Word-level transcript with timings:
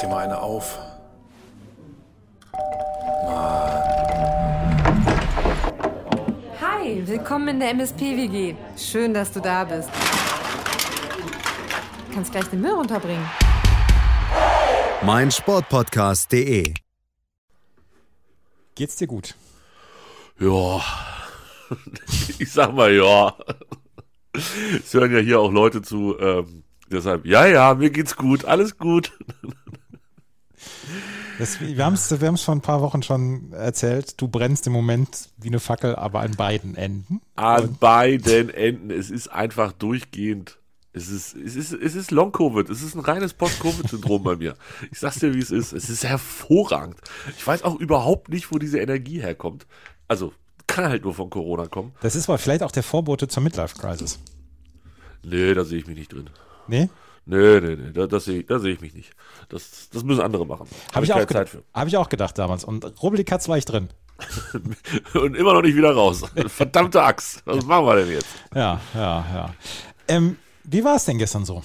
dir 0.00 0.08
mal 0.08 0.24
eine 0.24 0.40
auf. 0.40 0.78
Hi, 6.60 7.06
willkommen 7.06 7.48
in 7.48 7.60
der 7.60 7.70
MSP-WG. 7.70 8.54
Schön, 8.76 9.12
dass 9.12 9.32
du 9.32 9.40
da 9.40 9.64
bist. 9.64 9.90
Du 12.08 12.14
kannst 12.14 12.32
gleich 12.32 12.46
den 12.46 12.60
Müll 12.60 12.72
runterbringen. 12.72 13.28
mein 15.02 15.30
Sportpodcast.de. 15.30 16.74
Geht's 18.74 18.96
dir 18.96 19.06
gut? 19.06 19.34
Ja. 20.38 20.80
Ich 22.40 22.50
sag 22.52 22.74
mal 22.74 22.92
ja. 22.92 23.36
Es 24.32 24.92
hören 24.92 25.12
ja 25.12 25.20
hier 25.20 25.38
auch 25.38 25.52
Leute 25.52 25.82
zu. 25.82 26.18
Ähm, 26.18 26.64
deshalb, 26.90 27.24
ja, 27.24 27.46
ja, 27.46 27.74
mir 27.74 27.90
geht's 27.90 28.16
gut, 28.16 28.44
alles 28.44 28.76
gut. 28.76 29.12
Das, 31.40 31.60
wir 31.60 31.84
haben 31.84 31.94
es 31.94 32.20
wir 32.20 32.28
haben's 32.28 32.42
vor 32.42 32.54
ein 32.54 32.60
paar 32.60 32.82
Wochen 32.82 33.02
schon 33.02 33.52
erzählt. 33.52 34.20
Du 34.20 34.28
brennst 34.28 34.66
im 34.66 34.72
Moment 34.72 35.30
wie 35.38 35.48
eine 35.48 35.58
Fackel, 35.58 35.96
aber 35.96 36.20
an 36.20 36.36
beiden 36.36 36.76
Enden. 36.76 37.20
An 37.34 37.76
beiden 37.80 38.50
Enden. 38.50 38.90
Es 38.90 39.10
ist 39.10 39.28
einfach 39.28 39.72
durchgehend. 39.72 40.58
Es 40.92 41.08
ist, 41.08 41.34
es 41.36 41.56
ist, 41.56 41.72
es 41.72 41.94
ist 41.94 42.10
Long-Covid. 42.10 42.68
Es 42.68 42.82
ist 42.82 42.94
ein 42.94 43.00
reines 43.00 43.32
Post-Covid-Syndrom 43.32 44.22
bei 44.22 44.36
mir. 44.36 44.56
Ich 44.90 44.98
sag's 44.98 45.20
dir, 45.20 45.34
wie 45.34 45.38
es 45.38 45.50
ist. 45.50 45.72
Es 45.72 45.88
ist 45.88 46.04
hervorragend. 46.04 46.98
Ich 47.38 47.46
weiß 47.46 47.62
auch 47.62 47.76
überhaupt 47.76 48.28
nicht, 48.28 48.52
wo 48.52 48.58
diese 48.58 48.80
Energie 48.80 49.20
herkommt. 49.22 49.66
Also, 50.08 50.32
kann 50.66 50.88
halt 50.88 51.04
nur 51.04 51.14
von 51.14 51.30
Corona 51.30 51.66
kommen. 51.66 51.92
Das 52.00 52.16
ist 52.16 52.28
aber 52.28 52.38
vielleicht 52.38 52.62
auch 52.62 52.72
der 52.72 52.82
Vorbote 52.82 53.28
zur 53.28 53.42
Midlife-Crisis. 53.42 54.18
Nee, 55.24 55.54
da 55.54 55.64
sehe 55.64 55.78
ich 55.78 55.86
mich 55.86 55.96
nicht 55.96 56.12
drin. 56.12 56.28
Nee? 56.66 56.88
Nee, 57.26 57.60
nee, 57.60 57.76
nee, 57.76 57.92
da, 57.92 58.06
das 58.06 58.24
sehe 58.24 58.44
seh 58.48 58.70
ich 58.70 58.80
mich 58.80 58.94
nicht. 58.94 59.12
Das, 59.48 59.88
das 59.92 60.02
müssen 60.02 60.20
andere 60.20 60.46
machen. 60.46 60.66
Habe 60.94 61.04
ich, 61.04 61.12
auch 61.12 61.24
Zeit 61.26 61.50
hab 61.72 61.86
ich 61.86 61.96
auch 61.96 62.08
gedacht 62.08 62.38
damals. 62.38 62.64
Und 62.64 63.02
Rubbelkatz 63.02 63.48
war 63.48 63.58
ich 63.58 63.64
drin. 63.64 63.88
für. 64.20 65.20
Und 65.20 65.36
immer 65.36 65.54
noch 65.54 65.62
nicht 65.62 65.76
wieder 65.76 65.92
raus. 65.92 66.22
Verdammte 66.46 67.02
Axt. 67.02 67.42
Was 67.44 67.64
machen 67.64 67.86
wir 67.86 67.96
denn 67.96 68.10
jetzt? 68.10 68.28
Ja, 68.54 68.80
ja, 68.94 69.24
ja. 69.34 69.54
Ähm, 70.08 70.36
wie 70.64 70.84
war 70.84 70.96
es 70.96 71.04
denn 71.04 71.18
gestern 71.18 71.44
so? 71.44 71.62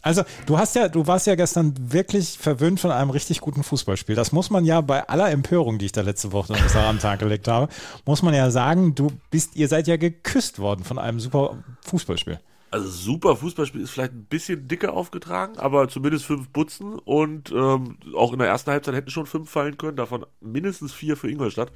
Also, 0.00 0.22
du 0.46 0.58
hast 0.58 0.76
ja, 0.76 0.88
du 0.88 1.06
warst 1.06 1.26
ja 1.26 1.34
gestern 1.34 1.74
wirklich 1.76 2.38
verwöhnt 2.38 2.78
von 2.78 2.92
einem 2.92 3.10
richtig 3.10 3.40
guten 3.40 3.64
Fußballspiel. 3.64 4.14
Das 4.14 4.30
muss 4.30 4.48
man 4.48 4.64
ja 4.64 4.80
bei 4.80 5.06
aller 5.08 5.30
Empörung, 5.30 5.78
die 5.78 5.86
ich 5.86 5.92
da 5.92 6.02
letzte 6.02 6.30
Woche 6.32 6.54
am 6.86 7.00
Tag 7.00 7.18
gelegt 7.18 7.48
habe, 7.48 7.70
muss 8.06 8.22
man 8.22 8.32
ja 8.32 8.50
sagen, 8.50 8.94
du 8.94 9.10
bist, 9.30 9.56
ihr 9.56 9.66
seid 9.66 9.88
ja 9.88 9.96
geküsst 9.96 10.60
worden 10.60 10.84
von 10.84 10.98
einem 10.98 11.18
super 11.18 11.58
Fußballspiel. 11.82 12.38
Also 12.70 12.88
super 12.88 13.36
Fußballspiel 13.36 13.80
ist 13.80 13.90
vielleicht 13.90 14.12
ein 14.12 14.26
bisschen 14.26 14.68
dicker 14.68 14.92
aufgetragen, 14.92 15.58
aber 15.58 15.88
zumindest 15.88 16.26
fünf 16.26 16.50
Butzen 16.50 16.98
und 16.98 17.50
ähm, 17.50 17.96
auch 18.14 18.32
in 18.32 18.38
der 18.38 18.48
ersten 18.48 18.70
Halbzeit 18.70 18.94
hätten 18.94 19.10
schon 19.10 19.26
fünf 19.26 19.48
fallen 19.48 19.78
können, 19.78 19.96
davon 19.96 20.26
mindestens 20.40 20.92
vier 20.92 21.16
für 21.16 21.30
Ingolstadt. 21.30 21.72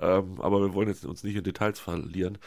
Ähm, 0.00 0.40
aber 0.40 0.60
wir 0.60 0.74
wollen 0.74 0.88
jetzt 0.88 1.04
uns 1.04 1.24
nicht 1.24 1.34
in 1.34 1.42
Details 1.42 1.80
verlieren. 1.80 2.38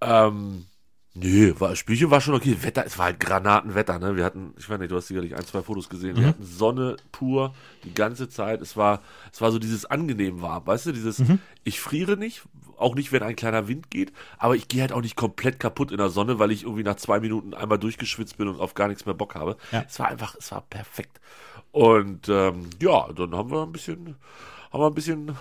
Ähm, 0.00 0.66
nee, 1.14 1.54
war, 1.58 1.70
das 1.70 1.78
Spielchen 1.78 2.10
war 2.10 2.20
schon 2.20 2.34
okay. 2.34 2.56
Wetter, 2.62 2.84
es 2.84 2.98
war 2.98 3.06
halt 3.06 3.20
Granatenwetter, 3.20 4.00
ne? 4.00 4.16
Wir 4.16 4.24
hatten, 4.24 4.54
ich 4.58 4.68
weiß 4.68 4.80
nicht, 4.80 4.90
du 4.90 4.96
hast 4.96 5.06
sicherlich 5.06 5.36
ein, 5.36 5.46
zwei 5.46 5.62
Fotos 5.62 5.88
gesehen. 5.88 6.16
Wir 6.16 6.26
hatten 6.26 6.44
Sonne 6.44 6.96
pur 7.12 7.54
die 7.84 7.94
ganze 7.94 8.28
Zeit. 8.28 8.60
Es 8.62 8.76
war, 8.76 9.00
es 9.32 9.40
war 9.40 9.52
so 9.52 9.60
dieses 9.60 9.84
angenehm 9.84 10.42
warm, 10.42 10.66
weißt 10.66 10.86
du, 10.86 10.92
dieses, 10.92 11.22
ich 11.62 11.80
friere 11.80 12.16
nicht, 12.16 12.42
auch 12.78 12.94
nicht, 12.94 13.12
wenn 13.12 13.22
ein 13.22 13.36
kleiner 13.36 13.68
Wind 13.68 13.90
geht, 13.90 14.12
aber 14.38 14.56
ich 14.56 14.68
gehe 14.68 14.80
halt 14.80 14.92
auch 14.92 15.02
nicht 15.02 15.16
komplett 15.16 15.58
kaputt 15.60 15.90
in 15.90 15.98
der 15.98 16.08
Sonne, 16.08 16.38
weil 16.38 16.50
ich 16.50 16.64
irgendwie 16.64 16.82
nach 16.82 16.96
zwei 16.96 17.20
Minuten 17.20 17.54
einmal 17.54 17.78
durchgeschwitzt 17.78 18.38
bin 18.38 18.48
und 18.48 18.60
auf 18.60 18.74
gar 18.74 18.88
nichts 18.88 19.06
mehr 19.06 19.14
Bock 19.14 19.34
habe. 19.34 19.56
Ja. 19.72 19.84
Es 19.86 19.98
war 19.98 20.08
einfach, 20.08 20.34
es 20.36 20.50
war 20.52 20.62
perfekt. 20.62 21.20
Und 21.72 22.28
ähm, 22.28 22.70
ja, 22.80 23.12
dann 23.12 23.34
haben 23.34 23.50
wir 23.50 23.62
ein 23.62 23.72
bisschen, 23.72 24.16
haben 24.72 24.80
wir 24.80 24.86
ein 24.86 24.94
bisschen 24.94 25.36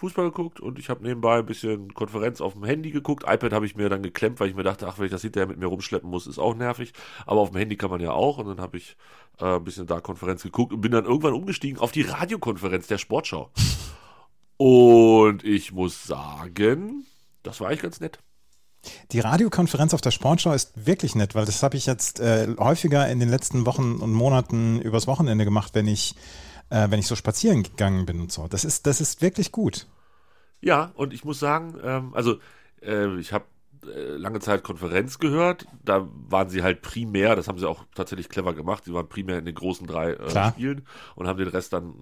Fußball 0.00 0.26
geguckt 0.26 0.60
und 0.60 0.78
ich 0.78 0.88
habe 0.88 1.02
nebenbei 1.02 1.40
ein 1.40 1.46
bisschen 1.46 1.92
Konferenz 1.92 2.40
auf 2.40 2.54
dem 2.54 2.64
Handy 2.64 2.90
geguckt. 2.90 3.24
iPad 3.26 3.52
habe 3.52 3.66
ich 3.66 3.76
mir 3.76 3.90
dann 3.90 4.02
geklemmt, 4.02 4.40
weil 4.40 4.48
ich 4.48 4.54
mir 4.54 4.62
dachte, 4.62 4.88
ach, 4.88 4.98
wenn 4.98 5.04
ich 5.04 5.10
das 5.10 5.20
hinterher 5.20 5.46
mit 5.46 5.58
mir 5.58 5.66
rumschleppen 5.66 6.08
muss, 6.08 6.26
ist 6.26 6.38
auch 6.38 6.54
nervig. 6.54 6.94
Aber 7.26 7.40
auf 7.40 7.50
dem 7.50 7.58
Handy 7.58 7.76
kann 7.76 7.90
man 7.90 8.00
ja 8.00 8.12
auch. 8.12 8.38
Und 8.38 8.46
dann 8.46 8.60
habe 8.60 8.78
ich 8.78 8.96
äh, 9.40 9.56
ein 9.56 9.64
bisschen 9.64 9.86
da 9.86 10.00
Konferenz 10.00 10.42
geguckt 10.42 10.72
und 10.72 10.80
bin 10.80 10.92
dann 10.92 11.04
irgendwann 11.04 11.34
umgestiegen 11.34 11.78
auf 11.78 11.92
die 11.92 12.00
Radiokonferenz 12.00 12.86
der 12.86 12.96
Sportschau. 12.96 13.50
Und 14.60 15.42
ich 15.42 15.72
muss 15.72 16.04
sagen, 16.04 17.06
das 17.42 17.60
war 17.60 17.68
eigentlich 17.68 17.80
ganz 17.80 17.98
nett. 17.98 18.18
Die 19.10 19.20
Radiokonferenz 19.20 19.94
auf 19.94 20.02
der 20.02 20.10
Sportschau 20.10 20.52
ist 20.52 20.86
wirklich 20.86 21.14
nett, 21.14 21.34
weil 21.34 21.46
das 21.46 21.62
habe 21.62 21.78
ich 21.78 21.86
jetzt 21.86 22.20
äh, 22.20 22.46
häufiger 22.58 23.08
in 23.08 23.20
den 23.20 23.30
letzten 23.30 23.64
Wochen 23.64 23.96
und 23.96 24.12
Monaten 24.12 24.78
übers 24.82 25.06
Wochenende 25.06 25.46
gemacht, 25.46 25.74
wenn 25.74 25.86
ich, 25.86 26.14
äh, 26.68 26.90
wenn 26.90 26.98
ich 26.98 27.06
so 27.06 27.16
spazieren 27.16 27.62
gegangen 27.62 28.04
bin 28.04 28.20
und 28.20 28.32
so. 28.32 28.48
Das 28.48 28.66
ist, 28.66 28.86
das 28.86 29.00
ist 29.00 29.22
wirklich 29.22 29.50
gut. 29.50 29.86
Ja, 30.60 30.92
und 30.94 31.14
ich 31.14 31.24
muss 31.24 31.38
sagen, 31.38 31.78
ähm, 31.82 32.12
also 32.12 32.36
äh, 32.82 33.18
ich 33.18 33.32
habe 33.32 33.46
lange 33.82 34.40
Zeit 34.40 34.62
Konferenz 34.62 35.18
gehört. 35.18 35.66
Da 35.84 36.06
waren 36.28 36.48
sie 36.48 36.62
halt 36.62 36.82
primär, 36.82 37.36
das 37.36 37.48
haben 37.48 37.58
sie 37.58 37.68
auch 37.68 37.84
tatsächlich 37.94 38.28
clever 38.28 38.54
gemacht, 38.54 38.84
sie 38.84 38.92
waren 38.92 39.08
primär 39.08 39.38
in 39.38 39.44
den 39.44 39.54
großen 39.54 39.86
drei 39.86 40.12
äh. 40.12 40.50
Spielen 40.50 40.86
und 41.14 41.26
haben 41.26 41.38
den 41.38 41.48
Rest 41.48 41.72
dann 41.72 41.94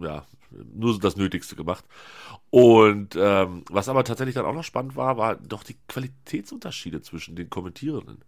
äh, 0.00 0.04
ja 0.04 0.26
nur 0.74 0.92
so 0.92 0.98
das 0.98 1.16
Nötigste 1.16 1.56
gemacht. 1.56 1.84
Und 2.50 3.16
ähm, 3.18 3.64
was 3.70 3.88
aber 3.88 4.04
tatsächlich 4.04 4.34
dann 4.34 4.46
auch 4.46 4.54
noch 4.54 4.64
spannend 4.64 4.96
war, 4.96 5.16
war 5.16 5.36
doch 5.36 5.62
die 5.62 5.76
Qualitätsunterschiede 5.88 7.02
zwischen 7.02 7.36
den 7.36 7.50
Kommentierenden. 7.50 8.24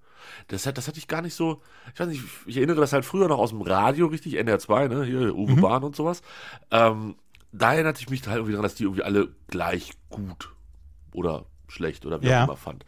Das, 0.48 0.66
hat, 0.66 0.76
das 0.78 0.88
hatte 0.88 0.98
ich 0.98 1.06
gar 1.06 1.22
nicht 1.22 1.34
so, 1.34 1.62
ich 1.94 2.00
weiß 2.00 2.08
nicht, 2.08 2.24
ich 2.46 2.56
erinnere 2.56 2.80
das 2.80 2.92
halt 2.92 3.04
früher 3.04 3.28
noch 3.28 3.38
aus 3.38 3.50
dem 3.50 3.62
Radio, 3.62 4.06
richtig, 4.06 4.34
NR2, 4.34 4.88
ne, 4.88 5.04
hier 5.04 5.34
Uwe 5.36 5.60
Bahn 5.60 5.84
und 5.84 5.94
sowas. 5.94 6.22
Ähm, 6.70 7.14
da 7.52 7.74
erinnerte 7.74 8.00
ich 8.00 8.10
mich 8.10 8.26
halt 8.26 8.36
irgendwie 8.36 8.52
daran, 8.52 8.64
dass 8.64 8.74
die 8.74 8.82
irgendwie 8.82 9.04
alle 9.04 9.28
gleich 9.46 9.92
gut 10.10 10.50
oder 11.12 11.46
schlecht 11.68 12.04
oder 12.06 12.20
wie 12.22 12.28
Ja. 12.28 12.40
auch 12.42 12.48
immer 12.48 12.56
fand. 12.56 12.84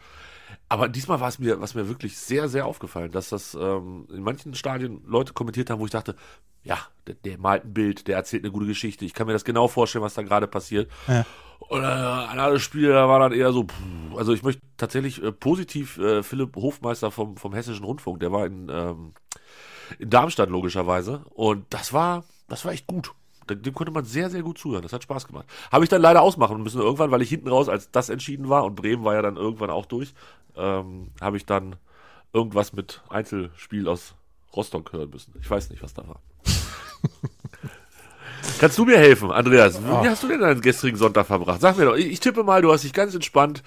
Aber 0.69 0.89
diesmal 0.89 1.21
war 1.21 1.29
es 1.29 1.39
mir, 1.39 1.61
was 1.61 1.75
mir 1.75 1.89
wirklich 1.89 2.17
sehr, 2.19 2.49
sehr 2.49 2.67
aufgefallen, 2.67 3.11
dass 3.13 3.29
das 3.29 3.55
ähm, 3.55 4.07
in 4.13 4.23
manchen 4.23 4.55
Stadien 4.55 5.03
Leute 5.07 5.33
kommentiert 5.33 5.71
haben, 5.71 5.81
wo 5.81 5.85
ich 5.85 5.91
dachte, 5.93 6.17
ja, 6.63 6.79
der, 7.07 7.15
der 7.15 7.39
malt 7.39 7.65
ein 7.65 7.73
Bild, 7.75 8.07
der 8.09 8.17
erzählt 8.17 8.45
eine 8.45 8.53
gute 8.53 8.67
Geschichte. 8.67 9.05
Ich 9.05 9.15
kann 9.15 9.27
mir 9.27 9.33
das 9.33 9.45
genau 9.45 9.69
vorstellen, 9.69 10.05
was 10.05 10.15
da 10.15 10.23
gerade 10.23 10.47
passiert. 10.47 10.91
Ja. 11.09 11.25
Und 11.61 11.83
äh, 11.83 11.87
ein 11.87 12.39
anderes 12.39 12.63
Spiel, 12.63 12.89
da 12.89 13.09
war 13.09 13.19
dann 13.21 13.33
eher 13.33 13.53
so, 13.53 13.65
puh, 13.65 14.17
also 14.17 14.33
ich 14.33 14.43
möchte 14.43 14.63
tatsächlich 14.77 15.23
äh, 15.23 15.31
positiv 15.33 15.99
äh, 15.99 16.23
Philipp 16.23 16.57
Hofmeister 16.57 17.11
vom, 17.11 17.37
vom 17.37 17.53
Hessischen 17.55 17.85
Rundfunk, 17.85 18.21
der 18.21 18.33
war 18.33 18.47
in, 18.47 18.69
ähm, 18.71 19.13
in 19.99 20.11
Darmstadt 20.11 20.51
logischerweise. 20.51 21.25
Und 21.31 21.67
das 21.71 21.93
war, 21.93 22.25
das 22.49 22.65
war 22.65 22.73
echt 22.73 22.87
gut. 22.87 23.13
Dem 23.57 23.75
konnte 23.75 23.93
man 23.93 24.05
sehr, 24.05 24.31
sehr 24.31 24.43
gut 24.43 24.59
zuhören. 24.59 24.83
Das 24.83 24.93
hat 24.93 25.03
Spaß 25.03 25.27
gemacht. 25.27 25.47
Habe 25.71 25.85
ich 25.85 25.91
dann 25.91 26.03
leider 26.03 26.23
ausmachen 26.23 26.63
müssen 26.63 26.81
irgendwann, 26.81 27.11
weil 27.11 27.23
ich 27.23 27.29
hinten 27.29 27.49
raus, 27.49 27.69
als 27.69 27.91
das 27.91 28.09
entschieden 28.09 28.49
war 28.49 28.65
und 28.65 28.75
Bremen 28.77 29.05
war 29.05 29.15
ja 29.15 29.23
dann 29.23 29.37
irgendwann 29.37 29.71
auch 29.71 29.87
durch, 29.87 30.15
ähm, 30.57 31.09
habe 31.21 31.37
ich 31.37 31.47
dann 31.47 31.77
irgendwas 32.33 32.73
mit 32.73 33.03
Einzelspiel 33.09 33.89
aus 33.89 34.15
Rostock 34.55 34.93
hören 34.93 35.11
müssen. 35.11 35.35
Ich 35.41 35.51
weiß 35.51 35.71
nicht, 35.71 35.83
was 35.83 35.95
da 35.95 36.07
war. 36.07 36.21
Kannst 38.61 38.77
du 38.77 38.85
mir 38.85 38.99
helfen, 38.99 39.31
Andreas? 39.31 39.81
Wie 39.83 40.07
hast 40.07 40.23
du 40.23 40.29
denn 40.29 40.41
deinen 40.41 40.61
gestrigen 40.61 40.99
Sonntag 40.99 41.27
verbracht? 41.27 41.63
Sag 41.63 41.79
mir 41.79 41.87
doch, 41.87 41.97
ich, 41.97 42.21
tippe 42.21 42.45
mal, 42.45 42.61
du 42.61 42.71
hast 42.71 42.85
dich 42.85 42.93
ganz 42.93 43.15
entspannt 43.15 43.63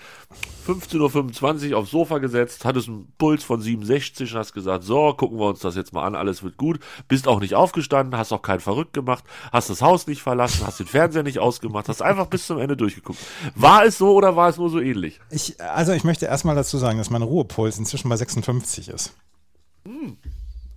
15.25 0.68 1.72
Uhr 1.72 1.80
aufs 1.80 1.90
Sofa 1.90 2.20
gesetzt, 2.20 2.64
hattest 2.64 2.90
einen 2.90 3.12
Puls 3.18 3.44
von 3.44 3.60
67 3.60 4.32
und 4.32 4.38
hast 4.38 4.54
gesagt, 4.54 4.84
so, 4.84 5.12
gucken 5.16 5.40
wir 5.40 5.48
uns 5.48 5.62
das 5.62 5.76
jetzt 5.76 5.94
mal 5.94 6.06
an, 6.06 6.14
alles 6.14 6.44
wird 6.44 6.58
gut. 6.58 6.80
Bist 7.08 7.28
auch 7.28 7.40
nicht 7.40 7.56
aufgestanden, 7.56 8.20
hast 8.20 8.32
auch 8.32 8.44
keinen 8.44 8.60
verrückt 8.60 8.94
gemacht, 8.94 9.24
hast 9.52 9.72
das 9.72 9.82
Haus 9.82 10.06
nicht 10.06 10.22
verlassen, 10.22 10.66
hast 10.68 10.80
den 10.80 10.86
Fernseher 10.86 11.24
nicht 11.24 11.40
ausgemacht, 11.40 11.90
hast 11.90 12.04
einfach 12.04 12.28
bis 12.28 12.46
zum 12.46 12.60
Ende 12.60 12.78
durchgeguckt. 12.78 13.18
War 13.56 13.86
es 13.86 13.98
so 13.98 14.14
oder 14.14 14.36
war 14.36 14.50
es 14.50 14.58
nur 14.58 14.70
so 14.70 14.80
ähnlich? 14.80 15.20
Ich, 15.32 15.60
also 15.60 15.94
ich 15.94 16.04
möchte 16.04 16.28
erstmal 16.28 16.56
dazu 16.56 16.78
sagen, 16.78 17.00
dass 17.00 17.10
mein 17.10 17.24
Ruhepuls 17.24 17.80
inzwischen 17.80 18.10
bei 18.10 18.16
56 18.16 18.90
ist. 18.90 19.16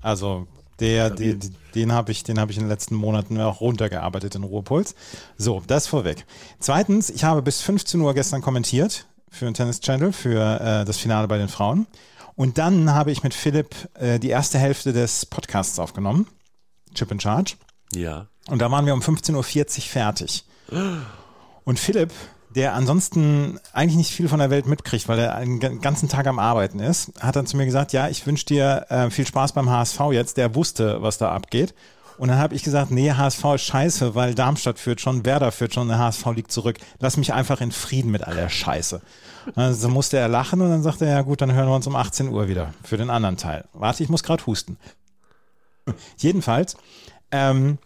Also 0.00 0.46
der, 0.80 1.10
die, 1.10 1.38
den 1.74 1.92
habe 1.92 2.12
ich, 2.12 2.22
den 2.22 2.38
habe 2.38 2.52
ich 2.52 2.58
in 2.58 2.64
den 2.64 2.70
letzten 2.70 2.94
Monaten 2.94 3.40
auch 3.40 3.60
runtergearbeitet, 3.60 4.34
den 4.34 4.44
Ruhepuls. 4.44 4.94
So, 5.36 5.62
das 5.66 5.86
vorweg. 5.86 6.26
Zweitens, 6.58 7.10
ich 7.10 7.24
habe 7.24 7.42
bis 7.42 7.62
15 7.62 8.00
Uhr 8.00 8.14
gestern 8.14 8.42
kommentiert 8.42 9.06
für 9.30 9.44
den 9.44 9.54
Tennis 9.54 9.80
Channel, 9.80 10.12
für 10.12 10.60
äh, 10.60 10.84
das 10.84 10.98
Finale 10.98 11.28
bei 11.28 11.38
den 11.38 11.48
Frauen. 11.48 11.86
Und 12.34 12.58
dann 12.58 12.92
habe 12.92 13.10
ich 13.10 13.22
mit 13.22 13.34
Philipp 13.34 13.74
äh, 13.94 14.18
die 14.18 14.28
erste 14.28 14.58
Hälfte 14.58 14.92
des 14.92 15.26
Podcasts 15.26 15.78
aufgenommen. 15.78 16.26
Chip 16.94 17.10
in 17.10 17.20
Charge. 17.20 17.54
Ja. 17.94 18.26
Und 18.48 18.60
da 18.60 18.70
waren 18.70 18.86
wir 18.86 18.94
um 18.94 19.00
15.40 19.00 19.34
Uhr 19.34 19.82
fertig. 19.82 20.44
Und 21.64 21.80
Philipp, 21.80 22.12
der 22.56 22.74
ansonsten 22.74 23.60
eigentlich 23.72 23.96
nicht 23.96 24.10
viel 24.12 24.28
von 24.28 24.38
der 24.40 24.50
Welt 24.50 24.66
mitkriegt, 24.66 25.08
weil 25.08 25.18
er 25.18 25.34
einen 25.36 25.60
ga- 25.60 25.68
ganzen 25.68 26.08
Tag 26.08 26.26
am 26.26 26.38
Arbeiten 26.38 26.80
ist, 26.80 27.12
hat 27.20 27.36
dann 27.36 27.46
zu 27.46 27.56
mir 27.56 27.66
gesagt, 27.66 27.92
ja, 27.92 28.08
ich 28.08 28.26
wünsche 28.26 28.46
dir 28.46 28.86
äh, 28.88 29.10
viel 29.10 29.26
Spaß 29.26 29.52
beim 29.52 29.70
HSV 29.70 30.00
jetzt. 30.12 30.36
Der 30.38 30.54
wusste, 30.54 31.02
was 31.02 31.18
da 31.18 31.30
abgeht. 31.32 31.74
Und 32.18 32.28
dann 32.28 32.38
habe 32.38 32.54
ich 32.54 32.62
gesagt, 32.64 32.90
nee, 32.90 33.12
HSV 33.12 33.44
ist 33.56 33.62
scheiße, 33.64 34.14
weil 34.14 34.34
Darmstadt 34.34 34.78
führt 34.78 35.02
schon, 35.02 35.26
Werder 35.26 35.52
führt 35.52 35.74
schon, 35.74 35.88
der 35.88 35.98
HSV 35.98 36.24
liegt 36.34 36.50
zurück. 36.50 36.78
Lass 36.98 37.18
mich 37.18 37.34
einfach 37.34 37.60
in 37.60 37.72
Frieden 37.72 38.10
mit 38.10 38.24
all 38.24 38.34
der 38.34 38.48
Scheiße. 38.48 39.02
Also 39.54 39.88
musste 39.90 40.16
er 40.16 40.28
lachen 40.28 40.60
und 40.62 40.70
dann 40.70 40.82
sagte 40.82 41.04
er, 41.04 41.12
ja 41.12 41.22
gut, 41.22 41.42
dann 41.42 41.52
hören 41.52 41.68
wir 41.68 41.76
uns 41.76 41.86
um 41.86 41.94
18 41.94 42.28
Uhr 42.30 42.48
wieder 42.48 42.72
für 42.82 42.96
den 42.96 43.10
anderen 43.10 43.36
Teil. 43.36 43.66
Warte, 43.74 44.02
ich 44.02 44.08
muss 44.08 44.22
gerade 44.22 44.44
husten. 44.46 44.78
Jedenfalls 46.16 46.76
ähm, 47.30 47.76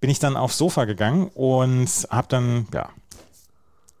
bin 0.00 0.10
ich 0.10 0.18
dann 0.18 0.36
aufs 0.36 0.58
Sofa 0.58 0.84
gegangen 0.84 1.28
und 1.34 1.88
habe 2.10 2.28
dann, 2.28 2.68
ja, 2.74 2.90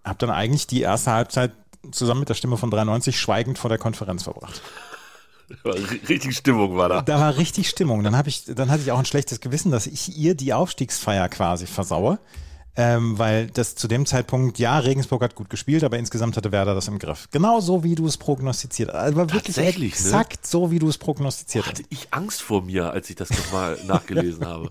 habe 0.04 0.18
dann 0.18 0.30
eigentlich 0.30 0.66
die 0.66 0.82
erste 0.82 1.12
Halbzeit 1.12 1.52
zusammen 1.90 2.20
mit 2.20 2.28
der 2.28 2.34
Stimme 2.34 2.56
von 2.56 2.70
93 2.70 3.18
schweigend 3.18 3.58
vor 3.58 3.68
der 3.68 3.78
Konferenz 3.78 4.22
verbracht. 4.22 4.62
Richtig 6.08 6.36
Stimmung 6.36 6.76
war 6.76 6.88
da. 6.88 7.02
Da 7.02 7.20
war 7.20 7.36
richtig 7.36 7.68
Stimmung. 7.68 8.02
Dann, 8.02 8.16
hab 8.16 8.26
ich, 8.26 8.44
dann 8.46 8.70
hatte 8.70 8.82
ich 8.82 8.92
auch 8.92 8.98
ein 8.98 9.04
schlechtes 9.04 9.40
Gewissen, 9.40 9.70
dass 9.70 9.86
ich 9.86 10.16
ihr 10.16 10.34
die 10.34 10.52
Aufstiegsfeier 10.52 11.28
quasi 11.28 11.66
versaue. 11.66 12.18
Ähm, 12.74 13.18
weil 13.18 13.48
das 13.48 13.74
zu 13.74 13.86
dem 13.86 14.06
Zeitpunkt, 14.06 14.58
ja, 14.58 14.78
Regensburg 14.78 15.22
hat 15.22 15.34
gut 15.34 15.50
gespielt, 15.50 15.84
aber 15.84 15.98
insgesamt 15.98 16.38
hatte 16.38 16.52
Werder 16.52 16.74
das 16.74 16.88
im 16.88 16.98
Griff. 16.98 17.28
Genau 17.30 17.60
so, 17.60 17.84
wie 17.84 17.94
du 17.94 18.06
es 18.06 18.16
prognostiziert 18.16 18.88
hast. 18.88 18.96
Also 18.96 19.16
wirklich 19.18 19.42
Tatsächlich, 19.42 19.92
ne? 19.92 20.06
exakt 20.06 20.46
so, 20.46 20.70
wie 20.70 20.78
du 20.78 20.88
es 20.88 20.96
prognostiziert 20.96 21.66
hast. 21.66 21.72
Hatte 21.72 21.84
ich 21.90 22.08
Angst 22.12 22.40
vor 22.40 22.62
mir, 22.62 22.90
als 22.90 23.10
ich 23.10 23.16
das 23.16 23.28
nochmal 23.28 23.76
nachgelesen 23.86 24.46
habe. 24.46 24.70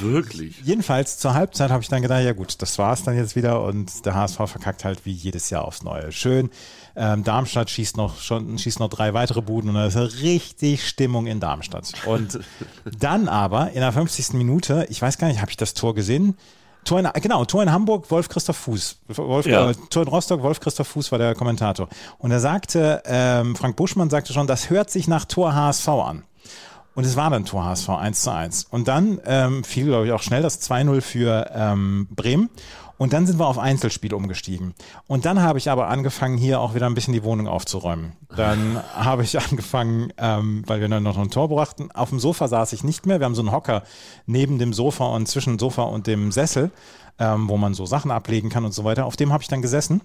Wirklich. 0.00 0.60
Jedenfalls 0.64 1.18
zur 1.18 1.34
Halbzeit 1.34 1.70
habe 1.70 1.82
ich 1.82 1.88
dann 1.88 2.02
gedacht, 2.02 2.24
ja 2.24 2.32
gut, 2.32 2.60
das 2.60 2.76
war's 2.78 3.04
dann 3.04 3.16
jetzt 3.16 3.36
wieder 3.36 3.62
und 3.62 4.04
der 4.04 4.16
HSV 4.16 4.38
verkackt 4.46 4.84
halt 4.84 5.06
wie 5.06 5.12
jedes 5.12 5.50
Jahr 5.50 5.64
aufs 5.64 5.84
Neue. 5.84 6.10
Schön. 6.10 6.50
Ähm, 6.96 7.22
Darmstadt 7.22 7.70
schießt 7.70 7.96
noch 7.96 8.20
schon 8.20 8.58
schießt 8.58 8.80
noch 8.80 8.88
drei 8.88 9.14
weitere 9.14 9.42
Buden 9.42 9.70
und 9.70 9.76
da 9.76 9.86
ist 9.86 10.22
richtig 10.22 10.86
Stimmung 10.86 11.28
in 11.28 11.38
Darmstadt. 11.38 11.92
Und 12.06 12.40
dann 12.98 13.28
aber 13.28 13.70
in 13.70 13.80
der 13.80 13.92
50. 13.92 14.32
Minute, 14.32 14.86
ich 14.90 15.00
weiß 15.00 15.18
gar 15.18 15.28
nicht, 15.28 15.40
habe 15.40 15.52
ich 15.52 15.56
das 15.56 15.74
Tor 15.74 15.94
gesehen? 15.94 16.36
Tor 16.84 16.98
in, 17.00 17.08
genau, 17.20 17.44
Tor 17.44 17.62
in 17.62 17.70
Hamburg, 17.72 18.10
Wolf 18.10 18.28
Christoph 18.28 18.56
Fuß. 18.56 18.96
Wolf, 19.08 19.46
Ja. 19.46 19.70
äh, 19.70 19.74
Tor 19.90 20.02
in 20.02 20.08
Rostock, 20.08 20.42
Wolf 20.42 20.60
Christoph 20.60 20.88
Fuß 20.88 21.12
war 21.12 21.18
der 21.18 21.34
Kommentator. 21.34 21.88
Und 22.18 22.30
er 22.30 22.40
sagte, 22.40 23.02
ähm, 23.06 23.54
Frank 23.56 23.76
Buschmann 23.76 24.10
sagte 24.10 24.32
schon, 24.32 24.46
das 24.46 24.70
hört 24.70 24.90
sich 24.90 25.06
nach 25.08 25.24
Tor 25.24 25.54
HSV 25.54 25.88
an. 25.88 26.24
Und 26.94 27.04
es 27.06 27.16
war 27.16 27.30
dann 27.30 27.44
Tor 27.44 27.64
HSV 27.64 27.88
1 27.90 28.22
zu 28.22 28.30
1. 28.32 28.66
Und 28.70 28.88
dann 28.88 29.20
ähm, 29.24 29.62
fiel, 29.62 29.86
glaube 29.86 30.06
ich, 30.06 30.12
auch 30.12 30.22
schnell 30.22 30.42
das 30.42 30.60
2-0 30.68 31.00
für 31.00 31.50
ähm, 31.54 32.08
Bremen. 32.10 32.50
Und 33.00 33.14
dann 33.14 33.26
sind 33.26 33.38
wir 33.38 33.46
auf 33.46 33.58
Einzelspiel 33.58 34.12
umgestiegen. 34.12 34.74
Und 35.06 35.24
dann 35.24 35.40
habe 35.40 35.56
ich 35.56 35.70
aber 35.70 35.88
angefangen, 35.88 36.36
hier 36.36 36.60
auch 36.60 36.74
wieder 36.74 36.84
ein 36.84 36.92
bisschen 36.92 37.14
die 37.14 37.24
Wohnung 37.24 37.48
aufzuräumen. 37.48 38.12
Dann 38.36 38.78
habe 38.94 39.22
ich 39.22 39.40
angefangen, 39.40 40.12
ähm, 40.18 40.64
weil 40.66 40.82
wir 40.82 40.88
dann 40.90 41.04
noch 41.04 41.16
ein 41.16 41.30
Tor 41.30 41.48
brachten. 41.48 41.90
Auf 41.92 42.10
dem 42.10 42.20
Sofa 42.20 42.46
saß 42.46 42.74
ich 42.74 42.84
nicht 42.84 43.06
mehr. 43.06 43.18
Wir 43.18 43.24
haben 43.24 43.34
so 43.34 43.40
einen 43.40 43.52
Hocker 43.52 43.84
neben 44.26 44.58
dem 44.58 44.74
Sofa 44.74 45.06
und 45.06 45.28
zwischen 45.28 45.58
Sofa 45.58 45.84
und 45.84 46.08
dem 46.08 46.30
Sessel, 46.30 46.72
ähm, 47.18 47.48
wo 47.48 47.56
man 47.56 47.72
so 47.72 47.86
Sachen 47.86 48.10
ablegen 48.10 48.50
kann 48.50 48.66
und 48.66 48.72
so 48.72 48.84
weiter. 48.84 49.06
Auf 49.06 49.16
dem 49.16 49.32
habe 49.32 49.42
ich 49.42 49.48
dann 49.48 49.62
gesessen 49.62 50.02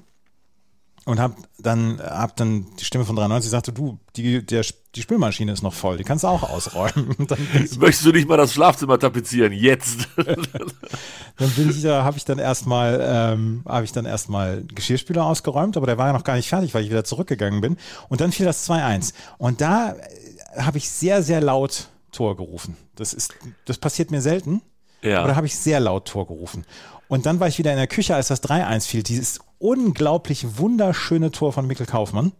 und 1.05 1.19
hab 1.19 1.37
dann 1.59 2.01
hab 2.01 2.35
dann 2.35 2.65
die 2.79 2.83
Stimme 2.83 3.05
von 3.05 3.15
93 3.15 3.49
sagte, 3.49 3.71
du, 3.71 3.99
die, 4.15 4.43
der, 4.43 4.65
die 4.95 5.01
Spülmaschine 5.01 5.51
ist 5.51 5.61
noch 5.61 5.73
voll, 5.73 5.97
die 5.97 6.03
kannst 6.03 6.23
du 6.23 6.27
auch 6.27 6.43
ausräumen. 6.43 7.15
Möchtest 7.77 8.05
du 8.05 8.11
nicht 8.11 8.27
mal 8.27 8.37
das 8.37 8.53
Schlafzimmer 8.53 8.97
tapezieren? 8.97 9.53
Jetzt. 9.53 10.07
dann 10.17 11.49
bin 11.51 11.69
ich 11.69 11.83
da, 11.83 12.03
habe 12.03 12.17
ich 12.17 12.25
dann 12.25 12.39
erstmal, 12.39 12.99
ähm, 13.03 13.61
habe 13.67 13.85
ich 13.85 13.91
dann 13.91 14.05
erstmal 14.05 14.63
Geschirrspüler 14.63 15.23
ausgeräumt, 15.23 15.77
aber 15.77 15.85
der 15.85 15.99
war 15.99 16.07
ja 16.07 16.13
noch 16.13 16.23
gar 16.23 16.35
nicht 16.35 16.49
fertig, 16.49 16.73
weil 16.73 16.83
ich 16.83 16.89
wieder 16.89 17.03
zurückgegangen 17.03 17.61
bin. 17.61 17.77
Und 18.09 18.21
dann 18.21 18.31
fiel 18.31 18.47
das 18.47 18.67
2-1. 18.67 19.13
Und 19.37 19.61
da 19.61 19.91
äh, 19.93 20.61
habe 20.61 20.79
ich 20.79 20.89
sehr, 20.89 21.21
sehr 21.21 21.39
laut 21.39 21.89
Tor 22.11 22.35
gerufen. 22.35 22.77
Das 22.95 23.13
ist, 23.13 23.35
das 23.65 23.77
passiert 23.77 24.09
mir 24.09 24.21
selten. 24.21 24.61
Ja. 25.03 25.19
Aber 25.19 25.27
da 25.27 25.35
habe 25.35 25.45
ich 25.45 25.55
sehr 25.55 25.79
laut 25.79 26.07
Tor 26.07 26.25
gerufen. 26.25 26.65
Und 27.07 27.27
dann 27.27 27.39
war 27.39 27.47
ich 27.47 27.59
wieder 27.59 27.71
in 27.71 27.77
der 27.77 27.87
Küche, 27.87 28.15
als 28.15 28.29
das 28.29 28.41
3-1 28.41 28.87
fiel. 28.87 29.03
Dieses 29.03 29.39
unglaublich 29.65 30.57
wunderschöne 30.57 31.31
Tor 31.31 31.53
von 31.53 31.67
Mikkel 31.67 31.85
Kaufmann. 31.85 32.31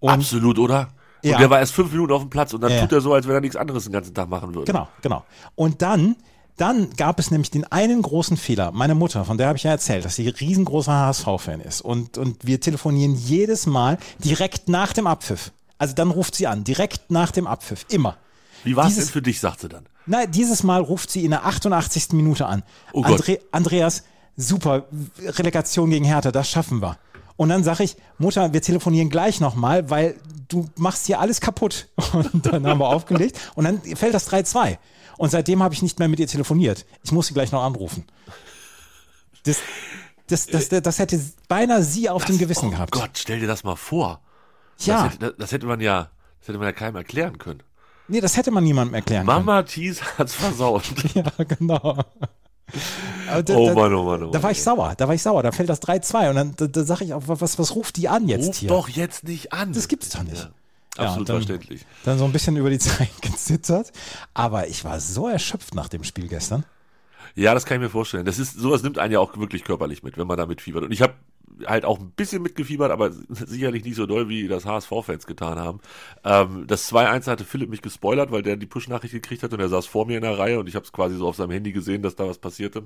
Und 0.00 0.10
Absolut, 0.10 0.58
oder? 0.58 0.88
Und 1.22 1.30
Ja. 1.30 1.38
der 1.38 1.50
war 1.50 1.58
erst 1.60 1.72
fünf 1.72 1.90
Minuten 1.92 2.12
auf 2.12 2.20
dem 2.22 2.30
Platz 2.30 2.52
und 2.52 2.60
dann 2.60 2.70
Ja. 2.72 2.80
tut 2.82 2.92
er 2.92 3.00
so, 3.00 3.12
als 3.14 3.26
wenn 3.26 3.34
er 3.34 3.40
nichts 3.40 3.56
anderes 3.56 3.84
den 3.84 3.92
ganzen 3.92 4.14
Tag 4.14 4.28
machen 4.28 4.54
würde. 4.54 4.70
Genau, 4.70 4.88
genau. 5.02 5.24
Und 5.54 5.82
dann, 5.82 6.16
dann 6.56 6.90
gab 6.96 7.18
es 7.18 7.30
nämlich 7.30 7.50
den 7.50 7.64
einen 7.64 8.02
großen 8.02 8.36
Fehler. 8.36 8.70
Meine 8.72 8.94
Mutter, 8.94 9.24
von 9.24 9.38
der 9.38 9.48
habe 9.48 9.56
ich 9.56 9.64
ja 9.64 9.70
erzählt, 9.70 10.04
dass 10.04 10.16
sie 10.16 10.28
riesengroßer 10.28 10.92
HSV-Fan 10.92 11.60
ist. 11.60 11.80
Und, 11.80 12.18
und 12.18 12.46
wir 12.46 12.60
telefonieren 12.60 13.14
jedes 13.14 13.66
Mal 13.66 13.98
direkt 14.22 14.68
nach 14.68 14.92
dem 14.92 15.06
Abpfiff. 15.06 15.52
Also 15.78 15.94
dann 15.94 16.10
ruft 16.10 16.34
sie 16.34 16.46
an, 16.46 16.64
direkt 16.64 17.10
nach 17.10 17.30
dem 17.32 17.46
Abpfiff. 17.46 17.86
Immer. 17.88 18.16
Wie 18.64 18.76
war 18.76 18.86
es 18.86 18.96
denn 18.96 19.04
für 19.04 19.22
dich, 19.22 19.40
sagt 19.40 19.60
sie 19.60 19.68
dann? 19.68 19.86
Nein, 20.06 20.30
dieses 20.30 20.62
Mal 20.62 20.80
ruft 20.82 21.10
sie 21.10 21.24
in 21.24 21.30
der 21.30 21.44
88. 21.46 22.12
Minute 22.12 22.46
an. 22.46 22.62
Oh 22.92 23.02
Gott. 23.02 23.20
Andre, 23.20 23.38
Andreas, 23.52 24.04
super, 24.36 24.84
Relegation 25.22 25.90
gegen 25.90 26.04
Hertha, 26.04 26.30
das 26.30 26.48
schaffen 26.48 26.80
wir. 26.80 26.98
Und 27.36 27.50
dann 27.50 27.64
sage 27.64 27.84
ich, 27.84 27.96
Mutter, 28.18 28.52
wir 28.52 28.62
telefonieren 28.62 29.10
gleich 29.10 29.40
nochmal, 29.40 29.90
weil 29.90 30.16
du 30.48 30.68
machst 30.76 31.06
hier 31.06 31.20
alles 31.20 31.40
kaputt. 31.40 31.88
Und 32.12 32.46
dann 32.46 32.66
haben 32.66 32.80
wir 32.80 32.88
aufgelegt 32.88 33.38
und 33.56 33.64
dann 33.64 33.82
fällt 33.82 34.14
das 34.14 34.30
3-2. 34.30 34.78
Und 35.18 35.30
seitdem 35.30 35.62
habe 35.62 35.74
ich 35.74 35.82
nicht 35.82 35.98
mehr 35.98 36.08
mit 36.08 36.18
ihr 36.20 36.26
telefoniert. 36.28 36.86
Ich 37.02 37.12
muss 37.12 37.26
sie 37.26 37.34
gleich 37.34 37.52
noch 37.52 37.62
anrufen. 37.62 38.04
Das, 39.44 39.58
das, 40.28 40.46
das, 40.46 40.68
das, 40.68 40.82
das 40.82 40.98
hätte 40.98 41.20
beinahe 41.48 41.82
sie 41.82 42.08
auf 42.08 42.24
dem 42.24 42.38
Gewissen 42.38 42.68
oh 42.68 42.70
gehabt. 42.70 42.92
Gott, 42.92 43.10
stell 43.14 43.40
dir 43.40 43.46
das 43.46 43.64
mal 43.64 43.76
vor. 43.76 44.20
ja, 44.80 45.04
Das, 45.04 45.12
hätte, 45.14 45.34
das 45.38 45.52
hätte 45.52 45.66
man 45.66 45.80
ja, 45.80 46.10
das 46.40 46.48
hätte 46.48 46.58
man 46.58 46.66
ja 46.68 46.72
keinem 46.72 46.96
erklären 46.96 47.38
können. 47.38 47.62
nee, 48.08 48.20
das 48.20 48.36
hätte 48.36 48.50
man 48.50 48.64
niemandem 48.64 48.94
erklären 48.94 49.26
können. 49.26 49.44
Mama 49.44 49.62
Thies 49.62 50.00
hat's 50.18 50.34
versaut. 50.34 50.84
Ja, 51.14 51.24
genau. 51.44 51.98
Da- 53.44 53.54
Oh 53.54 53.68
da- 53.68 53.74
Mann, 53.74 53.94
oh 53.94 54.04
Mann, 54.04 54.22
oh 54.24 54.26
Da 54.30 54.38
Mann. 54.38 54.42
war 54.42 54.50
ich 54.50 54.62
sauer, 54.62 54.94
da 54.96 55.06
war 55.06 55.14
ich 55.14 55.22
sauer, 55.22 55.42
da 55.42 55.52
fällt 55.52 55.68
das 55.68 55.80
3-2 55.82 56.30
und 56.30 56.36
dann 56.36 56.54
da, 56.56 56.66
da 56.66 56.84
sage 56.84 57.04
ich 57.04 57.14
auch, 57.14 57.22
was, 57.26 57.58
was 57.58 57.74
ruft 57.74 57.96
die 57.96 58.08
an 58.08 58.28
jetzt 58.28 58.48
Ruf 58.48 58.56
hier? 58.58 58.68
doch 58.68 58.88
jetzt 58.88 59.24
nicht 59.24 59.52
an. 59.52 59.72
Das 59.72 59.88
gibt's 59.88 60.10
doch 60.10 60.22
nicht. 60.22 60.36
Ja, 60.98 61.04
absolut 61.04 61.28
Ja, 61.28 61.34
dann- 61.34 61.42
verständlich. 61.42 61.86
Dann 62.04 62.18
so 62.18 62.24
ein 62.24 62.32
bisschen 62.32 62.56
über 62.56 62.70
die 62.70 62.78
Zeit 62.80 63.10
gezittert, 63.22 63.92
aber 64.34 64.66
ich 64.68 64.84
war 64.84 64.98
so 65.00 65.28
erschöpft 65.28 65.74
nach 65.74 65.88
dem 65.88 66.02
Spiel 66.04 66.26
gestern. 66.28 66.64
Ja, 67.34 67.52
das 67.54 67.66
kann 67.66 67.76
ich 67.76 67.82
mir 67.82 67.90
vorstellen. 67.90 68.24
Das 68.24 68.38
ist, 68.38 68.54
sowas 68.54 68.82
nimmt 68.82 68.98
einen 68.98 69.12
ja 69.12 69.20
auch 69.20 69.36
wirklich 69.36 69.62
körperlich 69.62 70.02
mit, 70.02 70.16
wenn 70.16 70.26
man 70.26 70.38
da 70.38 70.46
mitfiebert. 70.46 70.84
Und 70.84 70.92
ich 70.92 71.02
habe 71.02 71.12
halt 71.64 71.84
auch 71.84 71.98
ein 71.98 72.10
bisschen 72.10 72.42
mitgefiebert, 72.42 72.90
aber 72.90 73.10
sicherlich 73.28 73.84
nicht 73.84 73.96
so 73.96 74.06
doll, 74.06 74.28
wie 74.28 74.48
das 74.48 74.66
HSV-Fans 74.66 75.26
getan 75.26 75.58
haben. 75.58 75.80
Ähm, 76.24 76.64
das 76.66 76.92
2-1 76.92 77.26
hatte 77.26 77.44
Philipp 77.44 77.70
mich 77.70 77.82
gespoilert, 77.82 78.30
weil 78.30 78.42
der 78.42 78.56
die 78.56 78.66
Push-Nachricht 78.66 79.14
gekriegt 79.14 79.42
hat 79.42 79.52
und 79.52 79.60
er 79.60 79.68
saß 79.68 79.86
vor 79.86 80.06
mir 80.06 80.16
in 80.16 80.22
der 80.22 80.38
Reihe 80.38 80.58
und 80.60 80.68
ich 80.68 80.74
habe 80.74 80.84
es 80.84 80.92
quasi 80.92 81.16
so 81.16 81.26
auf 81.26 81.36
seinem 81.36 81.52
Handy 81.52 81.72
gesehen, 81.72 82.02
dass 82.02 82.16
da 82.16 82.26
was 82.26 82.38
passierte. 82.38 82.84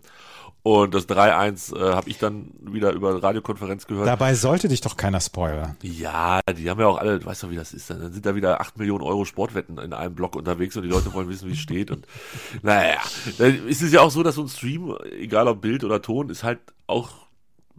Und 0.63 0.95
das 0.95 1.09
3-1 1.09 1.75
äh, 1.75 1.95
habe 1.95 2.09
ich 2.11 2.19
dann 2.19 2.51
wieder 2.61 2.93
über 2.93 3.23
Radiokonferenz 3.23 3.87
gehört. 3.87 4.07
Dabei 4.07 4.35
sollte 4.35 4.69
dich 4.69 4.81
doch 4.81 4.97
keiner 4.97 5.21
spoilern. 5.21 5.77
Ja, 5.83 6.41
die 6.57 6.69
haben 6.69 6.81
ja 6.81 6.87
auch 6.87 6.99
alle, 6.99 7.19
du 7.19 7.27
weißt 7.27 7.45
doch, 7.45 7.51
wie 7.51 7.57
das 7.57 7.73
ist. 7.73 7.89
Dann 7.91 8.13
sind 8.13 8.27
da 8.27 8.35
wieder 8.35 8.61
8 8.61 8.79
Millionen 8.79 9.03
Euro 9.03 9.25
Sportwetten 9.25 9.79
in 9.79 9.93
einem 9.93 10.15
Block 10.15 10.37
unterwegs 10.37 10.77
und 10.77 10.83
die 10.83 10.89
Leute 10.89 11.13
wollen 11.15 11.29
wissen, 11.29 11.49
wie 11.49 11.53
es 11.53 11.59
steht. 11.59 11.91
Und 11.91 12.07
naja, 12.63 12.99
dann 13.39 13.67
ist 13.67 13.83
es 13.83 13.93
ja 13.93 14.01
auch 14.01 14.11
so, 14.11 14.23
dass 14.23 14.35
so 14.35 14.43
ein 14.43 14.49
Stream, 14.49 14.95
egal 15.19 15.49
ob 15.49 15.61
Bild 15.61 15.85
oder 15.85 16.03
Ton, 16.03 16.29
ist 16.29 16.45
halt 16.45 16.61
auch, 16.87 17.27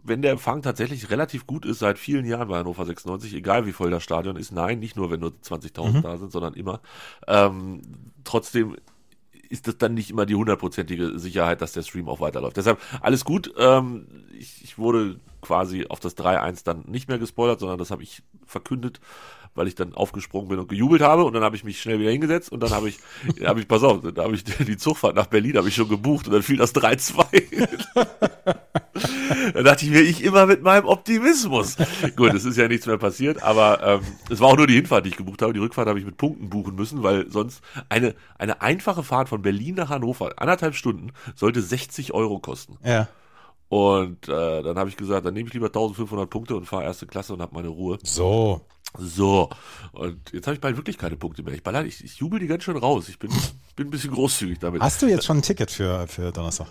wenn 0.04 0.22
der 0.22 0.32
Empfang 0.32 0.62
tatsächlich 0.62 1.10
relativ 1.10 1.46
gut 1.46 1.64
ist, 1.64 1.78
seit 1.78 1.98
vielen 1.98 2.26
Jahren 2.26 2.48
bei 2.48 2.58
Hannover 2.58 2.84
96, 2.84 3.34
egal 3.34 3.66
wie 3.66 3.72
voll 3.72 3.90
das 3.90 4.02
Stadion 4.02 4.36
ist, 4.36 4.52
nein, 4.52 4.78
nicht 4.78 4.96
nur, 4.96 5.10
wenn 5.10 5.20
nur 5.20 5.30
20.000 5.30 6.02
da 6.02 6.16
sind, 6.16 6.32
sondern 6.32 6.54
immer. 6.54 6.80
Ähm, 7.26 7.82
trotzdem 8.24 8.76
ist 9.48 9.68
das 9.68 9.76
dann 9.76 9.92
nicht 9.92 10.10
immer 10.10 10.24
die 10.24 10.34
hundertprozentige 10.34 11.18
Sicherheit, 11.18 11.60
dass 11.60 11.72
der 11.72 11.82
Stream 11.82 12.08
auch 12.08 12.20
weiterläuft. 12.20 12.56
Deshalb 12.56 12.80
alles 13.02 13.24
gut. 13.24 13.52
Ähm, 13.58 14.06
ich, 14.32 14.64
ich 14.64 14.78
wurde 14.78 15.20
quasi 15.42 15.86
auf 15.88 16.00
das 16.00 16.16
3-1 16.16 16.64
dann 16.64 16.84
nicht 16.86 17.08
mehr 17.08 17.18
gespoilert, 17.18 17.60
sondern 17.60 17.78
das 17.78 17.90
habe 17.90 18.02
ich 18.02 18.22
verkündet, 18.46 19.00
weil 19.54 19.68
ich 19.68 19.74
dann 19.74 19.94
aufgesprungen 19.94 20.48
bin 20.48 20.58
und 20.58 20.68
gejubelt 20.68 21.02
habe 21.02 21.24
und 21.24 21.32
dann 21.34 21.42
habe 21.42 21.56
ich 21.56 21.64
mich 21.64 21.80
schnell 21.80 21.98
wieder 21.98 22.10
hingesetzt 22.10 22.50
und 22.50 22.62
dann 22.62 22.70
habe 22.70 22.88
ich, 22.88 22.98
habe 23.44 23.60
ich, 23.60 23.68
pass 23.68 23.82
auf, 23.82 24.00
da 24.14 24.24
habe 24.24 24.34
ich 24.34 24.44
die 24.66 24.76
Zugfahrt 24.76 25.14
nach 25.14 25.26
Berlin 25.26 25.56
habe 25.56 25.68
ich 25.68 25.74
schon 25.74 25.88
gebucht 25.88 26.26
und 26.26 26.32
dann 26.32 26.42
fiel 26.42 26.56
das 26.56 26.74
3-2. 26.74 27.68
da 29.54 29.62
dachte 29.62 29.84
ich 29.84 29.90
mir, 29.90 30.00
ich 30.00 30.24
immer 30.24 30.46
mit 30.46 30.62
meinem 30.62 30.86
Optimismus. 30.86 31.76
Gut, 32.16 32.34
es 32.34 32.44
ist 32.44 32.56
ja 32.56 32.68
nichts 32.68 32.86
mehr 32.86 32.98
passiert, 32.98 33.42
aber 33.42 33.82
ähm, 33.82 34.00
es 34.30 34.40
war 34.40 34.48
auch 34.48 34.56
nur 34.56 34.66
die 34.66 34.74
Hinfahrt, 34.74 35.04
die 35.04 35.10
ich 35.10 35.16
gebucht 35.16 35.42
habe. 35.42 35.52
Die 35.52 35.60
Rückfahrt 35.60 35.88
habe 35.88 35.98
ich 35.98 36.04
mit 36.04 36.16
Punkten 36.16 36.48
buchen 36.48 36.74
müssen, 36.74 37.02
weil 37.02 37.30
sonst 37.30 37.62
eine, 37.88 38.14
eine 38.38 38.62
einfache 38.62 39.02
Fahrt 39.02 39.28
von 39.28 39.42
Berlin 39.42 39.74
nach 39.74 39.90
Hannover, 39.90 40.32
anderthalb 40.36 40.74
Stunden, 40.74 41.12
sollte 41.34 41.60
60 41.62 42.14
Euro 42.14 42.38
kosten. 42.38 42.78
Ja. 42.84 43.08
Und 43.72 44.28
äh, 44.28 44.62
dann 44.62 44.78
habe 44.78 44.90
ich 44.90 44.98
gesagt, 44.98 45.24
dann 45.24 45.32
nehme 45.32 45.48
ich 45.48 45.54
lieber 45.54 45.68
1500 45.68 46.28
Punkte 46.28 46.56
und 46.56 46.66
fahre 46.66 46.84
erste 46.84 47.06
Klasse 47.06 47.32
und 47.32 47.40
habe 47.40 47.54
meine 47.54 47.68
Ruhe. 47.68 47.96
So. 48.02 48.60
So, 48.98 49.48
und 49.92 50.32
jetzt 50.32 50.46
habe 50.46 50.54
ich 50.54 50.60
bald 50.60 50.76
wirklich 50.76 50.98
keine 50.98 51.16
Punkte 51.16 51.42
mehr. 51.42 51.54
Ich, 51.54 51.62
baller, 51.62 51.84
ich, 51.84 52.04
ich 52.04 52.16
jubel 52.16 52.38
die 52.38 52.46
ganz 52.46 52.64
schön 52.64 52.76
raus. 52.76 53.08
Ich 53.08 53.18
bin, 53.18 53.30
bin 53.76 53.88
ein 53.88 53.90
bisschen 53.90 54.12
großzügig 54.12 54.58
damit. 54.58 54.82
Hast 54.82 55.00
du 55.02 55.06
jetzt 55.06 55.24
schon 55.24 55.38
ein 55.38 55.42
Ticket 55.42 55.70
für, 55.70 56.06
für 56.06 56.30
Donnerstag? 56.32 56.68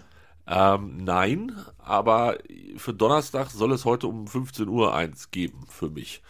Ähm, 0.48 0.98
nein, 1.04 1.52
aber 1.80 2.38
für 2.78 2.94
Donnerstag 2.94 3.52
soll 3.52 3.72
es 3.72 3.86
heute 3.86 4.08
um 4.08 4.28
15 4.28 4.68
Uhr 4.68 4.94
eins 4.94 5.32
geben 5.32 5.66
für 5.68 5.90
mich. 5.90 6.22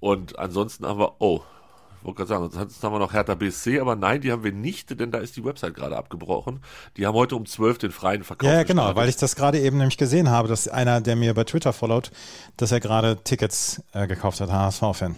Und 0.00 0.38
ansonsten 0.38 0.86
haben 0.86 0.98
wir, 0.98 1.16
oh, 1.18 1.42
ich 1.98 2.04
wollte 2.04 2.18
gerade 2.18 2.28
sagen, 2.28 2.44
ansonsten 2.44 2.86
haben 2.86 2.92
wir 2.92 2.98
noch 2.98 3.14
Hertha 3.14 3.34
BSC, 3.34 3.80
aber 3.80 3.96
nein, 3.96 4.20
die 4.20 4.30
haben 4.30 4.44
wir 4.44 4.52
nicht, 4.52 5.00
denn 5.00 5.10
da 5.10 5.18
ist 5.18 5.36
die 5.36 5.44
Website 5.44 5.74
gerade 5.74 5.96
abgebrochen. 5.96 6.60
Die 6.98 7.06
haben 7.06 7.14
heute 7.14 7.34
um 7.34 7.46
12 7.46 7.78
den 7.78 7.90
freien 7.90 8.22
Verkauf. 8.24 8.46
Ja, 8.46 8.56
ja, 8.56 8.62
genau, 8.62 8.82
gestartet. 8.82 8.96
weil 8.96 9.08
ich 9.08 9.16
das 9.16 9.34
gerade 9.34 9.58
eben 9.58 9.78
nämlich 9.78 9.96
gesehen 9.96 10.28
habe, 10.28 10.46
dass 10.46 10.68
einer, 10.68 11.00
der 11.00 11.16
mir 11.16 11.32
bei 11.32 11.44
Twitter 11.44 11.72
followt, 11.72 12.10
dass 12.58 12.72
er 12.72 12.80
gerade 12.80 13.16
Tickets 13.24 13.82
äh, 13.92 14.06
gekauft 14.06 14.40
hat, 14.42 14.52
HSV-Fan. 14.52 15.16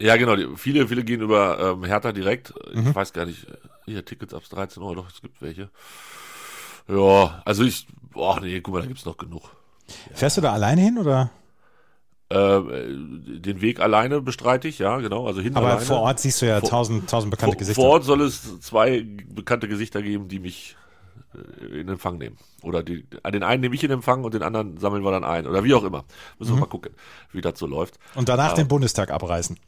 Ja, 0.00 0.16
genau. 0.16 0.34
Die, 0.36 0.48
viele, 0.56 0.88
viele 0.88 1.04
gehen 1.04 1.20
über 1.20 1.58
ähm, 1.76 1.84
Hertha 1.84 2.12
direkt. 2.12 2.52
Mhm. 2.74 2.88
Ich 2.88 2.94
weiß 2.94 3.12
gar 3.12 3.26
nicht. 3.26 3.46
hier 3.86 4.04
Tickets 4.04 4.32
ab 4.34 4.42
13 4.48 4.82
Uhr, 4.82 4.94
doch, 4.96 5.08
es 5.12 5.20
gibt 5.20 5.40
welche. 5.42 5.68
Ja, 6.88 7.42
also 7.44 7.62
ich, 7.64 7.86
boah, 8.12 8.40
nee, 8.40 8.60
guck 8.60 8.74
mal, 8.74 8.80
da 8.80 8.86
gibt's 8.86 9.04
noch 9.04 9.16
genug. 9.16 9.42
Fährst 10.14 10.36
du 10.36 10.40
da 10.40 10.52
alleine 10.52 10.80
hin 10.80 10.98
oder? 10.98 11.30
Äh, 12.28 12.36
den 12.38 13.60
Weg 13.60 13.80
alleine 13.80 14.20
bestreite 14.20 14.68
ich, 14.68 14.78
ja, 14.78 14.98
genau. 14.98 15.26
Also 15.26 15.40
hin 15.40 15.54
Aber 15.56 15.66
alleine. 15.66 15.84
vor 15.84 16.00
Ort 16.00 16.20
siehst 16.20 16.40
du 16.42 16.46
ja 16.46 16.60
Vor- 16.60 16.68
tausend, 16.70 17.10
tausend 17.10 17.30
bekannte 17.32 17.54
vor, 17.54 17.58
Gesichter. 17.58 17.82
vor 17.82 17.90
Ort 17.90 18.04
soll 18.04 18.20
es 18.22 18.60
zwei 18.60 19.04
bekannte 19.28 19.66
Gesichter 19.68 20.00
geben, 20.02 20.28
die 20.28 20.38
mich 20.38 20.76
äh, 21.34 21.80
in 21.80 21.88
Empfang 21.88 22.18
nehmen. 22.18 22.38
Oder 22.62 22.82
die, 22.84 23.04
an 23.24 23.32
den 23.32 23.42
einen 23.42 23.60
nehme 23.62 23.74
ich 23.74 23.82
in 23.82 23.90
Empfang 23.90 24.22
und 24.22 24.32
den 24.34 24.42
anderen 24.44 24.78
sammeln 24.78 25.02
wir 25.02 25.10
dann 25.10 25.24
ein. 25.24 25.46
Oder 25.46 25.64
wie 25.64 25.74
auch 25.74 25.82
immer. 25.84 26.04
Müssen 26.38 26.52
Mhm. 26.52 26.56
wir 26.56 26.60
mal 26.60 26.66
gucken, 26.68 26.92
wie 27.32 27.40
das 27.40 27.58
so 27.58 27.66
läuft. 27.66 27.98
Und 28.14 28.28
danach 28.28 28.54
den 28.54 28.68
Bundestag 28.68 29.10
abreißen. 29.10 29.58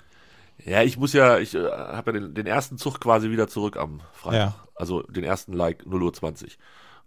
Ja, 0.64 0.82
ich 0.82 0.96
muss 0.96 1.12
ja, 1.12 1.38
ich 1.38 1.54
äh, 1.54 1.70
habe 1.70 2.12
ja 2.12 2.20
den, 2.20 2.34
den 2.34 2.46
ersten 2.46 2.78
Zug 2.78 3.00
quasi 3.00 3.30
wieder 3.30 3.48
zurück 3.48 3.76
am 3.76 4.00
Freitag. 4.12 4.38
Ja. 4.38 4.54
Also 4.74 5.02
den 5.02 5.24
ersten 5.24 5.52
Like 5.52 5.86
0 5.86 6.02
Uhr 6.02 6.12
20. 6.12 6.58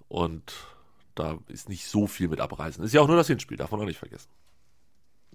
Und 0.08 0.54
da 1.16 1.38
ist 1.48 1.70
nicht 1.70 1.88
so 1.88 2.08
viel 2.08 2.28
mit 2.28 2.40
abreißen. 2.40 2.84
Ist 2.84 2.94
ja 2.94 3.02
auch 3.02 3.08
nur 3.08 3.16
das 3.16 3.28
Hinspiel, 3.28 3.58
darf 3.58 3.72
man 3.72 3.82
auch 3.82 3.86
nicht 3.86 4.00
vergessen. 4.00 4.30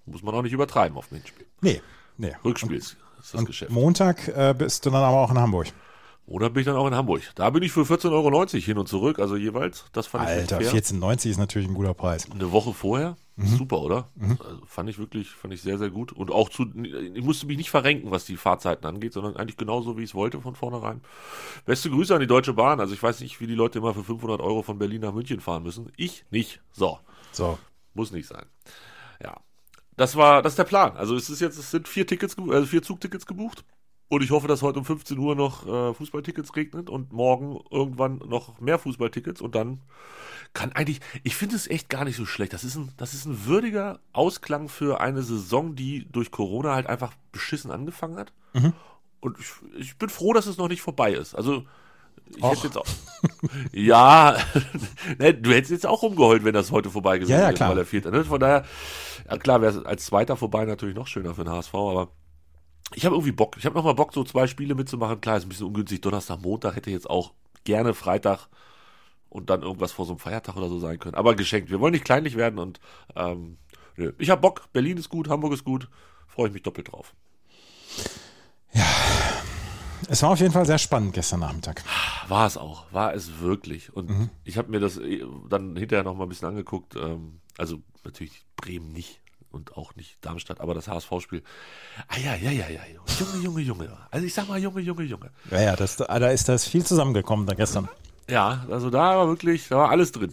Muss 0.04 0.22
man 0.22 0.34
auch 0.34 0.42
nicht 0.42 0.52
übertreiben 0.52 0.96
auf 0.96 1.08
dem 1.08 1.18
Hinspiel. 1.18 1.46
Nee, 1.60 1.82
nee. 2.16 2.34
Rückspiel 2.44 2.76
ist, 2.76 2.96
ist 3.20 3.34
das 3.34 3.40
Und 3.40 3.46
Geschäft. 3.46 3.70
Montag 3.70 4.28
äh, 4.28 4.54
bist 4.56 4.84
du 4.84 4.90
dann 4.90 5.02
aber 5.02 5.18
auch 5.18 5.30
in 5.30 5.38
Hamburg. 5.38 5.68
Oder 6.30 6.48
bin 6.48 6.60
ich 6.60 6.66
dann 6.66 6.76
auch 6.76 6.86
in 6.86 6.94
Hamburg. 6.94 7.22
Da 7.34 7.50
bin 7.50 7.64
ich 7.64 7.72
für 7.72 7.80
14,90 7.80 8.12
Euro 8.12 8.46
hin 8.46 8.78
und 8.78 8.88
zurück, 8.88 9.18
also 9.18 9.34
jeweils. 9.34 9.86
Das 9.92 10.06
fand 10.06 10.24
ich 10.24 10.30
Alter, 10.30 10.60
fair. 10.60 10.72
14,90 10.72 11.28
ist 11.28 11.38
natürlich 11.38 11.66
ein 11.66 11.74
guter 11.74 11.92
Preis. 11.92 12.30
Eine 12.30 12.52
Woche 12.52 12.72
vorher. 12.72 13.16
Mhm. 13.34 13.46
Super, 13.46 13.80
oder? 13.80 14.08
Also 14.20 14.62
fand 14.64 14.88
ich 14.88 15.00
wirklich, 15.00 15.28
fand 15.28 15.52
ich 15.52 15.60
sehr, 15.60 15.76
sehr 15.76 15.90
gut. 15.90 16.12
Und 16.12 16.30
auch 16.30 16.48
zu, 16.48 16.66
ich 17.14 17.24
musste 17.24 17.46
mich 17.46 17.56
nicht 17.56 17.70
verrenken, 17.70 18.12
was 18.12 18.26
die 18.26 18.36
Fahrzeiten 18.36 18.86
angeht, 18.86 19.12
sondern 19.12 19.36
eigentlich 19.36 19.56
genauso, 19.56 19.98
wie 19.98 20.04
ich 20.04 20.10
es 20.10 20.14
wollte 20.14 20.40
von 20.40 20.54
vornherein. 20.54 21.00
Beste 21.66 21.90
Grüße 21.90 22.14
an 22.14 22.20
die 22.20 22.28
Deutsche 22.28 22.52
Bahn. 22.52 22.78
Also 22.78 22.94
ich 22.94 23.02
weiß 23.02 23.18
nicht, 23.22 23.40
wie 23.40 23.48
die 23.48 23.56
Leute 23.56 23.80
immer 23.80 23.92
für 23.92 24.04
500 24.04 24.40
Euro 24.40 24.62
von 24.62 24.78
Berlin 24.78 25.00
nach 25.00 25.12
München 25.12 25.40
fahren 25.40 25.64
müssen. 25.64 25.90
Ich 25.96 26.24
nicht. 26.30 26.60
So. 26.70 27.00
So. 27.32 27.58
Muss 27.94 28.12
nicht 28.12 28.28
sein. 28.28 28.46
Ja. 29.20 29.36
Das 29.96 30.14
war, 30.14 30.42
das 30.42 30.52
ist 30.52 30.58
der 30.58 30.64
Plan. 30.64 30.96
Also 30.96 31.16
es 31.16 31.28
ist 31.28 31.40
jetzt, 31.40 31.58
es 31.58 31.72
sind 31.72 31.88
vier 31.88 32.06
Tickets, 32.06 32.36
also 32.38 32.66
vier 32.66 32.82
Zugtickets 32.82 33.26
gebucht. 33.26 33.64
Und 34.10 34.24
ich 34.24 34.32
hoffe, 34.32 34.48
dass 34.48 34.60
heute 34.62 34.80
um 34.80 34.84
15 34.84 35.16
Uhr 35.18 35.36
noch 35.36 35.64
äh, 35.68 35.94
Fußballtickets 35.94 36.56
regnet 36.56 36.90
und 36.90 37.12
morgen 37.12 37.60
irgendwann 37.70 38.18
noch 38.26 38.58
mehr 38.60 38.76
Fußballtickets 38.80 39.40
und 39.40 39.54
dann 39.54 39.82
kann 40.52 40.72
eigentlich, 40.72 40.98
ich 41.22 41.36
finde 41.36 41.54
es 41.54 41.68
echt 41.68 41.88
gar 41.88 42.04
nicht 42.04 42.16
so 42.16 42.26
schlecht. 42.26 42.52
Das 42.52 42.64
ist 42.64 42.74
ein, 42.74 42.90
das 42.96 43.14
ist 43.14 43.24
ein 43.26 43.46
würdiger 43.46 44.00
Ausklang 44.12 44.68
für 44.68 45.00
eine 45.00 45.22
Saison, 45.22 45.76
die 45.76 46.08
durch 46.10 46.32
Corona 46.32 46.74
halt 46.74 46.88
einfach 46.88 47.12
beschissen 47.30 47.70
angefangen 47.70 48.18
hat. 48.18 48.32
Und 49.20 49.38
ich, 49.38 49.46
ich 49.78 49.96
bin 49.96 50.08
froh, 50.08 50.32
dass 50.32 50.46
es 50.46 50.58
noch 50.58 50.66
nicht 50.66 50.82
vorbei 50.82 51.12
ist. 51.12 51.36
Also 51.36 51.62
ich 52.34 52.42
Och. 52.42 52.50
hätte 52.50 52.66
jetzt 52.66 52.78
auch. 52.78 52.86
ja, 53.72 54.36
ne, 55.20 55.34
du 55.34 55.50
hättest 55.52 55.70
jetzt 55.70 55.86
auch 55.86 56.02
rumgeheult, 56.02 56.42
wenn 56.42 56.54
das 56.54 56.72
heute 56.72 56.90
vorbei 56.90 57.18
gewesen 57.18 57.30
Ja, 57.30 57.38
ja, 57.38 57.44
wäre, 57.44 57.54
klar. 57.54 57.70
weil 57.70 57.78
er 57.78 57.86
vierte. 57.86 58.10
Ne? 58.10 58.24
Von 58.24 58.40
daher, 58.40 58.64
ja 59.30 59.38
klar, 59.38 59.60
wäre 59.62 59.78
es 59.78 59.84
als 59.84 60.04
Zweiter 60.06 60.36
vorbei 60.36 60.64
natürlich 60.64 60.96
noch 60.96 61.06
schöner 61.06 61.32
für 61.36 61.44
den 61.44 61.52
HSV, 61.52 61.74
aber 61.74 62.08
ich 62.94 63.04
habe 63.04 63.14
irgendwie 63.14 63.32
Bock. 63.32 63.56
Ich 63.58 63.66
habe 63.66 63.74
nochmal 63.74 63.94
Bock, 63.94 64.12
so 64.12 64.24
zwei 64.24 64.46
Spiele 64.46 64.74
mitzumachen. 64.74 65.20
Klar, 65.20 65.36
ist 65.36 65.44
ein 65.44 65.48
bisschen 65.48 65.66
ungünstig. 65.66 66.00
Donnerstag, 66.00 66.40
Montag 66.40 66.76
hätte 66.76 66.90
jetzt 66.90 67.08
auch 67.08 67.32
gerne 67.64 67.94
Freitag 67.94 68.48
und 69.28 69.48
dann 69.48 69.62
irgendwas 69.62 69.92
vor 69.92 70.06
so 70.06 70.12
einem 70.12 70.18
Feiertag 70.18 70.56
oder 70.56 70.68
so 70.68 70.78
sein 70.78 70.98
können. 70.98 71.14
Aber 71.14 71.34
geschenkt. 71.34 71.70
Wir 71.70 71.80
wollen 71.80 71.92
nicht 71.92 72.04
kleinlich 72.04 72.36
werden 72.36 72.58
und 72.58 72.80
ähm, 73.16 73.58
nö. 73.96 74.12
ich 74.18 74.30
habe 74.30 74.40
Bock. 74.40 74.72
Berlin 74.72 74.98
ist 74.98 75.08
gut, 75.08 75.28
Hamburg 75.28 75.52
ist 75.52 75.64
gut. 75.64 75.88
Freue 76.26 76.48
ich 76.48 76.52
mich 76.52 76.62
doppelt 76.62 76.92
drauf. 76.92 77.14
Es 80.08 80.22
war 80.22 80.30
auf 80.30 80.40
jeden 80.40 80.52
Fall 80.52 80.66
sehr 80.66 80.78
spannend 80.78 81.12
gestern 81.12 81.40
Nachmittag. 81.40 81.84
War 82.26 82.46
es 82.46 82.56
auch, 82.56 82.92
war 82.92 83.14
es 83.14 83.38
wirklich. 83.40 83.92
Und 83.92 84.30
ich 84.44 84.58
habe 84.58 84.70
mir 84.70 84.80
das 84.80 84.96
äh, 84.96 85.24
dann 85.48 85.76
hinterher 85.76 86.02
noch 86.02 86.16
mal 86.16 86.24
ein 86.24 86.28
bisschen 86.28 86.48
angeguckt. 86.48 86.96
Ähm, 86.96 87.40
also 87.58 87.78
natürlich 88.04 88.44
Bremen 88.56 88.92
nicht 88.92 89.19
und 89.50 89.76
auch 89.76 89.94
nicht 89.96 90.24
Darmstadt, 90.24 90.60
aber 90.60 90.74
das 90.74 90.88
HSV-Spiel. 90.88 91.42
Ah 92.08 92.18
ja, 92.18 92.34
ja, 92.34 92.50
ja, 92.50 92.68
ja, 92.68 92.80
Junge, 93.18 93.42
Junge, 93.42 93.60
Junge. 93.62 93.96
Also 94.10 94.26
ich 94.26 94.34
sag 94.34 94.48
mal 94.48 94.58
Junge, 94.58 94.80
Junge, 94.80 95.02
Junge. 95.02 95.30
Ja, 95.50 95.60
ja, 95.60 95.76
das, 95.76 95.96
da 95.96 96.04
ist 96.28 96.48
das 96.48 96.66
viel 96.66 96.84
zusammengekommen 96.84 97.46
da 97.46 97.54
gestern. 97.54 97.88
Ja, 98.28 98.64
also 98.70 98.90
da 98.90 99.16
war 99.18 99.26
wirklich, 99.26 99.68
da 99.68 99.78
war 99.78 99.90
alles 99.90 100.12
drin. 100.12 100.32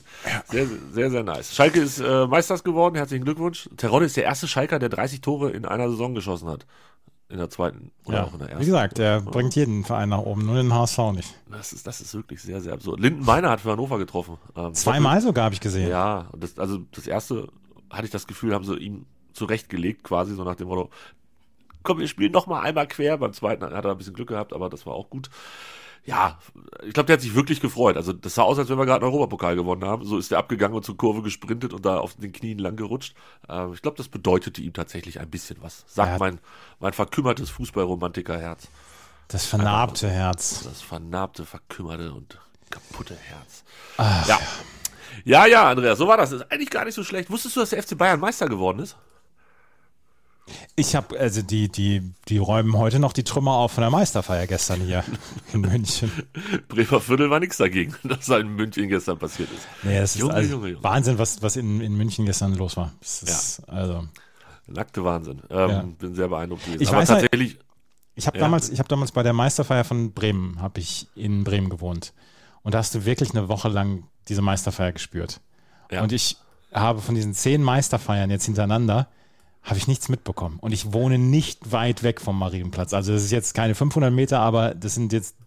Sehr, 0.49 0.67
sehr, 0.91 1.09
sehr 1.09 1.23
nice. 1.23 1.55
Schalke 1.55 1.79
ist 1.79 1.99
äh, 1.99 2.27
Meisters 2.27 2.63
geworden, 2.63 2.95
herzlichen 2.95 3.25
Glückwunsch. 3.25 3.69
Terodde 3.75 4.05
ist 4.05 4.15
der 4.17 4.25
erste 4.25 4.47
Schalker, 4.47 4.77
der 4.77 4.89
30 4.89 5.21
Tore 5.21 5.49
in 5.49 5.65
einer 5.65 5.89
Saison 5.89 6.13
geschossen 6.13 6.47
hat. 6.47 6.67
In 7.29 7.39
der 7.39 7.49
zweiten 7.49 7.91
oder 8.05 8.19
Ja. 8.19 8.23
auch 8.25 8.33
in 8.33 8.39
der 8.39 8.49
ersten. 8.49 8.61
Wie 8.61 8.65
gesagt, 8.67 8.99
der 8.99 9.19
bringt 9.19 9.53
jeden 9.55 9.83
Verein 9.83 10.09
nach 10.09 10.19
oben, 10.19 10.45
nur 10.45 10.55
den 10.55 10.73
HSV 10.73 10.97
nicht. 11.13 11.33
Das 11.51 11.73
ist, 11.73 11.85
das 11.87 11.99
ist 11.99 12.13
wirklich 12.13 12.41
sehr, 12.41 12.61
sehr 12.61 12.71
absurd. 12.73 12.99
Linden 13.01 13.25
Meiner 13.25 13.49
hat 13.49 13.61
für 13.61 13.71
Hannover 13.71 13.97
getroffen. 13.97 14.37
Ähm, 14.55 14.73
Zweimal 14.75 15.19
sogar 15.19 15.45
habe 15.45 15.55
ich 15.55 15.59
gesehen. 15.59 15.89
Ja, 15.89 16.27
das, 16.37 16.57
also 16.59 16.77
das 16.91 17.05
erste 17.07 17.49
hatte 17.89 18.05
ich 18.05 18.11
das 18.11 18.27
Gefühl, 18.27 18.53
haben 18.53 18.65
sie 18.65 18.75
ihm 18.77 19.05
zurechtgelegt, 19.33 20.03
quasi 20.03 20.35
so 20.35 20.43
nach 20.43 20.55
dem 20.55 20.67
Motto, 20.67 20.89
komm, 21.83 21.99
wir 21.99 22.07
spielen 22.07 22.31
noch 22.31 22.47
mal 22.47 22.61
einmal 22.61 22.87
quer. 22.87 23.17
Beim 23.17 23.33
zweiten 23.33 23.63
hat 23.63 23.85
er 23.85 23.91
ein 23.91 23.97
bisschen 23.97 24.13
Glück 24.13 24.29
gehabt, 24.29 24.53
aber 24.53 24.69
das 24.69 24.85
war 24.85 24.93
auch 24.93 25.09
gut. 25.09 25.29
Ja, 26.05 26.39
ich 26.85 26.93
glaube, 26.93 27.07
der 27.07 27.15
hat 27.15 27.21
sich 27.21 27.35
wirklich 27.35 27.59
gefreut. 27.59 27.97
Also 27.97 28.13
das 28.13 28.35
sah 28.35 28.43
aus, 28.43 28.57
als 28.57 28.69
wenn 28.69 28.77
wir 28.77 28.85
gerade 28.85 29.05
einen 29.05 29.11
Europapokal 29.13 29.57
gewonnen 29.57 29.83
haben. 29.83 30.05
So 30.05 30.17
ist 30.17 30.31
er 30.31 30.37
abgegangen 30.37 30.75
und 30.75 30.85
zur 30.85 30.95
Kurve 30.95 31.21
gesprintet 31.21 31.73
und 31.73 31.85
da 31.85 31.97
auf 31.97 32.15
den 32.15 32.31
Knien 32.31 32.59
lang 32.59 32.77
gerutscht. 32.77 33.13
Ähm, 33.49 33.73
ich 33.73 33.81
glaube, 33.81 33.97
das 33.97 34.07
bedeutete 34.07 34.61
ihm 34.61 34.71
tatsächlich 34.71 35.19
ein 35.19 35.29
bisschen 35.29 35.57
was. 35.61 35.83
Sagt 35.87 36.13
Ja. 36.13 36.17
mein, 36.17 36.39
mein 36.79 36.93
verkümmertes 36.93 37.49
Fußballromantikerherz. 37.49 38.69
Das 39.27 39.45
vernarbte 39.45 40.09
Herz. 40.09 40.63
Das 40.63 40.81
vernarbte, 40.81 41.45
verkümmerte 41.45 42.13
und 42.13 42.39
kaputte 42.69 43.15
Herz. 43.15 43.65
ja. 44.29 44.39
Ja, 45.25 45.45
ja, 45.45 45.69
Andreas, 45.69 45.97
so 45.97 46.07
war 46.07 46.17
das. 46.17 46.31
Ist 46.31 46.51
eigentlich 46.51 46.69
gar 46.69 46.85
nicht 46.85 46.95
so 46.95 47.03
schlecht. 47.03 47.29
Wusstest 47.29 47.55
du, 47.55 47.59
dass 47.61 47.69
der 47.71 47.81
FC 47.83 47.97
Bayern 47.97 48.19
Meister 48.19 48.47
geworden 48.47 48.79
ist? 48.79 48.95
Ich 50.77 50.95
habe, 50.95 51.19
also 51.19 51.41
die, 51.41 51.67
die, 51.69 52.13
die 52.29 52.37
räumen 52.37 52.77
heute 52.77 52.99
noch 52.99 53.11
die 53.11 53.25
Trümmer 53.25 53.51
auf 53.51 53.73
von 53.73 53.81
der 53.81 53.89
Meisterfeier 53.91 54.47
gestern 54.47 54.79
hier 54.79 55.03
in 55.53 55.61
München. 55.61 56.09
Bremer 56.69 57.01
Viertel 57.01 57.29
war 57.29 57.39
nichts 57.41 57.57
dagegen, 57.57 57.93
dass 58.03 58.27
da 58.27 58.37
in 58.37 58.55
München 58.55 58.87
gestern 58.87 59.17
passiert 59.17 59.49
ist. 59.51 59.67
Nee, 59.83 59.99
das 59.99 60.15
ist 60.15 60.21
Junge, 60.21 60.33
also 60.35 60.51
Junge, 60.55 60.67
Junge. 60.69 60.83
Wahnsinn, 60.83 61.17
was, 61.19 61.41
was 61.41 61.57
in, 61.57 61.81
in 61.81 61.97
München 61.97 62.25
gestern 62.25 62.53
los 62.55 62.77
war. 62.77 62.93
Ist, 63.01 63.61
also, 63.67 64.07
Nackte 64.67 65.03
Wahnsinn. 65.03 65.41
Ähm, 65.49 65.69
Ja. 65.69 65.81
Bin 65.99 66.15
sehr 66.15 66.29
beeindruckt 66.29 66.63
gewesen. 66.65 66.81
Ich 66.81 66.89
Aber 66.89 66.97
weiß 66.99 67.09
halt- 67.09 67.21
tatsächlich, 67.23 67.57
ich 68.15 68.25
habe 68.27 68.37
Ja. 68.37 68.45
damals, 68.45 68.69
ich 68.69 68.79
habe 68.79 68.87
damals 68.87 69.11
bei 69.11 69.23
der 69.23 69.33
Meisterfeier 69.33 69.83
von 69.83 70.13
Bremen, 70.13 70.61
habe 70.61 70.79
ich 70.79 71.07
in 71.15 71.43
Bremen 71.43 71.69
gewohnt. 71.69 72.13
Und 72.67 72.73
da 72.73 72.79
hast 72.79 72.93
du 72.93 73.05
wirklich 73.05 73.31
eine 73.31 73.47
Woche 73.47 73.69
lang 73.69 74.03
diese 74.27 74.41
Meisterfeier 74.41 74.91
gespürt. 74.91 75.39
Ja. 75.89 76.03
Und 76.03 76.11
ich 76.11 76.35
habe 76.73 76.99
von 76.99 77.15
diesen 77.15 77.33
zehn 77.33 77.63
Meisterfeiern 77.63 78.29
jetzt 78.29 78.43
hintereinander, 78.43 79.07
habe 79.63 79.77
ich 79.77 79.87
nichts 79.87 80.09
mitbekommen. 80.09 80.57
Und 80.59 80.73
ich 80.73 80.91
wohne 80.91 81.17
nicht 81.17 81.71
weit 81.71 82.03
weg 82.03 82.19
vom 82.19 82.37
Marienplatz. 82.37 82.93
Also 82.93 83.13
das 83.13 83.23
ist 83.23 83.31
jetzt 83.31 83.53
keine 83.53 83.73
500 83.73 84.11
Meter, 84.11 84.41
aber 84.41 84.75
das 84.75 84.95
sind 84.95 85.13
jetzt, 85.13 85.37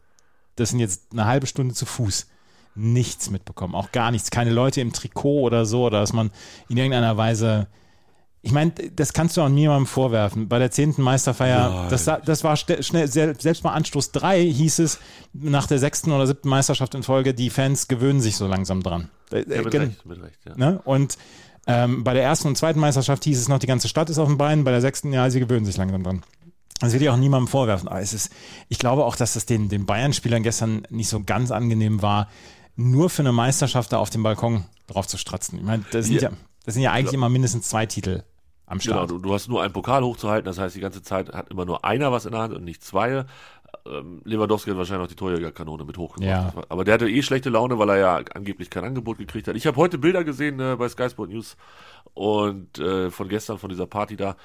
das 0.57 0.71
sind 0.71 0.79
jetzt 0.81 1.12
eine 1.12 1.27
halbe 1.27 1.47
Stunde 1.47 1.75
zu 1.75 1.85
Fuß. 1.85 2.27
Nichts 2.75 3.29
mitbekommen, 3.29 3.75
auch 3.75 3.93
gar 3.93 4.12
nichts. 4.12 4.31
Keine 4.31 4.53
Leute 4.53 4.81
im 4.81 4.95
Trikot 4.95 5.43
oder 5.43 5.67
so, 5.67 5.85
oder 5.85 6.00
dass 6.00 6.15
man 6.15 6.31
in 6.71 6.79
irgendeiner 6.79 7.19
Weise 7.19 7.67
ich 8.43 8.53
meine, 8.53 8.73
das 8.97 9.13
kannst 9.13 9.37
du 9.37 9.43
auch 9.43 9.49
niemandem 9.49 9.87
vorwerfen. 9.87 10.49
Bei 10.49 10.59
der 10.59 10.71
zehnten 10.71 11.03
Meisterfeier, 11.03 11.89
das, 11.91 12.05
das 12.25 12.43
war 12.45 12.57
schnell, 12.57 13.07
sel- 13.09 13.39
selbst 13.39 13.63
bei 13.63 13.71
Anstoß 13.71 14.13
3 14.13 14.43
hieß 14.43 14.79
es 14.79 14.99
nach 15.35 15.67
der 15.67 15.79
sechsten 15.79 16.11
oder 16.13 16.27
siebten 16.27 16.49
Meisterschaft 16.49 16.95
in 16.95 17.03
Folge, 17.03 17.35
die 17.35 17.51
Fans 17.51 17.87
gewöhnen 17.89 18.21
sich 18.21 18.37
so 18.37 18.47
langsam 18.47 18.83
dran. 18.83 19.11
Äh, 19.33 19.45
ja, 19.49 19.63
mit 19.63 19.71
gen- 19.71 19.83
Recht, 19.83 20.07
mit 20.07 20.23
Recht, 20.23 20.39
ja. 20.47 20.57
Ne? 20.57 20.81
Und 20.85 21.19
ähm, 21.67 22.03
bei 22.03 22.15
der 22.15 22.23
ersten 22.23 22.49
und 22.49 22.57
zweiten 22.57 22.81
Meisterschaft 22.81 23.25
hieß 23.25 23.39
es 23.39 23.49
noch, 23.49 23.59
die 23.59 23.67
ganze 23.67 23.89
Stadt 23.89 24.09
ist 24.09 24.19
auf 24.19 24.27
den 24.29 24.39
Beinen. 24.39 24.65
Bei 24.65 24.71
der 24.71 24.81
sechsten, 24.81 25.13
ja, 25.13 25.29
sie 25.29 25.41
gewöhnen 25.41 25.67
sich 25.67 25.77
langsam 25.77 26.03
dran. 26.03 26.23
Das 26.81 26.95
will 26.95 27.03
ich 27.03 27.11
auch 27.11 27.19
niemandem 27.19 27.47
vorwerfen. 27.49 27.89
Aber 27.89 28.01
es 28.01 28.15
ist, 28.15 28.33
ich 28.71 28.79
glaube 28.79 29.05
auch, 29.05 29.17
dass 29.17 29.37
es 29.37 29.45
den, 29.45 29.69
den 29.69 29.85
Bayern-Spielern 29.85 30.43
gestern 30.43 30.87
nicht 30.89 31.09
so 31.11 31.23
ganz 31.23 31.51
angenehm 31.51 32.01
war, 32.01 32.29
nur 32.75 33.11
für 33.11 33.21
eine 33.21 33.33
Meisterschaft 33.33 33.93
da 33.93 33.99
auf 33.99 34.09
dem 34.09 34.23
Balkon 34.23 34.65
drauf 34.87 35.07
zu 35.07 35.19
stratzen. 35.19 35.59
Ich 35.59 35.65
meine, 35.65 35.85
das 35.93 36.07
sind 36.07 36.23
ja, 36.23 36.31
Ja. 36.31 36.37
Das 36.64 36.75
sind 36.75 36.83
ja 36.83 36.93
eigentlich 36.93 37.14
immer 37.14 37.29
mindestens 37.29 37.69
zwei 37.69 37.87
Titel 37.87 38.23
am 38.67 38.79
Genau, 38.79 38.95
Start. 38.97 39.11
du, 39.11 39.19
du 39.19 39.33
hast 39.35 39.49
nur 39.49 39.62
einen 39.62 39.73
Pokal 39.73 40.02
hochzuhalten, 40.05 40.45
das 40.47 40.59
heißt, 40.59 40.76
die 40.76 40.81
ganze 40.81 41.02
Zeit 41.02 41.33
hat 41.33 41.50
immer 41.50 41.64
nur 41.64 41.85
einer 41.85 42.12
was 42.12 42.25
in 42.26 42.33
der 42.33 42.40
Hand 42.43 42.55
und 42.55 42.64
nicht 42.64 42.85
zwei. 42.85 43.25
Ähm, 43.87 44.21
Lewandowski 44.25 44.71
hat 44.71 44.76
wahrscheinlich 44.76 45.02
noch 45.05 45.09
die 45.09 45.17
Torjägerkanone 45.17 45.85
mit 45.85 45.97
hochgebracht. 45.97 46.55
Ja. 46.55 46.62
Aber 46.69 46.85
der 46.85 46.95
hatte 46.95 47.09
eh 47.09 47.23
schlechte 47.23 47.50
Laune, 47.50 47.79
weil 47.79 47.88
er 47.90 47.97
ja 47.99 48.21
angeblich 48.35 48.69
kein 48.69 48.85
Angebot 48.85 49.19
gekriegt 49.19 49.49
hat. 49.49 49.57
Ich 49.57 49.67
habe 49.67 49.76
heute 49.76 49.97
Bilder 49.97 50.23
gesehen 50.25 50.59
äh, 50.61 50.76
bei 50.76 50.88
Sky 50.88 51.09
Sport 51.09 51.31
News 51.31 51.57
und 52.14 52.79
äh, 52.79 53.11
von 53.11 53.29
gestern, 53.29 53.59
von 53.59 53.71
dieser 53.71 53.87
Party 53.87 54.17
da. 54.17 54.37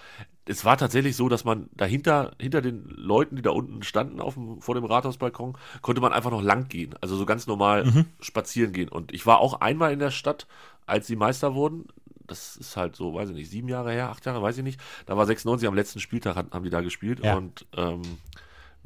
Es 0.45 0.63
war 0.63 0.77
tatsächlich 0.77 1.15
so, 1.15 1.27
dass 1.27 1.43
man 1.43 1.69
dahinter, 1.73 2.31
hinter 2.39 2.61
den 2.61 2.85
Leuten, 2.87 3.35
die 3.35 3.41
da 3.41 3.49
unten 3.49 3.81
standen 3.83 4.21
auf 4.21 4.35
dem, 4.35 4.61
vor 4.61 4.75
dem 4.75 4.85
Rathausbalkon, 4.85 5.57
konnte 5.81 6.01
man 6.01 6.13
einfach 6.13 6.31
noch 6.31 6.43
lang 6.43 6.67
gehen. 6.67 6.93
Also 7.01 7.15
so 7.15 7.25
ganz 7.25 7.47
normal 7.47 7.85
Mhm. 7.85 8.05
spazieren 8.19 8.73
gehen. 8.73 8.89
Und 8.89 9.11
ich 9.11 9.25
war 9.25 9.39
auch 9.39 9.59
einmal 9.61 9.91
in 9.91 9.99
der 9.99 10.11
Stadt, 10.11 10.45
als 10.85 11.07
sie 11.07 11.15
Meister 11.15 11.55
wurden. 11.55 11.85
Das 12.27 12.57
ist 12.57 12.75
halt 12.77 12.95
so, 12.95 13.13
weiß 13.13 13.29
ich 13.29 13.35
nicht, 13.35 13.49
sieben 13.49 13.67
Jahre 13.69 13.91
her, 13.91 14.09
acht 14.09 14.25
Jahre, 14.25 14.41
weiß 14.41 14.57
ich 14.57 14.63
nicht. 14.63 14.79
Da 15.05 15.15
war 15.17 15.25
96 15.25 15.67
am 15.67 15.75
letzten 15.75 15.99
Spieltag, 15.99 16.35
haben 16.35 16.63
die 16.63 16.69
da 16.69 16.81
gespielt. 16.81 17.19
Ja. 17.23 17.35
Und 17.35 17.65
ähm, 17.77 18.01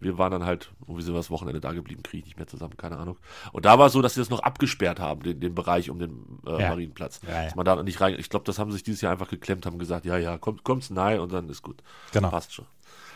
wir 0.01 0.17
waren 0.17 0.31
dann 0.31 0.45
halt, 0.45 0.71
sind 0.87 1.07
wir 1.07 1.13
das 1.15 1.29
Wochenende 1.29 1.59
da 1.59 1.73
geblieben, 1.73 2.03
kriege 2.03 2.19
ich 2.19 2.25
nicht 2.25 2.37
mehr 2.37 2.47
zusammen, 2.47 2.77
keine 2.77 2.97
Ahnung. 2.97 3.17
Und 3.51 3.65
da 3.65 3.77
war 3.77 3.87
es 3.87 3.93
so, 3.93 4.01
dass 4.01 4.13
sie 4.13 4.21
das 4.21 4.29
noch 4.29 4.39
abgesperrt 4.43 4.99
haben, 4.99 5.23
den, 5.23 5.39
den 5.41 5.53
Bereich 5.55 5.89
um 5.89 5.99
den 5.99 6.39
äh, 6.47 6.51
Ja. 6.61 6.69
Marienplatz. 6.69 7.19
Ja, 7.27 7.33
ja. 7.33 7.43
Dass 7.45 7.55
man 7.55 7.65
da 7.65 7.81
nicht 7.83 7.99
rein, 7.99 8.15
ich 8.17 8.29
glaube, 8.29 8.45
das 8.45 8.59
haben 8.59 8.71
sich 8.71 8.83
dieses 8.83 9.01
Jahr 9.01 9.11
einfach 9.11 9.29
geklemmt, 9.29 9.65
haben 9.65 9.77
gesagt, 9.77 10.05
ja, 10.05 10.17
ja, 10.17 10.37
kommt, 10.37 10.63
kommt's 10.63 10.89
nahe 10.89 11.21
und 11.21 11.33
dann 11.33 11.49
ist 11.49 11.61
gut. 11.63 11.83
Genau. 12.13 12.29
Passt 12.29 12.53
schon. 12.53 12.65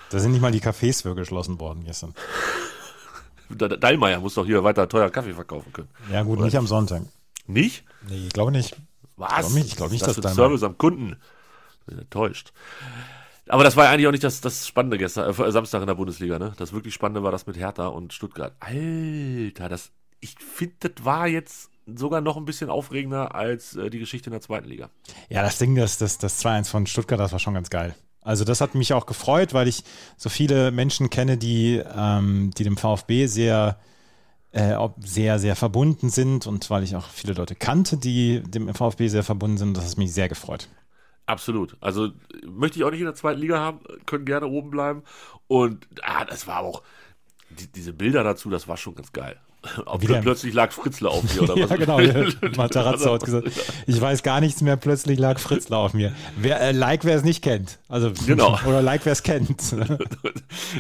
Da 0.10 0.20
sind 0.20 0.32
nicht 0.34 0.42
mal 0.42 0.52
die 0.52 0.62
Cafés 0.62 1.02
für 1.04 1.16
geschlossen 1.16 1.60
worden 1.60 1.84
gestern. 1.86 2.14
Da- 3.50 3.68
da- 3.68 3.76
Dallmayr 3.78 4.20
muss 4.20 4.34
doch 4.34 4.46
hier 4.46 4.64
weiter 4.64 4.88
teuer 4.90 5.10
Kaffee 5.10 5.34
verkaufen 5.34 5.72
können. 5.74 5.90
Ja, 6.12 6.24
gut, 6.24 6.40
nicht 6.40 6.58
am 6.58 6.66
Sonntag. 6.66 7.04
Nicht? 7.46 7.84
Nee, 8.08 8.28
ich 8.28 8.34
glaube 8.34 8.52
nicht. 8.52 8.76
Was? 9.18 9.30
glaub 9.40 9.54
nicht- 9.54 9.68
ich 9.68 9.76
glaub 9.76 9.92
nicht, 9.92 10.06
das 10.06 10.16
dass 10.16 10.24
Dallmayr- 10.26 10.36
Service 10.36 10.64
am 10.64 10.78
Kunden. 10.78 11.16
Bin 11.86 12.00
enttäuscht. 12.00 12.52
Aber 13.50 13.64
das 13.66 13.76
war 13.76 13.86
ja 13.86 13.92
eigentlich 13.92 14.08
auch 14.08 14.12
nicht 14.12 14.24
das, 14.24 14.40
das 14.42 14.66
Spannende 14.68 14.98
gestern, 14.98 15.30
äh, 15.30 15.52
Samstag 15.52 15.82
in 15.82 15.88
der 15.88 15.96
Bundesliga, 15.96 16.40
ne? 16.40 16.54
Das 16.58 16.72
wirklich 16.72 16.94
Spannende 16.94 17.24
war 17.24 17.32
das 17.32 17.46
mit 17.46 17.58
Hertha 17.58 17.88
und 17.88 18.14
Stuttgart. 18.14 18.54
Alter, 18.62 19.68
das, 19.68 19.92
ich 20.22 20.36
finde, 20.40 20.76
das 20.90 21.04
war 21.06 21.28
jetzt 21.28 21.70
sogar 21.86 22.22
noch 22.22 22.38
ein 22.38 22.46
bisschen 22.46 22.70
aufregender 22.70 23.36
als 23.36 23.76
äh, 23.76 23.90
die 23.90 24.00
Geschichte 24.00 24.30
in 24.30 24.32
der 24.32 24.40
zweiten 24.40 24.70
Liga. 24.70 24.90
Ja, 25.30 25.42
das 25.42 25.58
Ding, 25.58 25.76
das, 25.76 25.98
das, 25.98 26.18
das 26.18 26.42
2-1 26.44 26.70
von 26.70 26.88
Stuttgart, 26.88 27.20
das 27.20 27.34
war 27.34 27.40
schon 27.40 27.54
ganz 27.54 27.70
geil. 27.70 27.94
Also 28.22 28.46
das 28.46 28.62
hat 28.62 28.74
mich 28.76 28.94
auch 28.94 29.06
gefreut, 29.06 29.54
weil 29.54 29.68
ich 29.68 29.84
so 30.16 30.30
viele 30.30 30.72
Menschen 30.72 31.10
kenne, 31.10 31.38
die, 31.38 31.84
ähm, 31.94 32.52
die 32.58 32.64
dem 32.64 32.78
VfB 32.78 33.26
sehr, 33.28 33.78
äh, 33.78 33.93
ob- 34.54 34.96
sehr, 35.06 35.40
sehr 35.40 35.56
verbunden 35.56 36.10
sind 36.10 36.48
und 36.48 36.70
weil 36.70 36.84
ich 36.84 36.96
auch 36.96 37.10
viele 37.10 37.34
Leute 37.34 37.56
kannte, 37.56 37.98
die 37.98 38.42
dem 38.44 38.74
VfB 38.74 39.08
sehr 39.08 39.24
verbunden 39.24 39.58
sind. 39.58 39.78
Das 39.78 39.90
hat 39.90 39.98
mich 39.98 40.14
sehr 40.14 40.30
gefreut. 40.30 40.70
Absolut. 41.26 41.78
Also 41.80 42.08
äh, 42.08 42.12
möchte 42.46 42.78
ich 42.78 42.84
auch 42.84 42.92
nicht 42.92 43.00
in 43.00 43.06
der 43.06 43.16
zweiten 43.16 43.40
Liga 43.40 43.60
haben, 43.60 43.80
können 44.06 44.26
gerne 44.26 44.48
oben 44.48 44.72
bleiben. 44.72 45.04
Und 45.48 45.88
ah, 46.02 46.26
das 46.26 46.48
war 46.48 46.60
auch, 46.60 46.84
die, 47.50 47.68
diese 47.68 47.94
Bilder 47.94 48.24
dazu, 48.24 48.50
das 48.50 48.68
war 48.68 48.78
schon 48.78 48.96
ganz 48.96 49.12
geil. 49.14 49.40
Ob 49.86 50.02
Wieder- 50.02 50.22
plötzlich 50.22 50.54
lag 50.54 50.72
Fritzler 50.74 51.12
auf 51.12 51.24
mir 51.36 51.44
oder 51.44 51.58
ja, 51.58 51.70
was? 51.70 51.80
genau. 51.80 52.00
Ja. 52.00 52.26
Materazzo 52.58 53.14
hat 53.14 53.24
gesagt, 53.24 53.50
ich 53.88 54.02
weiß 54.02 54.22
gar 54.24 54.42
nichts 54.42 54.62
mehr, 54.62 54.76
plötzlich 54.76 55.18
lag 55.18 55.40
Fritzler 55.40 55.78
auf 55.78 55.94
mir. 55.94 56.14
Wer, 56.38 56.60
äh, 56.62 56.72
like, 56.74 57.06
wer 57.06 57.16
es 57.16 57.24
nicht 57.24 57.42
kennt. 57.42 57.80
Also, 57.88 58.12
Genau. 58.28 58.60
Oder 58.66 58.82
like, 58.82 59.06
wer 59.06 59.14
es 59.14 59.24
kennt. 59.24 59.74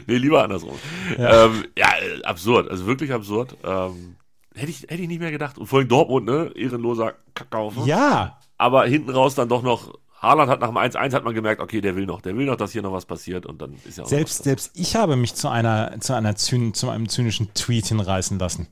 nee, 0.07 0.15
lieber 0.17 0.43
andersrum. 0.43 0.75
Ja, 1.17 1.45
ähm, 1.45 1.65
ja 1.77 1.87
äh, 1.87 2.23
absurd. 2.23 2.69
Also 2.69 2.85
wirklich 2.85 3.11
absurd. 3.13 3.55
Ähm, 3.63 4.15
hätte, 4.55 4.69
ich, 4.71 4.81
hätte 4.83 5.01
ich 5.01 5.07
nicht 5.07 5.19
mehr 5.21 5.31
gedacht. 5.31 5.57
Und 5.57 5.67
vor 5.67 5.79
allem 5.79 5.87
Dortmund, 5.87 6.25
ne? 6.25 6.51
Ehrenloser 6.55 7.13
Kackhaufen. 7.33 7.85
ja, 7.85 8.37
Aber 8.57 8.85
hinten 8.85 9.11
raus 9.11 9.35
dann 9.35 9.49
doch 9.49 9.63
noch. 9.63 9.93
Haaland 10.23 10.49
hat 10.49 10.61
nach 10.61 10.69
dem 10.69 10.77
1-1 10.77 11.13
hat 11.13 11.23
man 11.23 11.35
gemerkt, 11.35 11.61
okay, 11.61 11.81
der 11.81 11.95
will 11.95 12.05
noch, 12.05 12.21
der 12.21 12.35
will 12.35 12.45
noch, 12.45 12.55
dass 12.55 12.71
hier 12.71 12.81
noch 12.81 12.93
was 12.93 13.05
passiert 13.05 13.45
und 13.45 13.61
dann 13.61 13.75
ist 13.85 13.97
ja 13.97 14.05
auch 14.05 14.07
selbst, 14.07 14.43
selbst 14.43 14.71
ich 14.73 14.95
habe 14.95 15.15
mich 15.17 15.35
zu 15.35 15.49
einer, 15.49 15.99
zu 15.99 16.13
einer 16.15 16.35
Zyn, 16.35 16.73
zu 16.73 16.89
einem 16.89 17.09
zynischen 17.09 17.53
Tweet 17.53 17.87
hinreißen 17.87 18.39
lassen. 18.39 18.67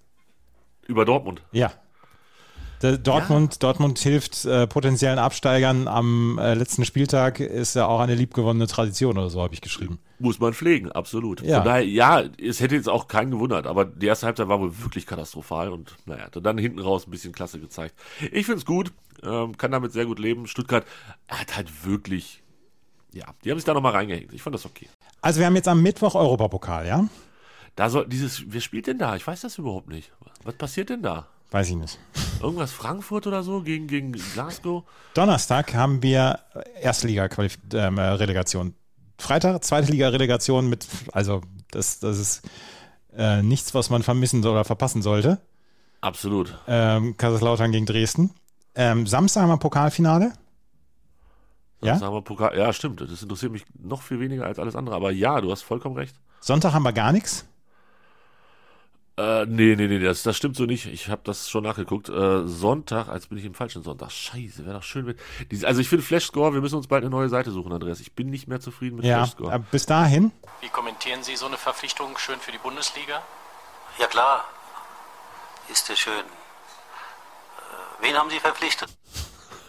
über 0.87 1.05
Dortmund. 1.05 1.41
Ja. 1.51 1.71
Der 2.81 2.97
Dortmund, 2.97 3.61
Dortmund 3.61 3.99
hilft 3.99 4.45
äh, 4.45 4.65
potenziellen 4.65 5.19
Absteigern 5.19 5.87
am 5.87 6.39
äh, 6.39 6.55
letzten 6.55 6.83
Spieltag, 6.83 7.39
ist 7.39 7.75
ja 7.75 7.85
auch 7.85 7.99
eine 7.99 8.15
liebgewonnene 8.15 8.65
Tradition 8.65 9.17
oder 9.17 9.29
so, 9.29 9.41
habe 9.41 9.53
ich 9.53 9.61
geschrieben. 9.61 9.99
Muss 10.21 10.39
man 10.39 10.53
pflegen, 10.53 10.91
absolut. 10.91 11.41
Ja. 11.41 11.57
Von 11.57 11.65
daher, 11.65 11.85
ja, 11.85 12.23
es 12.39 12.59
hätte 12.59 12.75
jetzt 12.75 12.87
auch 12.87 13.07
keinen 13.07 13.31
gewundert, 13.31 13.65
aber 13.65 13.85
die 13.85 14.05
erste 14.05 14.27
Halbzeit 14.27 14.47
war 14.47 14.59
wohl 14.59 14.71
wirklich 14.83 15.07
katastrophal 15.07 15.69
und 15.69 15.95
naja, 16.05 16.29
dann 16.29 16.57
hinten 16.57 16.79
raus 16.79 17.07
ein 17.07 17.11
bisschen 17.11 17.33
Klasse 17.33 17.59
gezeigt. 17.59 17.95
Ich 18.31 18.45
find's 18.45 18.65
gut, 18.65 18.91
ähm, 19.23 19.57
kann 19.57 19.71
damit 19.71 19.93
sehr 19.93 20.05
gut 20.05 20.19
leben. 20.19 20.45
Stuttgart 20.45 20.85
hat 21.27 21.55
halt 21.55 21.85
wirklich, 21.85 22.43
ja, 23.13 23.25
die 23.43 23.49
haben 23.49 23.57
sich 23.57 23.65
da 23.65 23.73
nochmal 23.73 23.93
reingehängt. 23.93 24.31
Ich 24.33 24.43
fand 24.43 24.53
das 24.53 24.65
okay. 24.65 24.87
Also 25.21 25.39
wir 25.39 25.47
haben 25.47 25.55
jetzt 25.55 25.67
am 25.67 25.81
Mittwoch 25.81 26.15
Europapokal, 26.15 26.85
ja? 26.85 27.07
Da 27.75 27.89
soll 27.89 28.07
dieses, 28.07 28.43
wer 28.47 28.61
spielt 28.61 28.87
denn 28.87 28.99
da? 28.99 29.15
Ich 29.15 29.25
weiß 29.25 29.41
das 29.41 29.57
überhaupt 29.57 29.89
nicht. 29.89 30.11
Was 30.43 30.55
passiert 30.55 30.89
denn 30.89 31.01
da? 31.01 31.27
Weiß 31.51 31.69
ich 31.69 31.75
nicht. 31.75 31.99
Irgendwas 32.41 32.71
Frankfurt 32.71 33.27
oder 33.27 33.43
so 33.43 33.61
gegen, 33.61 33.87
gegen 33.87 34.13
Glasgow? 34.13 34.83
Donnerstag 35.13 35.73
haben 35.73 36.01
wir 36.01 36.39
Erstliga-Relegation. 36.81 38.73
Freitag, 39.21 39.63
zweite 39.63 39.91
Liga-Relegation 39.91 40.69
mit, 40.69 40.87
also 41.11 41.41
das, 41.71 41.99
das 41.99 42.17
ist 42.17 42.41
äh, 43.15 43.41
nichts, 43.41 43.73
was 43.73 43.89
man 43.89 44.03
vermissen 44.03 44.45
oder 44.45 44.63
verpassen 44.65 45.01
sollte. 45.01 45.39
Absolut. 46.01 46.57
Ähm, 46.67 47.15
Kaiserslautern 47.17 47.71
gegen 47.71 47.85
Dresden. 47.85 48.31
Ähm, 48.75 49.05
Samstag 49.05 49.43
haben 49.43 49.49
wir 49.49 49.57
Pokalfinale. 49.57 50.33
Ja? 51.83 51.97
Sagen 51.97 52.13
wir 52.13 52.21
Pokal. 52.21 52.57
Ja, 52.57 52.71
stimmt. 52.73 53.01
Das 53.01 53.21
interessiert 53.21 53.51
mich 53.51 53.65
noch 53.79 54.01
viel 54.01 54.19
weniger 54.19 54.45
als 54.45 54.59
alles 54.59 54.75
andere. 54.75 54.95
Aber 54.95 55.11
ja, 55.11 55.41
du 55.41 55.51
hast 55.51 55.63
vollkommen 55.63 55.95
recht. 55.95 56.15
Sonntag 56.39 56.73
haben 56.73 56.83
wir 56.83 56.93
gar 56.93 57.11
nichts. 57.11 57.45
Äh, 59.17 59.45
nee, 59.45 59.75
nee, 59.75 59.87
nee, 59.87 59.99
das, 59.99 60.23
das 60.23 60.37
stimmt 60.37 60.55
so 60.55 60.65
nicht. 60.65 60.85
Ich 60.87 61.09
habe 61.09 61.21
das 61.25 61.49
schon 61.49 61.63
nachgeguckt. 61.63 62.07
Äh, 62.09 62.47
Sonntag, 62.47 63.09
als 63.09 63.27
bin 63.27 63.37
ich 63.37 63.45
im 63.45 63.53
falschen 63.53 63.83
Sonntag. 63.83 64.09
Scheiße, 64.11 64.65
wäre 64.65 64.77
doch 64.77 64.83
schön. 64.83 65.05
Wenn, 65.05 65.15
diese, 65.51 65.67
also 65.67 65.81
ich 65.81 65.89
finde 65.89 66.03
Flashscore, 66.05 66.53
wir 66.53 66.61
müssen 66.61 66.75
uns 66.75 66.87
bald 66.87 67.03
eine 67.03 67.09
neue 67.11 67.27
Seite 67.29 67.51
suchen, 67.51 67.71
Andreas. 67.73 67.99
Ich 67.99 68.13
bin 68.13 68.29
nicht 68.29 68.47
mehr 68.47 68.61
zufrieden 68.61 68.95
mit 68.95 69.05
Ja, 69.05 69.17
Flashscore. 69.17 69.53
äh, 69.53 69.59
bis 69.71 69.85
dahin. 69.85 70.31
Wie 70.61 70.69
kommentieren 70.69 71.23
Sie 71.23 71.35
so 71.35 71.45
eine 71.45 71.57
Verpflichtung 71.57 72.17
schön 72.17 72.39
für 72.39 72.51
die 72.53 72.57
Bundesliga? 72.57 73.21
Ja 73.99 74.07
klar, 74.07 74.45
ist 75.71 75.89
ja 75.89 75.95
schön. 75.95 76.13
Äh, 76.13 76.21
wen 78.07 78.15
haben 78.15 78.29
Sie 78.29 78.39
verpflichtet? 78.39 78.89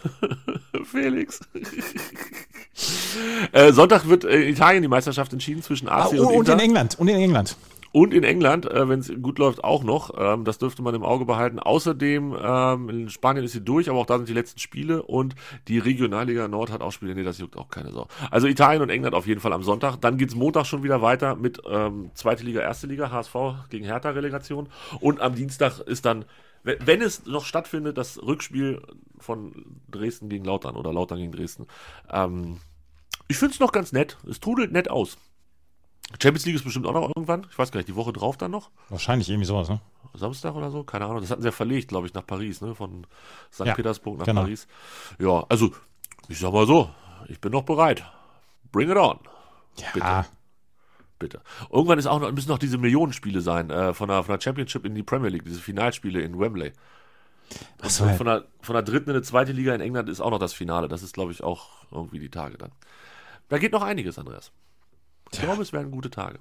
Felix. 0.89 1.39
äh, 3.51 3.71
Sonntag 3.71 4.07
wird 4.07 4.23
in 4.23 4.41
Italien 4.43 4.81
die 4.81 4.87
Meisterschaft 4.87 5.33
entschieden 5.33 5.61
zwischen 5.61 5.87
Ah, 5.89 6.05
AC 6.05 6.11
und, 6.13 6.19
und, 6.19 6.25
und 6.27 6.35
Inter. 6.39 6.53
in 6.53 6.59
England. 6.59 6.99
Und 6.99 7.07
in 7.09 7.15
England. 7.17 7.55
Und 7.93 8.11
in 8.11 8.23
England, 8.23 8.65
äh, 8.65 8.89
wenn 8.89 9.01
es 9.01 9.13
gut 9.21 9.37
läuft, 9.37 9.63
auch 9.63 9.83
noch. 9.83 10.15
Ähm, 10.17 10.45
das 10.45 10.57
dürfte 10.57 10.81
man 10.81 10.95
im 10.95 11.03
Auge 11.03 11.25
behalten. 11.25 11.59
Außerdem, 11.59 12.35
ähm, 12.41 12.89
in 12.89 13.09
Spanien 13.09 13.45
ist 13.45 13.51
sie 13.51 13.61
durch, 13.61 13.87
aber 13.87 13.99
auch 13.99 14.07
da 14.07 14.17
sind 14.17 14.27
die 14.27 14.33
letzten 14.33 14.59
Spiele. 14.59 15.03
Und 15.03 15.35
die 15.67 15.77
Regionalliga 15.77 16.47
Nord 16.47 16.71
hat 16.71 16.81
auch 16.81 16.91
Spiele. 16.91 17.13
Nee, 17.13 17.23
das 17.23 17.37
juckt 17.37 17.55
auch 17.55 17.69
keine 17.69 17.91
Sau. 17.91 18.07
Also 18.31 18.47
Italien 18.47 18.81
und 18.81 18.89
England 18.89 19.13
auf 19.13 19.27
jeden 19.27 19.39
Fall 19.39 19.53
am 19.53 19.61
Sonntag. 19.61 19.97
Dann 19.97 20.17
geht's 20.17 20.33
Montag 20.33 20.65
schon 20.65 20.81
wieder 20.81 21.03
weiter 21.03 21.35
mit 21.35 21.61
ähm, 21.69 22.09
zweite 22.15 22.43
Liga, 22.43 22.61
erste 22.61 22.87
Liga, 22.87 23.11
HSV 23.11 23.35
gegen 23.69 23.85
Hertha 23.85 24.09
Relegation. 24.09 24.69
Und 24.99 25.21
am 25.21 25.35
Dienstag 25.35 25.79
ist 25.81 26.03
dann, 26.03 26.25
wenn, 26.63 26.99
es 26.99 27.27
noch 27.27 27.45
stattfindet, 27.45 27.99
das 27.99 28.19
Rückspiel 28.23 28.81
von 29.19 29.65
Dresden 29.91 30.29
gegen 30.29 30.45
Lautern 30.45 30.77
oder 30.77 30.91
Lautern 30.91 31.19
gegen 31.19 31.31
Dresden. 31.31 31.67
Ähm, 32.11 32.57
ich 33.27 33.37
find's 33.37 33.59
noch 33.59 33.71
ganz 33.71 33.91
nett. 33.91 34.17
Es 34.27 34.39
trudelt 34.39 34.71
nett 34.71 34.89
aus. 34.89 35.19
Champions 36.21 36.45
League 36.45 36.55
ist 36.55 36.63
bestimmt 36.63 36.85
auch 36.85 36.93
noch 36.93 37.09
irgendwann. 37.15 37.47
Ich 37.49 37.57
weiß 37.57 37.71
gar 37.71 37.79
nicht, 37.79 37.89
die 37.89 37.95
Woche 37.95 38.13
drauf 38.13 38.37
dann 38.37 38.51
noch. 38.51 38.69
Wahrscheinlich 38.89 39.29
irgendwie 39.29 39.45
sowas, 39.45 39.69
ne? 39.69 39.81
Samstag 40.13 40.55
oder 40.55 40.69
so? 40.69 40.83
Keine 40.83 41.05
Ahnung. 41.05 41.21
Das 41.21 41.31
hatten 41.31 41.41
sie 41.41 41.47
ja 41.47 41.51
verlegt, 41.51 41.87
glaube 41.87 42.07
ich, 42.07 42.13
nach 42.13 42.25
Paris, 42.25 42.61
ne? 42.61 42.75
Von 42.75 43.07
St. 43.51 43.65
Ja, 43.65 43.73
Petersburg 43.73 44.19
nach 44.19 44.25
genau. 44.25 44.41
Paris. 44.41 44.67
Ja, 45.19 45.45
also, 45.49 45.71
ich 46.27 46.39
sag 46.39 46.53
mal 46.53 46.67
so, 46.67 46.89
ich 47.27 47.39
bin 47.39 47.51
noch 47.51 47.63
bereit. 47.63 48.03
Bring 48.71 48.89
it 48.89 48.97
on. 48.97 49.19
Ja. 49.95 50.25
Bitte. 51.19 51.41
Irgendwann 51.71 51.99
ist 51.99 52.07
auch 52.07 52.19
noch, 52.19 52.31
müssen 52.31 52.49
noch 52.49 52.59
diese 52.59 52.77
Millionenspiele 52.77 53.41
sein, 53.41 53.69
äh, 53.69 53.93
von, 53.93 54.09
der, 54.09 54.23
von 54.23 54.35
der 54.35 54.41
Championship 54.41 54.85
in 54.85 54.93
die 54.93 55.03
Premier 55.03 55.29
League, 55.29 55.45
diese 55.45 55.61
Finalspiele 55.61 56.21
in 56.21 56.37
Wembley. 56.37 56.73
So, 57.83 58.07
von, 58.09 58.25
der, 58.25 58.45
von 58.61 58.73
der 58.73 58.83
dritten 58.83 59.09
in 59.09 59.15
die 59.15 59.21
zweite 59.21 59.51
Liga 59.51 59.73
in 59.73 59.81
England 59.81 60.09
ist 60.09 60.21
auch 60.21 60.31
noch 60.31 60.39
das 60.39 60.53
Finale. 60.53 60.87
Das 60.87 61.03
ist, 61.03 61.13
glaube 61.13 61.31
ich, 61.31 61.43
auch 61.43 61.85
irgendwie 61.91 62.19
die 62.19 62.29
Tage 62.29 62.57
dann. 62.57 62.71
Da 63.49 63.57
geht 63.57 63.71
noch 63.71 63.83
einiges, 63.83 64.17
Andreas. 64.17 64.51
Ich 65.33 65.41
glaube, 65.41 65.61
es 65.61 65.73
werden 65.73 65.91
gute 65.91 66.09
Tage. 66.09 66.39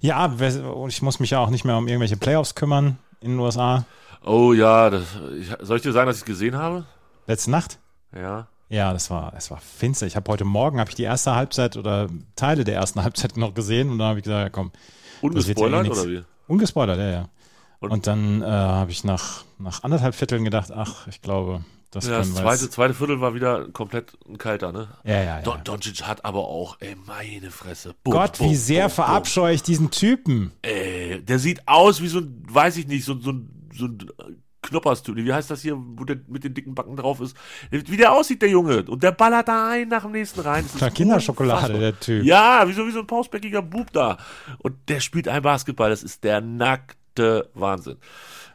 Ja, 0.00 0.26
und 0.26 0.88
ich 0.88 1.02
muss 1.02 1.20
mich 1.20 1.30
ja 1.30 1.40
auch 1.40 1.50
nicht 1.50 1.64
mehr 1.64 1.76
um 1.76 1.88
irgendwelche 1.88 2.16
Playoffs 2.16 2.54
kümmern 2.54 2.98
in 3.20 3.32
den 3.32 3.40
USA. 3.40 3.84
Oh 4.24 4.52
ja, 4.52 4.90
das, 4.90 5.04
ich, 5.38 5.48
soll 5.60 5.76
ich 5.76 5.82
dir 5.82 5.92
sagen, 5.92 6.06
dass 6.06 6.16
ich 6.16 6.22
es 6.22 6.26
gesehen 6.26 6.56
habe? 6.56 6.84
Letzte 7.26 7.50
Nacht. 7.50 7.78
Ja. 8.14 8.48
Ja, 8.68 8.92
das 8.92 9.10
war, 9.10 9.32
es 9.36 9.50
war 9.50 9.58
finster. 9.60 10.06
Ich 10.06 10.16
habe 10.16 10.30
heute 10.30 10.44
Morgen 10.44 10.80
habe 10.80 10.90
ich 10.90 10.96
die 10.96 11.04
erste 11.04 11.34
Halbzeit 11.34 11.76
oder 11.76 12.08
Teile 12.34 12.64
der 12.64 12.74
ersten 12.74 13.02
Halbzeit 13.04 13.36
noch 13.36 13.54
gesehen 13.54 13.90
und 13.90 13.98
dann 13.98 14.08
habe 14.08 14.18
ich 14.18 14.24
gesagt, 14.24 14.42
ja, 14.42 14.48
komm, 14.48 14.72
eh 15.22 15.26
Ungespoilert 15.26 15.88
oder 15.88 16.06
wie? 16.06 16.22
Ungespoilert, 16.48 16.98
ja, 16.98 17.10
ja. 17.10 17.28
Und- 17.86 17.92
Und, 17.92 18.06
dann 18.06 18.42
äh, 18.42 18.46
habe 18.46 18.90
ich 18.90 19.04
nach, 19.04 19.44
nach 19.58 19.82
anderthalb 19.84 20.14
Vierteln 20.14 20.44
gedacht, 20.44 20.70
ach, 20.74 21.06
ich 21.08 21.22
glaube, 21.22 21.64
das 21.90 22.06
Ja, 22.08 22.18
das 22.18 22.34
zweite, 22.34 22.68
zweite 22.68 22.94
Viertel 22.94 23.20
war 23.20 23.34
wieder 23.34 23.68
komplett 23.70 24.12
ein 24.28 24.38
kalter, 24.38 24.72
ne? 24.72 24.88
Ja, 25.04 25.22
ja, 25.22 25.40
Don, 25.42 25.56
ja. 25.58 25.62
Doncic 25.62 26.02
hat 26.02 26.24
aber 26.24 26.40
auch, 26.40 26.76
ey, 26.80 26.96
meine 27.06 27.50
Fresse. 27.50 27.94
Bum, 28.04 28.12
Gott, 28.12 28.38
bum, 28.38 28.50
wie 28.50 28.56
sehr 28.56 28.84
bum, 28.88 28.90
verabscheue 28.96 29.54
ich 29.54 29.62
diesen 29.62 29.90
Typen. 29.90 30.52
Ey, 30.62 31.22
der 31.22 31.38
sieht 31.38 31.66
aus 31.66 32.02
wie 32.02 32.08
so 32.08 32.18
ein, 32.18 32.42
weiß 32.48 32.76
ich 32.76 32.86
nicht, 32.86 33.04
so, 33.04 33.18
so 33.18 33.30
ein, 33.32 33.68
so 33.72 33.86
ein 33.86 33.98
Knopperstüli. 34.62 35.24
Wie 35.24 35.32
heißt 35.32 35.48
das 35.48 35.62
hier, 35.62 35.76
wo 35.78 36.04
der 36.04 36.16
mit 36.26 36.42
den 36.42 36.52
dicken 36.52 36.74
Backen 36.74 36.96
drauf 36.96 37.20
ist? 37.20 37.36
Wie 37.70 37.96
der 37.96 38.12
aussieht, 38.12 38.42
der 38.42 38.48
Junge. 38.50 38.82
Und 38.82 39.00
der 39.04 39.12
ballert 39.12 39.46
da 39.46 39.70
ein 39.70 39.88
nach 39.88 40.02
dem 40.02 40.10
nächsten 40.10 40.40
rein. 40.40 40.64
Das 40.64 40.72
ist 40.72 40.78
Klar, 40.78 40.90
Kinderschokolade, 40.90 41.56
unfassbar. 41.74 41.80
der 41.80 42.00
Typ. 42.00 42.24
Ja, 42.24 42.66
wie 42.68 42.72
so, 42.72 42.84
wie 42.84 42.90
so 42.90 42.98
ein 42.98 43.06
pausbäckiger 43.06 43.62
Bub 43.62 43.92
da. 43.92 44.18
Und 44.58 44.74
der 44.88 44.98
spielt 44.98 45.28
ein 45.28 45.40
Basketball. 45.40 45.88
Das 45.90 46.02
ist 46.02 46.24
der 46.24 46.40
nackte 47.16 47.50
Wahnsinn. 47.54 47.96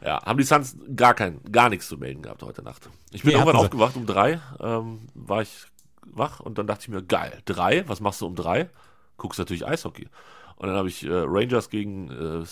Ja, 0.04 0.24
haben 0.24 0.38
die 0.38 0.44
Suns 0.44 0.76
gar 0.96 1.14
kein, 1.14 1.40
gar 1.50 1.68
nichts 1.68 1.88
zu 1.88 1.96
melden 1.96 2.22
gehabt 2.22 2.42
heute 2.42 2.62
Nacht. 2.62 2.88
Ich 3.12 3.22
bin 3.22 3.32
Nee, 3.32 3.38
irgendwann 3.38 3.56
aufgewacht 3.56 3.96
um 3.96 4.06
drei, 4.06 4.40
ähm, 4.60 5.00
war 5.14 5.42
ich 5.42 5.66
wach 6.06 6.40
und 6.40 6.58
dann 6.58 6.66
dachte 6.66 6.82
ich 6.82 6.88
mir, 6.88 7.02
geil, 7.02 7.38
drei, 7.44 7.88
was 7.88 8.00
machst 8.00 8.20
du 8.20 8.26
um 8.26 8.34
drei? 8.34 8.68
Guckst 9.16 9.38
natürlich 9.38 9.66
Eishockey. 9.66 10.08
Und 10.56 10.68
dann 10.68 10.76
habe 10.76 10.88
ich 10.88 11.04
äh, 11.04 11.10
Rangers 11.12 11.70
gegen, 11.70 12.10
äh, 12.10 12.40
äh, 12.40 12.44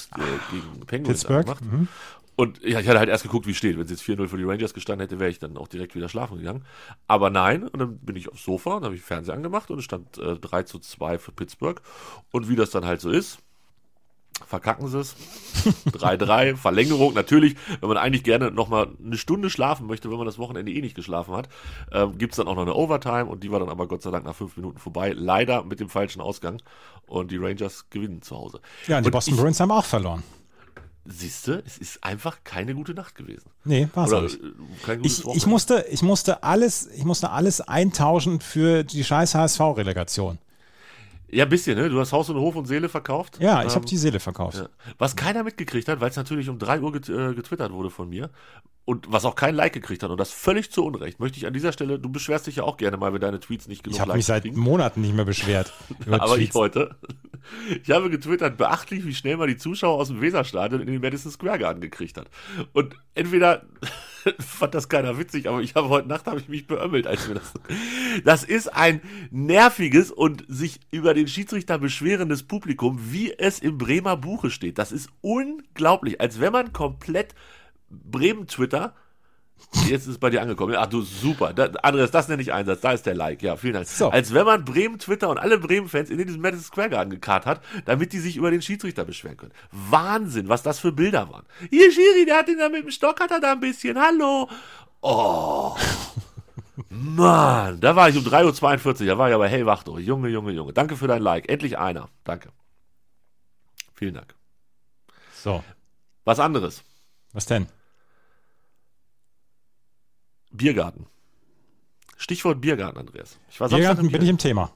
gegen 0.51 0.87
Penguins 0.87 1.25
Pittsburgh, 1.25 1.45
gemacht. 1.45 1.65
mhm. 1.65 1.89
Und 2.37 2.63
ja, 2.63 2.81
ich 2.81 2.89
hatte 2.89 2.99
halt 2.99 3.11
erst 3.11 3.25
geguckt, 3.25 3.47
wie 3.47 3.55
steht. 3.55 3.77
Wenn 3.77 3.85
es 3.85 3.91
jetzt 3.91 4.03
4-0 4.03 4.29
für 4.29 4.39
die 4.39 4.45
Rangers 4.45 4.73
gestanden 4.73 5.07
hätte, 5.07 5.21
wäre 5.21 5.29
ich 5.29 5.39
dann 5.39 5.59
auch 5.59 5.69
direkt 5.69 5.95
wieder 5.95 6.09
schlafen 6.09 6.39
gegangen. 6.39 6.65
Aber 7.07 7.29
nein, 7.29 7.65
und 7.69 7.79
dann 7.79 7.99
bin 7.99 8.17
ich 8.17 8.31
aufs 8.31 8.45
Sofa 8.45 8.77
und 8.77 8.85
habe 8.85 8.95
ich 8.95 9.03
Fernseher 9.03 9.35
angemacht 9.35 9.71
und 9.71 9.79
es 9.79 9.85
stand 9.85 10.17
äh, 10.17 10.37
3 10.37 10.63
zu 10.63 10.79
2 10.79 11.19
für 11.19 11.33
Pittsburgh. 11.33 11.83
Und 12.31 12.49
wie 12.49 12.57
das 12.57 12.71
dann 12.71 12.87
halt 12.87 13.03
so 13.03 13.11
ist, 13.11 13.41
verkacken 14.47 14.89
sie 14.89 14.99
es. 15.01 15.15
3-3, 15.93 16.57
Verlängerung. 16.57 17.15
Natürlich, 17.15 17.57
wenn 17.81 17.89
man 17.89 17.99
eigentlich 17.99 18.25
gerne 18.25 18.51
nochmal 18.51 18.89
eine 19.05 19.17
Stunde 19.17 19.51
schlafen 19.51 19.87
möchte, 19.87 20.11
wenn 20.11 20.17
man 20.19 20.27
das 20.27 20.39
Wochenende 20.39 20.73
eh 20.73 20.81
nicht 20.81 20.95
geschlafen 20.95 21.35
hat, 21.35 21.49
ähm, 21.93 22.19
gibt 22.19 22.33
es 22.33 22.37
dann 22.39 22.49
auch 22.49 22.55
noch 22.57 22.63
eine 22.63 22.75
Overtime 22.75 23.27
und 23.27 23.43
die 23.45 23.51
war 23.51 23.61
dann 23.61 23.69
aber 23.69 23.87
Gott 23.89 24.03
sei 24.03 24.11
Dank 24.11 24.25
nach 24.25 24.35
fünf 24.35 24.57
Minuten 24.57 24.79
vorbei. 24.79 25.13
Leider 25.17 25.63
mit 25.65 25.81
dem 25.81 25.89
falschen 25.89 26.21
Ausgang. 26.21 26.61
Und 27.07 27.31
die 27.33 27.39
Rangers 27.39 27.87
gewinnen 27.91 28.23
zu 28.23 28.37
Hause. 28.37 28.61
Ja, 28.87 28.99
und 28.99 29.03
die 29.05 29.09
Und 29.09 29.13
Boston 29.13 29.35
ich- 29.35 29.41
Bruins 29.41 29.59
haben 29.61 29.73
auch 29.73 29.85
verloren. 29.85 30.23
Siehste, 31.07 31.63
es 31.67 31.79
ist 31.79 32.05
einfach 32.05 32.39
keine 32.45 32.75
gute 32.75 32.93
Nacht 32.95 33.15
gewesen. 33.17 33.51
Nee, 33.65 33.89
war 33.95 34.05
es 34.13 34.23
nicht. 34.23 34.41
äh, 34.87 34.99
Ich, 35.35 35.47
musste, 35.47 35.85
ich, 35.91 36.03
musste 36.03 36.43
alles, 36.45 36.87
ich 36.95 37.05
musste 37.05 37.31
alles 37.31 37.61
eintauschen 37.63 38.41
für 38.41 38.85
die 38.85 39.03
scheiß 39.03 39.35
HSV-Relegation. 39.35 40.39
Ja, 41.33 41.45
ein 41.45 41.51
bisschen, 41.51 41.77
ne? 41.79 41.89
Du 41.89 41.99
hast 42.01 42.13
Haus 42.13 42.29
und 42.31 42.37
Hof 42.37 42.57
und 42.57 42.67
Seele 42.67 42.89
verkauft. 42.89 43.39
Ja, 43.41 43.61
ich 43.63 43.69
Ähm, 43.71 43.75
habe 43.77 43.87
die 43.87 43.97
Seele 43.97 44.21
verkauft. 44.21 44.59
Ja. 44.59 44.69
Was 44.99 45.17
keiner 45.17 45.45
mitgekriegt 45.45 45.89
hat, 45.89 46.01
weil 46.01 46.11
es 46.11 46.17
natürlich 46.17 46.49
um 46.49 46.59
3 46.59 46.81
Uhr 46.81 46.93
get, 46.93 47.09
äh, 47.09 47.35
getwittert 47.35 47.73
wurde 47.73 47.91
von 47.91 48.09
mir 48.09 48.31
und 48.85 49.13
was 49.13 49.25
auch 49.25 49.35
kein 49.37 49.55
Like 49.55 49.73
gekriegt 49.73 50.03
hat 50.03 50.11
und 50.11 50.19
das 50.19 50.33
völlig 50.33 50.73
zu 50.73 50.85
Unrecht, 50.85 51.21
möchte 51.21 51.39
ich 51.39 51.47
an 51.47 51.53
dieser 51.53 51.73
Stelle, 51.73 51.99
du 51.99 52.09
beschwerst 52.11 52.47
dich 52.49 52.57
ja 52.57 52.65
auch 52.65 52.77
gerne 52.77 52.97
mal, 52.97 53.13
wenn 53.13 53.21
deine 53.21 53.39
Tweets 53.39 53.69
nicht 53.69 53.85
genug 53.85 53.95
Ich 53.95 54.01
habe 54.01 54.15
mich 54.15 54.27
seit 54.27 54.43
kriegen. 54.43 54.59
Monaten 54.59 55.01
nicht 55.03 55.15
mehr 55.15 55.25
beschwert. 55.25 55.73
Aber 56.11 56.37
ich 56.39 56.45
Tweets. 56.51 56.55
heute. 56.57 56.97
Ich 57.83 57.91
habe 57.91 58.11
getwittert, 58.11 58.59
beachtlich, 58.59 59.07
wie 59.07 59.15
schnell 59.15 59.39
man 59.39 59.49
die 59.49 59.57
Zuschauer 59.57 59.99
aus 59.99 60.09
dem 60.09 60.21
Weserstadion 60.21 60.83
in 60.83 60.87
den 60.87 61.01
Madison 61.01 61.33
Square 61.33 61.59
Garden 61.59 61.81
gekriegt 61.81 62.19
hat. 62.19 62.27
Und 62.75 62.95
entweder 63.15 63.63
fand 64.39 64.75
das 64.75 64.89
keiner 64.89 65.19
witzig, 65.19 65.49
aber 65.49 65.61
ich 65.61 65.75
habe 65.75 65.89
heute 65.89 66.09
Nacht 66.09 66.27
habe 66.27 66.41
ich 66.41 66.49
mich 66.49 66.67
beömmelt, 66.67 67.07
als 67.07 67.29
mir 67.29 67.35
das. 67.35 67.53
Das 68.25 68.45
ist 68.45 68.69
ein 68.69 69.01
nerviges 69.31 70.11
und 70.11 70.45
sich 70.49 70.81
über 70.91 71.15
den 71.15 71.29
Schiedsrichter 71.29 71.79
beschwerendes 71.79 72.43
Publikum, 72.43 72.99
wie 73.13 73.33
es 73.33 73.59
im 73.61 73.79
Bremer 73.79 74.17
Buche 74.17 74.51
steht. 74.51 74.79
Das 74.79 74.93
ist 74.93 75.11
unglaublich, 75.21 76.21
als 76.21 76.41
wenn 76.41 76.53
man 76.53 76.73
komplett 76.73 77.35
Bremen 77.89 78.47
Twitter 78.47 78.95
Jetzt 79.89 80.03
ist 80.03 80.09
es 80.09 80.19
bei 80.19 80.31
dir 80.31 80.43
angekommen. 80.43 80.75
Ach 80.77 80.87
du, 80.87 81.03
super. 81.03 81.53
Da, 81.53 81.67
Andreas, 81.83 82.11
das 82.11 82.29
nenne 82.29 82.43
ich 82.43 82.53
Einsatz. 82.53 82.81
Da 82.81 82.93
ist 82.93 83.07
der 83.07 83.15
Like. 83.15 83.43
Ja, 83.43 83.57
vielen 83.57 83.75
Dank. 83.75 83.87
So. 83.87 84.11
Als 84.11 84.35
wenn 84.35 84.45
man 84.45 84.65
Bremen 84.65 84.99
Twitter 84.99 85.29
und 85.29 85.39
alle 85.39 85.59
Bremen-Fans 85.59 86.11
in 86.11 86.19
diesen 86.19 86.41
Madison 86.41 86.65
Square 86.65 86.91
Garden 86.91 87.11
gekarrt 87.11 87.47
hat, 87.47 87.61
damit 87.85 88.13
die 88.13 88.19
sich 88.19 88.37
über 88.37 88.51
den 88.51 88.63
Schiedsrichter 88.63 89.05
beschweren 89.05 89.37
können. 89.37 89.53
Wahnsinn, 89.71 90.49
was 90.49 90.63
das 90.63 90.79
für 90.81 90.93
Bilder 90.93 91.31
waren. 91.31 91.45
Hier, 91.71 91.91
Schiri, 91.93 92.25
der 92.27 92.39
hat 92.39 92.49
den 92.49 92.59
da 92.59 92.69
mit 92.69 92.83
dem 92.85 92.91
Stock, 92.91 93.21
hat 93.21 93.31
er 93.31 93.41
da 93.41 93.53
ein 93.53 93.61
bisschen. 93.61 93.99
Hallo. 93.99 94.49
Oh. 95.03 95.77
Mann, 96.89 97.81
da 97.81 97.95
war 97.95 98.09
ich 98.09 98.17
um 98.17 98.25
3.42 98.25 99.01
Uhr. 99.03 99.07
Da 99.07 99.19
war 99.19 99.29
ich 99.29 99.35
aber 99.35 99.49
hellwach. 99.49 99.85
Oh, 99.87 99.99
Junge, 99.99 100.29
Junge, 100.29 100.53
Junge. 100.53 100.73
Danke 100.73 100.97
für 100.97 101.07
dein 101.07 101.23
Like. 101.23 101.49
Endlich 101.49 101.79
einer. 101.79 102.09
Danke. 102.25 102.51
Vielen 103.95 104.15
Dank. 104.15 104.35
So, 105.35 105.63
Was 106.25 106.39
anderes. 106.41 106.83
was 107.33 107.47
denn? 107.47 107.67
Biergarten. 110.51 111.07
Stichwort 112.17 112.61
Biergarten, 112.61 112.99
Andreas. 112.99 113.39
Ich 113.51 113.61
war 113.61 113.69
Samstag 113.69 113.79
Biergarten 113.81 114.07
im 114.07 114.13
bin 114.13 114.23
ich 114.23 114.29
im 114.29 114.39
Thema. 114.39 114.71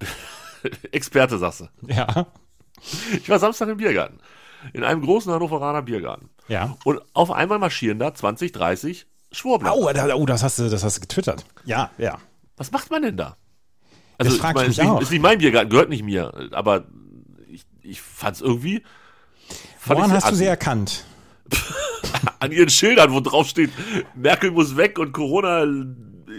Experte, 0.92 1.38
sagst 1.38 1.60
du. 1.60 1.68
Ja, 1.86 2.26
Ich 3.12 3.28
war 3.28 3.38
Samstag 3.38 3.68
im 3.68 3.76
Biergarten. 3.76 4.18
In 4.72 4.82
einem 4.84 5.02
großen 5.02 5.32
Hannoveraner 5.32 5.82
Biergarten. 5.82 6.30
ja. 6.48 6.76
Und 6.84 7.00
auf 7.12 7.30
einmal 7.30 7.58
marschieren 7.58 7.98
da 7.98 8.12
20, 8.12 8.50
30 8.52 9.06
Schwurbler. 9.30 9.70
Da, 9.94 10.14
oh, 10.14 10.26
das 10.26 10.42
hast 10.42 10.58
du, 10.58 10.68
das 10.68 10.82
hast 10.82 10.96
du 10.96 11.00
getwittert. 11.02 11.44
Ja, 11.64 11.90
ja. 11.98 12.18
Was 12.56 12.72
macht 12.72 12.90
man 12.90 13.02
denn 13.02 13.16
da? 13.16 13.36
Also, 14.16 14.32
Das 14.32 14.40
frag 14.40 14.50
ich 14.50 14.54
meine, 14.56 14.68
mich 14.68 14.78
ist, 14.78 14.82
nicht, 14.82 14.92
auch. 14.92 15.00
ist 15.00 15.10
nicht 15.12 15.22
mein 15.22 15.38
Biergarten, 15.38 15.70
gehört 15.70 15.88
nicht 15.90 16.02
mir. 16.02 16.32
Aber 16.52 16.86
ich, 17.48 17.64
ich 17.82 18.00
fand's 18.00 18.40
irgendwie. 18.40 18.82
Fand 19.78 19.98
Woran 20.00 20.12
hast 20.12 20.30
du 20.30 20.34
sie 20.34 20.46
erkannt? 20.46 21.04
An 22.40 22.52
ihren 22.52 22.70
Schildern, 22.70 23.12
wo 23.12 23.20
drauf 23.20 23.48
steht, 23.48 23.70
Merkel 24.14 24.50
muss 24.50 24.76
weg 24.76 24.98
und 24.98 25.12
Corona, 25.12 25.66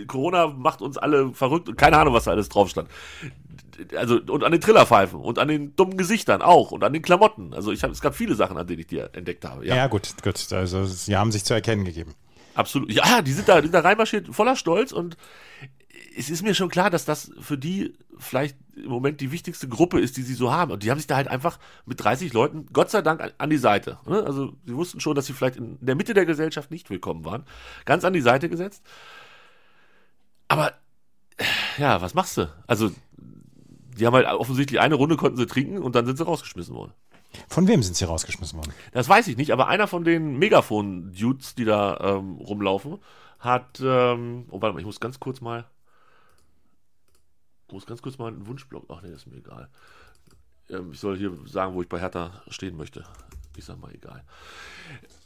Corona 0.08 0.48
macht 0.48 0.82
uns 0.82 0.98
alle 0.98 1.34
verrückt 1.34 1.70
und 1.70 1.78
keine 1.78 1.98
Ahnung, 1.98 2.14
was 2.14 2.26
da 2.26 2.32
alles 2.32 2.50
drauf 2.50 2.70
stand. 2.70 2.90
Also, 3.96 4.20
und 4.28 4.44
an 4.44 4.52
den 4.52 4.60
Trillerpfeifen 4.60 5.20
und 5.20 5.40
an 5.40 5.48
den 5.48 5.76
dummen 5.76 5.96
Gesichtern 5.98 6.42
auch 6.42 6.72
und 6.72 6.84
an 6.84 6.92
den 6.92 7.02
Klamotten. 7.02 7.54
Also, 7.54 7.72
ich 7.72 7.82
hab, 7.84 7.92
es 7.92 8.02
gab 8.02 8.14
viele 8.14 8.36
Sachen, 8.36 8.58
an 8.58 8.68
denen 8.68 8.80
ich 8.80 8.88
die 8.88 9.00
entdeckt 9.00 9.46
habe. 9.46 9.66
Ja, 9.66 9.76
Ja, 9.76 9.88
gut, 9.88 10.16
gut. 10.22 10.52
Also 10.52 10.86
sie 10.86 11.16
haben 11.16 11.32
sich 11.32 11.46
zu 11.46 11.54
erkennen 11.54 11.86
gegeben. 11.86 12.14
absolut. 12.56 12.92
Ja, 12.92 13.22
die 13.22 13.32
sind 13.32 13.48
da, 13.48 13.62
die 13.62 13.68
sind 13.68 13.74
da 13.74 13.80
reinmarschiert, 13.80 14.28
voller 14.36 14.58
Stolz 14.58 14.92
und 14.92 15.16
es 16.18 16.30
ist 16.30 16.44
mir 16.44 16.54
schon 16.54 16.70
klar, 16.70 16.90
dass 16.90 17.06
das 17.06 17.32
für 17.40 17.58
die 17.58 17.94
vielleicht 18.18 18.58
im 18.84 18.90
Moment 18.90 19.22
die 19.22 19.32
wichtigste 19.32 19.68
Gruppe 19.68 20.00
ist, 20.00 20.18
die 20.18 20.24
sie 20.24 20.34
so 20.34 20.52
haben. 20.52 20.72
Und 20.72 20.84
die 20.84 20.92
haben 20.92 20.98
sich 20.98 21.08
da 21.08 21.16
halt 21.16 21.28
einfach 21.28 21.60
mit 21.86 22.04
30 22.04 22.34
Leuten, 22.34 22.68
Gott 22.74 22.90
sei 22.90 23.02
Dank, 23.02 23.22
an, 23.22 23.32
an 23.38 23.50
die 23.50 23.58
Seite. 23.58 23.98
Ne? 24.06 24.24
Also 24.24 24.54
sie 24.66 24.76
wussten 24.76 25.00
schon, 25.00 25.16
dass 25.16 25.26
sie 25.26 25.34
vielleicht 25.34 25.58
in 25.58 25.78
der 25.82 25.96
Mitte 25.96 26.14
der 26.14 26.26
Gesellschaft 26.26 26.72
nicht 26.72 26.90
willkommen 26.90 27.26
waren. 27.26 27.46
Ganz 27.86 28.04
an 28.04 28.14
die 28.14 28.22
Seite 28.22 28.50
gesetzt. 28.50 28.84
Aber 30.48 30.74
ja, 31.78 32.02
was 32.02 32.14
machst 32.14 32.38
du? 32.38 32.50
Also 32.68 32.92
die 33.98 34.06
haben 34.06 34.14
halt 34.14 34.28
offensichtlich 34.28 34.80
eine 34.80 34.96
Runde 34.96 35.18
konnten 35.18 35.38
sie 35.38 35.46
trinken 35.46 35.80
und 35.80 35.96
dann 35.96 36.06
sind 36.06 36.18
sie 36.18 36.26
rausgeschmissen 36.26 36.76
worden. 36.76 36.94
Von 37.48 37.68
wem 37.68 37.84
sind 37.84 37.96
sie 37.96 38.06
rausgeschmissen 38.06 38.58
worden? 38.58 38.74
Das 38.92 39.08
weiß 39.08 39.28
ich 39.28 39.38
nicht, 39.38 39.52
aber 39.52 39.68
einer 39.68 39.88
von 39.88 40.04
den 40.04 40.38
Megafon-Dudes, 40.40 41.56
die 41.56 41.66
da 41.66 42.18
ähm, 42.18 42.38
rumlaufen, 42.38 42.98
hat. 43.40 43.80
Ähm, 43.84 44.46
oh, 44.50 44.62
warte 44.62 44.74
mal, 44.74 44.80
ich 44.80 44.86
muss 44.86 45.00
ganz 45.00 45.20
kurz 45.20 45.42
mal. 45.42 45.66
Muss 47.72 47.86
ganz 47.86 48.02
kurz 48.02 48.18
mal 48.18 48.28
einen 48.28 48.48
Wunschblock. 48.48 48.86
Ach 48.90 49.02
nee, 49.02 49.10
ist 49.14 49.28
mir 49.28 49.38
egal. 49.38 49.70
Ähm, 50.70 50.92
ich 50.92 51.00
soll 51.00 51.18
hier 51.18 51.32
sagen, 51.46 51.74
wo 51.74 51.82
ich 51.82 51.90
bei 51.90 52.00
Hertha 52.00 52.42
stehen 52.50 52.78
möchte. 52.78 53.04
Ich 53.58 53.66
sag 53.66 53.80
mal 53.80 53.94
egal. 53.94 54.24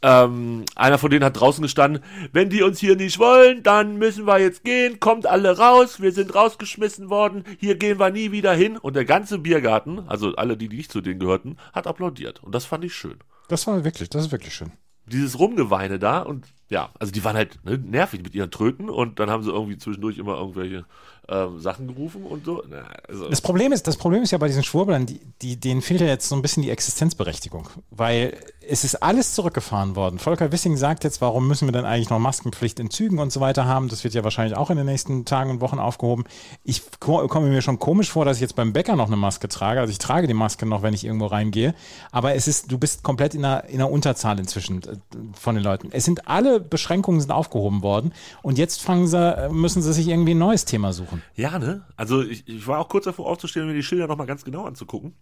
Ähm, 0.02 0.64
einer 0.74 0.98
von 0.98 1.10
denen 1.10 1.24
hat 1.24 1.38
draußen 1.38 1.62
gestanden, 1.62 2.02
wenn 2.32 2.50
die 2.50 2.62
uns 2.62 2.78
hier 2.78 2.96
nicht 2.96 3.18
wollen, 3.18 3.62
dann 3.62 3.96
müssen 3.96 4.26
wir 4.26 4.38
jetzt 4.38 4.64
gehen, 4.64 4.98
kommt 5.00 5.26
alle 5.26 5.56
raus, 5.56 6.00
wir 6.00 6.12
sind 6.12 6.34
rausgeschmissen 6.34 7.08
worden, 7.10 7.44
hier 7.58 7.76
gehen 7.76 7.98
wir 7.98 8.10
nie 8.10 8.32
wieder 8.32 8.52
hin. 8.52 8.76
Und 8.76 8.96
der 8.96 9.04
ganze 9.04 9.38
Biergarten, 9.38 10.00
also 10.08 10.34
alle, 10.34 10.56
die 10.56 10.68
nicht 10.68 10.90
zu 10.90 11.00
denen 11.00 11.20
gehörten, 11.20 11.56
hat 11.72 11.86
applaudiert. 11.86 12.42
Und 12.42 12.54
das 12.54 12.64
fand 12.66 12.84
ich 12.84 12.94
schön 12.94 13.18
Das 13.48 13.66
war 13.66 13.84
wirklich, 13.84 14.10
das 14.10 14.26
ist 14.26 14.32
wirklich 14.32 14.54
schön. 14.54 14.72
dieses 15.06 15.38
Rumgeweine 15.38 15.98
da 15.98 16.20
und 16.20 16.46
ja, 16.68 16.90
also 16.98 17.12
die 17.12 17.22
waren 17.24 17.36
halt 17.36 17.64
ne, 17.64 17.78
nervig 17.78 18.22
mit 18.22 18.34
ihren 18.34 18.50
Tröten 18.50 18.90
und 18.90 19.20
dann 19.20 19.30
haben 19.30 19.42
sie 19.42 19.50
irgendwie 19.52 19.78
zwischendurch 19.78 20.18
immer 20.18 20.36
irgendwelche 20.36 20.86
ähm, 21.28 21.60
Sachen 21.60 21.86
gerufen 21.86 22.24
und 22.24 22.44
so. 22.44 22.62
Na, 22.68 22.84
also, 23.08 23.28
Das 23.28 23.40
Problem 23.40 23.72
ist, 23.72 23.86
das 23.86 23.96
Problem 23.96 24.22
ist 24.22 24.30
ja 24.30 24.38
bei 24.38 24.46
diesen 24.48 24.62
Schwurblern, 24.64 25.06
die, 25.06 25.20
die, 25.42 25.56
denen 25.58 25.82
fehlt 25.82 26.00
ja 26.00 26.06
jetzt 26.06 26.28
so 26.28 26.34
ein 26.36 26.42
bisschen 26.42 26.62
die 26.62 26.70
Existenzberechtigung, 26.70 27.68
weil 27.90 28.36
es 28.66 28.82
ist 28.84 29.02
alles 29.02 29.34
zurückgefahren 29.34 29.94
worden. 29.94 30.18
Volker 30.18 30.50
Wissing 30.50 30.76
sagt 30.76 31.04
jetzt, 31.04 31.20
warum 31.20 31.46
müssen 31.46 31.68
wir 31.68 31.72
denn 31.72 31.84
eigentlich 31.84 32.08
noch 32.10 32.18
Maskenpflicht 32.18 32.80
in 32.80 32.90
Zügen 32.90 33.18
und 33.18 33.30
so 33.32 33.40
weiter 33.40 33.66
haben? 33.66 33.88
Das 33.88 34.04
wird 34.04 34.14
ja 34.14 34.24
wahrscheinlich 34.24 34.56
auch 34.56 34.70
in 34.70 34.76
den 34.78 34.86
nächsten 34.86 35.24
Tagen 35.26 35.50
und 35.50 35.60
Wochen 35.60 35.78
aufgehoben. 35.78 36.24
Ich 36.62 36.82
ko- 36.98 37.26
komme 37.28 37.48
mir 37.48 37.60
schon 37.62 37.78
komisch 37.78 38.10
vor, 38.10 38.24
dass 38.24 38.38
ich 38.38 38.40
jetzt 38.40 38.56
beim 38.56 38.72
Bäcker 38.72 38.96
noch 38.96 39.06
eine 39.08 39.16
Maske 39.16 39.48
trage. 39.48 39.80
Also 39.80 39.90
ich 39.90 39.98
trage 39.98 40.26
die 40.26 40.34
Maske 40.34 40.64
noch, 40.66 40.82
wenn 40.82 40.94
ich 40.94 41.04
irgendwo 41.04 41.26
reingehe. 41.26 41.74
Aber 42.10 42.34
es 42.34 42.48
ist, 42.48 42.72
du 42.72 42.78
bist 42.78 43.02
komplett 43.02 43.34
in 43.34 43.44
einer, 43.44 43.64
in 43.64 43.80
einer 43.80 43.90
Unterzahl 43.90 44.38
inzwischen 44.38 44.82
äh, 44.82 44.96
von 45.38 45.54
den 45.56 45.64
Leuten. 45.64 45.88
Es 45.90 46.04
sind 46.04 46.26
alle 46.26 46.58
Beschränkungen 46.58 47.20
sind 47.20 47.32
aufgehoben 47.32 47.82
worden 47.82 48.12
und 48.42 48.56
jetzt 48.56 48.80
fangen 48.80 49.06
sie, 49.06 49.18
äh, 49.18 49.48
müssen 49.50 49.82
sie 49.82 49.92
sich 49.92 50.08
irgendwie 50.08 50.32
ein 50.34 50.38
neues 50.38 50.64
Thema 50.64 50.92
suchen. 50.94 51.13
Ja, 51.34 51.58
ne? 51.58 51.84
Also 51.96 52.22
ich, 52.22 52.46
ich 52.48 52.66
war 52.66 52.78
auch 52.80 52.88
kurz 52.88 53.04
davor 53.04 53.26
aufzustehen, 53.26 53.66
mir 53.66 53.74
die 53.74 53.82
Schilder 53.82 54.06
nochmal 54.06 54.26
ganz 54.26 54.44
genau 54.44 54.64
anzugucken. 54.64 55.14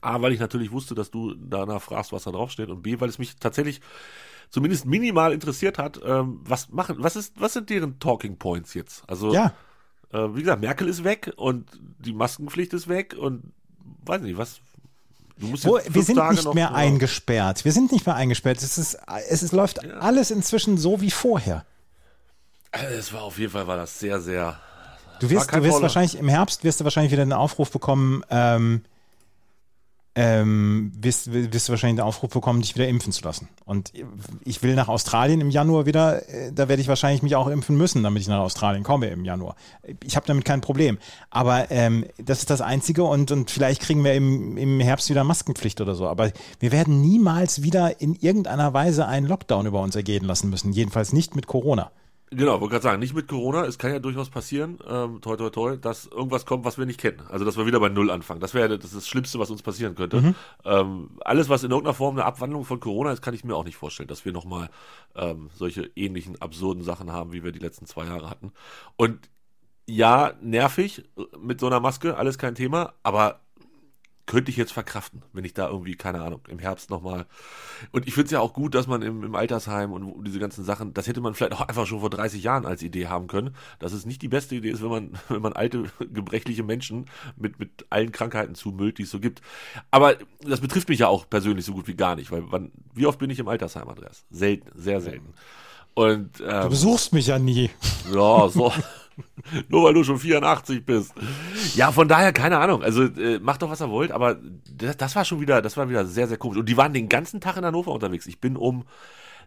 A, 0.00 0.20
weil 0.22 0.32
ich 0.32 0.40
natürlich 0.40 0.72
wusste, 0.72 0.94
dass 0.94 1.10
du 1.10 1.34
danach 1.34 1.80
fragst, 1.80 2.12
was 2.12 2.24
da 2.24 2.32
draufsteht 2.32 2.68
und 2.68 2.82
B, 2.82 3.00
weil 3.00 3.08
es 3.08 3.18
mich 3.18 3.36
tatsächlich 3.36 3.80
zumindest 4.50 4.86
minimal 4.86 5.32
interessiert 5.32 5.78
hat, 5.78 6.00
ähm, 6.04 6.40
was 6.44 6.68
machen, 6.70 6.96
was 6.98 7.16
ist, 7.16 7.40
was 7.40 7.52
sind 7.52 7.70
deren 7.70 7.98
Talking 8.00 8.36
Points 8.38 8.74
jetzt? 8.74 9.02
Also, 9.08 9.32
Ja, 9.32 9.52
äh, 10.12 10.34
wie 10.34 10.40
gesagt, 10.40 10.60
Merkel 10.60 10.88
ist 10.88 11.04
weg 11.04 11.32
und 11.36 11.68
die 12.00 12.12
Maskenpflicht 12.12 12.72
ist 12.74 12.88
weg 12.88 13.14
und 13.18 13.52
weiß 14.04 14.20
nicht, 14.22 14.36
was. 14.36 14.60
Du 15.36 15.48
musst 15.48 15.64
Wo, 15.64 15.78
wir 15.88 16.02
sind 16.04 16.16
Tage 16.16 16.34
nicht 16.36 16.44
noch- 16.44 16.54
mehr 16.54 16.68
ja. 16.70 16.74
eingesperrt. 16.74 17.64
Wir 17.64 17.72
sind 17.72 17.90
nicht 17.90 18.06
mehr 18.06 18.14
eingesperrt. 18.14 18.58
Es, 18.62 18.78
ist, 18.78 18.96
es 19.28 19.42
ist, 19.42 19.52
läuft 19.52 19.84
alles 19.94 20.30
inzwischen 20.30 20.76
so 20.78 21.00
wie 21.00 21.10
vorher. 21.10 21.64
Äh, 22.70 22.84
Es 22.94 23.12
war 23.12 23.22
auf 23.22 23.38
jeden 23.38 23.50
Fall 23.52 23.66
war 23.66 23.76
das 23.76 23.98
sehr, 23.98 24.20
sehr. 24.20 24.60
Du 25.20 25.30
wirst, 25.30 25.52
du 25.52 25.62
wirst 25.62 25.82
wahrscheinlich 25.82 26.18
im 26.18 26.28
Herbst 26.28 26.64
wirst 26.64 26.80
du 26.80 26.84
wahrscheinlich 26.84 27.12
wieder 27.12 27.22
einen 27.22 27.32
Aufruf 27.32 27.70
bekommen. 27.70 28.24
Ähm, 28.30 28.82
ähm, 30.16 30.92
wirst, 30.96 31.32
wirst 31.32 31.68
du 31.68 31.72
wahrscheinlich 31.72 31.96
den 31.96 32.06
Aufruf 32.06 32.30
bekommen, 32.30 32.60
dich 32.60 32.76
wieder 32.76 32.86
impfen 32.86 33.12
zu 33.12 33.24
lassen. 33.24 33.48
Und 33.64 33.92
ich 34.44 34.62
will 34.62 34.76
nach 34.76 34.86
Australien 34.86 35.40
im 35.40 35.50
Januar 35.50 35.86
wieder, 35.86 36.28
äh, 36.28 36.52
da 36.52 36.68
werde 36.68 36.80
ich 36.80 36.86
wahrscheinlich 36.86 37.22
mich 37.22 37.34
auch 37.34 37.48
impfen 37.48 37.76
müssen, 37.76 38.04
damit 38.04 38.22
ich 38.22 38.28
nach 38.28 38.38
Australien 38.38 38.84
komme 38.84 39.08
im 39.08 39.24
Januar. 39.24 39.56
Ich 40.04 40.14
habe 40.14 40.26
damit 40.26 40.44
kein 40.44 40.60
Problem. 40.60 40.98
Aber 41.30 41.70
ähm, 41.70 42.06
das 42.18 42.40
ist 42.40 42.50
das 42.50 42.60
Einzige 42.60 43.02
und, 43.02 43.32
und 43.32 43.50
vielleicht 43.50 43.82
kriegen 43.82 44.04
wir 44.04 44.14
im, 44.14 44.56
im 44.56 44.78
Herbst 44.78 45.10
wieder 45.10 45.24
Maskenpflicht 45.24 45.80
oder 45.80 45.96
so. 45.96 46.06
Aber 46.06 46.30
wir 46.60 46.70
werden 46.70 47.00
niemals 47.00 47.62
wieder 47.62 48.00
in 48.00 48.14
irgendeiner 48.14 48.72
Weise 48.72 49.06
einen 49.06 49.26
Lockdown 49.26 49.66
über 49.66 49.80
uns 49.80 49.96
ergehen 49.96 50.24
lassen 50.24 50.48
müssen. 50.48 50.72
Jedenfalls 50.72 51.12
nicht 51.12 51.34
mit 51.34 51.48
Corona. 51.48 51.90
Genau, 52.30 52.60
wollte 52.60 52.72
gerade 52.72 52.82
sagen, 52.82 53.00
nicht 53.00 53.14
mit 53.14 53.28
Corona. 53.28 53.64
Es 53.64 53.78
kann 53.78 53.92
ja 53.92 53.98
durchaus 53.98 54.30
passieren, 54.30 54.78
ähm, 54.88 55.20
toi 55.20 55.36
toi 55.36 55.50
toi, 55.50 55.76
dass 55.76 56.06
irgendwas 56.06 56.46
kommt, 56.46 56.64
was 56.64 56.78
wir 56.78 56.86
nicht 56.86 56.98
kennen. 56.98 57.22
Also 57.28 57.44
dass 57.44 57.56
wir 57.56 57.66
wieder 57.66 57.80
bei 57.80 57.90
Null 57.90 58.10
anfangen. 58.10 58.40
Das 58.40 58.54
wäre 58.54 58.78
das, 58.78 58.92
das 58.92 59.06
Schlimmste, 59.06 59.38
was 59.38 59.50
uns 59.50 59.62
passieren 59.62 59.94
könnte. 59.94 60.20
Mhm. 60.20 60.34
Ähm, 60.64 61.10
alles, 61.20 61.48
was 61.48 61.62
in 61.62 61.70
irgendeiner 61.70 61.94
Form 61.94 62.16
eine 62.16 62.24
Abwandlung 62.24 62.64
von 62.64 62.80
Corona 62.80 63.12
ist, 63.12 63.22
kann 63.22 63.34
ich 63.34 63.44
mir 63.44 63.54
auch 63.54 63.64
nicht 63.64 63.76
vorstellen, 63.76 64.08
dass 64.08 64.24
wir 64.24 64.32
nochmal 64.32 64.70
ähm, 65.14 65.50
solche 65.54 65.90
ähnlichen 65.94 66.40
absurden 66.40 66.82
Sachen 66.82 67.12
haben, 67.12 67.32
wie 67.32 67.44
wir 67.44 67.52
die 67.52 67.60
letzten 67.60 67.86
zwei 67.86 68.06
Jahre 68.06 68.30
hatten. 68.30 68.52
Und 68.96 69.30
ja, 69.86 70.32
nervig 70.40 71.04
äh, 71.16 71.22
mit 71.38 71.60
so 71.60 71.66
einer 71.66 71.80
Maske, 71.80 72.16
alles 72.16 72.38
kein 72.38 72.54
Thema, 72.54 72.94
aber 73.02 73.43
könnte 74.26 74.50
ich 74.50 74.56
jetzt 74.56 74.72
verkraften, 74.72 75.22
wenn 75.32 75.44
ich 75.44 75.52
da 75.52 75.68
irgendwie, 75.68 75.96
keine 75.96 76.22
Ahnung, 76.22 76.40
im 76.48 76.58
Herbst 76.58 76.88
nochmal. 76.88 77.26
Und 77.92 78.08
ich 78.08 78.14
finde 78.14 78.26
es 78.26 78.30
ja 78.30 78.40
auch 78.40 78.54
gut, 78.54 78.74
dass 78.74 78.86
man 78.86 79.02
im, 79.02 79.22
im 79.22 79.34
Altersheim 79.34 79.92
und 79.92 80.24
diese 80.24 80.38
ganzen 80.38 80.64
Sachen, 80.64 80.94
das 80.94 81.06
hätte 81.06 81.20
man 81.20 81.34
vielleicht 81.34 81.52
auch 81.52 81.60
einfach 81.60 81.86
schon 81.86 82.00
vor 82.00 82.10
30 82.10 82.42
Jahren 82.42 82.64
als 82.64 82.82
Idee 82.82 83.08
haben 83.08 83.26
können, 83.26 83.54
dass 83.78 83.92
es 83.92 84.06
nicht 84.06 84.22
die 84.22 84.28
beste 84.28 84.54
Idee 84.54 84.70
ist, 84.70 84.82
wenn 84.82 84.88
man, 84.88 85.12
wenn 85.28 85.42
man 85.42 85.52
alte, 85.52 85.84
gebrechliche 85.98 86.62
Menschen 86.62 87.06
mit, 87.36 87.58
mit 87.58 87.86
allen 87.90 88.12
Krankheiten 88.12 88.54
zumüllt, 88.54 88.98
die 88.98 89.02
es 89.02 89.10
so 89.10 89.20
gibt. 89.20 89.42
Aber 89.90 90.16
das 90.40 90.60
betrifft 90.60 90.88
mich 90.88 91.00
ja 91.00 91.08
auch 91.08 91.28
persönlich 91.28 91.66
so 91.66 91.74
gut 91.74 91.86
wie 91.86 91.94
gar 91.94 92.16
nicht, 92.16 92.30
weil 92.30 92.44
wann, 92.46 92.72
wie 92.94 93.06
oft 93.06 93.18
bin 93.18 93.30
ich 93.30 93.38
im 93.38 93.48
Altersheim, 93.48 93.88
Andreas? 93.88 94.24
Selten, 94.30 94.70
sehr 94.74 95.00
selten. 95.00 95.34
Und, 95.94 96.40
ähm, 96.40 96.62
Du 96.62 96.68
besuchst 96.70 97.12
mich 97.12 97.28
ja 97.28 97.38
nie. 97.38 97.70
ja, 98.12 98.48
so. 98.48 98.72
Nur 99.68 99.84
weil 99.84 99.94
du 99.94 100.04
schon 100.04 100.18
84 100.18 100.84
bist. 100.84 101.14
Ja, 101.74 101.92
von 101.92 102.08
daher, 102.08 102.32
keine 102.32 102.58
Ahnung. 102.58 102.82
Also 102.82 103.04
äh, 103.04 103.38
macht 103.38 103.62
doch, 103.62 103.70
was 103.70 103.80
ihr 103.80 103.90
wollt, 103.90 104.12
aber 104.12 104.36
das, 104.76 104.96
das 104.96 105.16
war 105.16 105.24
schon 105.24 105.40
wieder, 105.40 105.62
das 105.62 105.76
war 105.76 105.88
wieder 105.88 106.04
sehr, 106.04 106.28
sehr 106.28 106.36
komisch. 106.36 106.58
Und 106.58 106.68
die 106.68 106.76
waren 106.76 106.92
den 106.92 107.08
ganzen 107.08 107.40
Tag 107.40 107.56
in 107.56 107.64
Hannover 107.64 107.92
unterwegs. 107.92 108.26
Ich 108.26 108.40
bin 108.40 108.56
um 108.56 108.84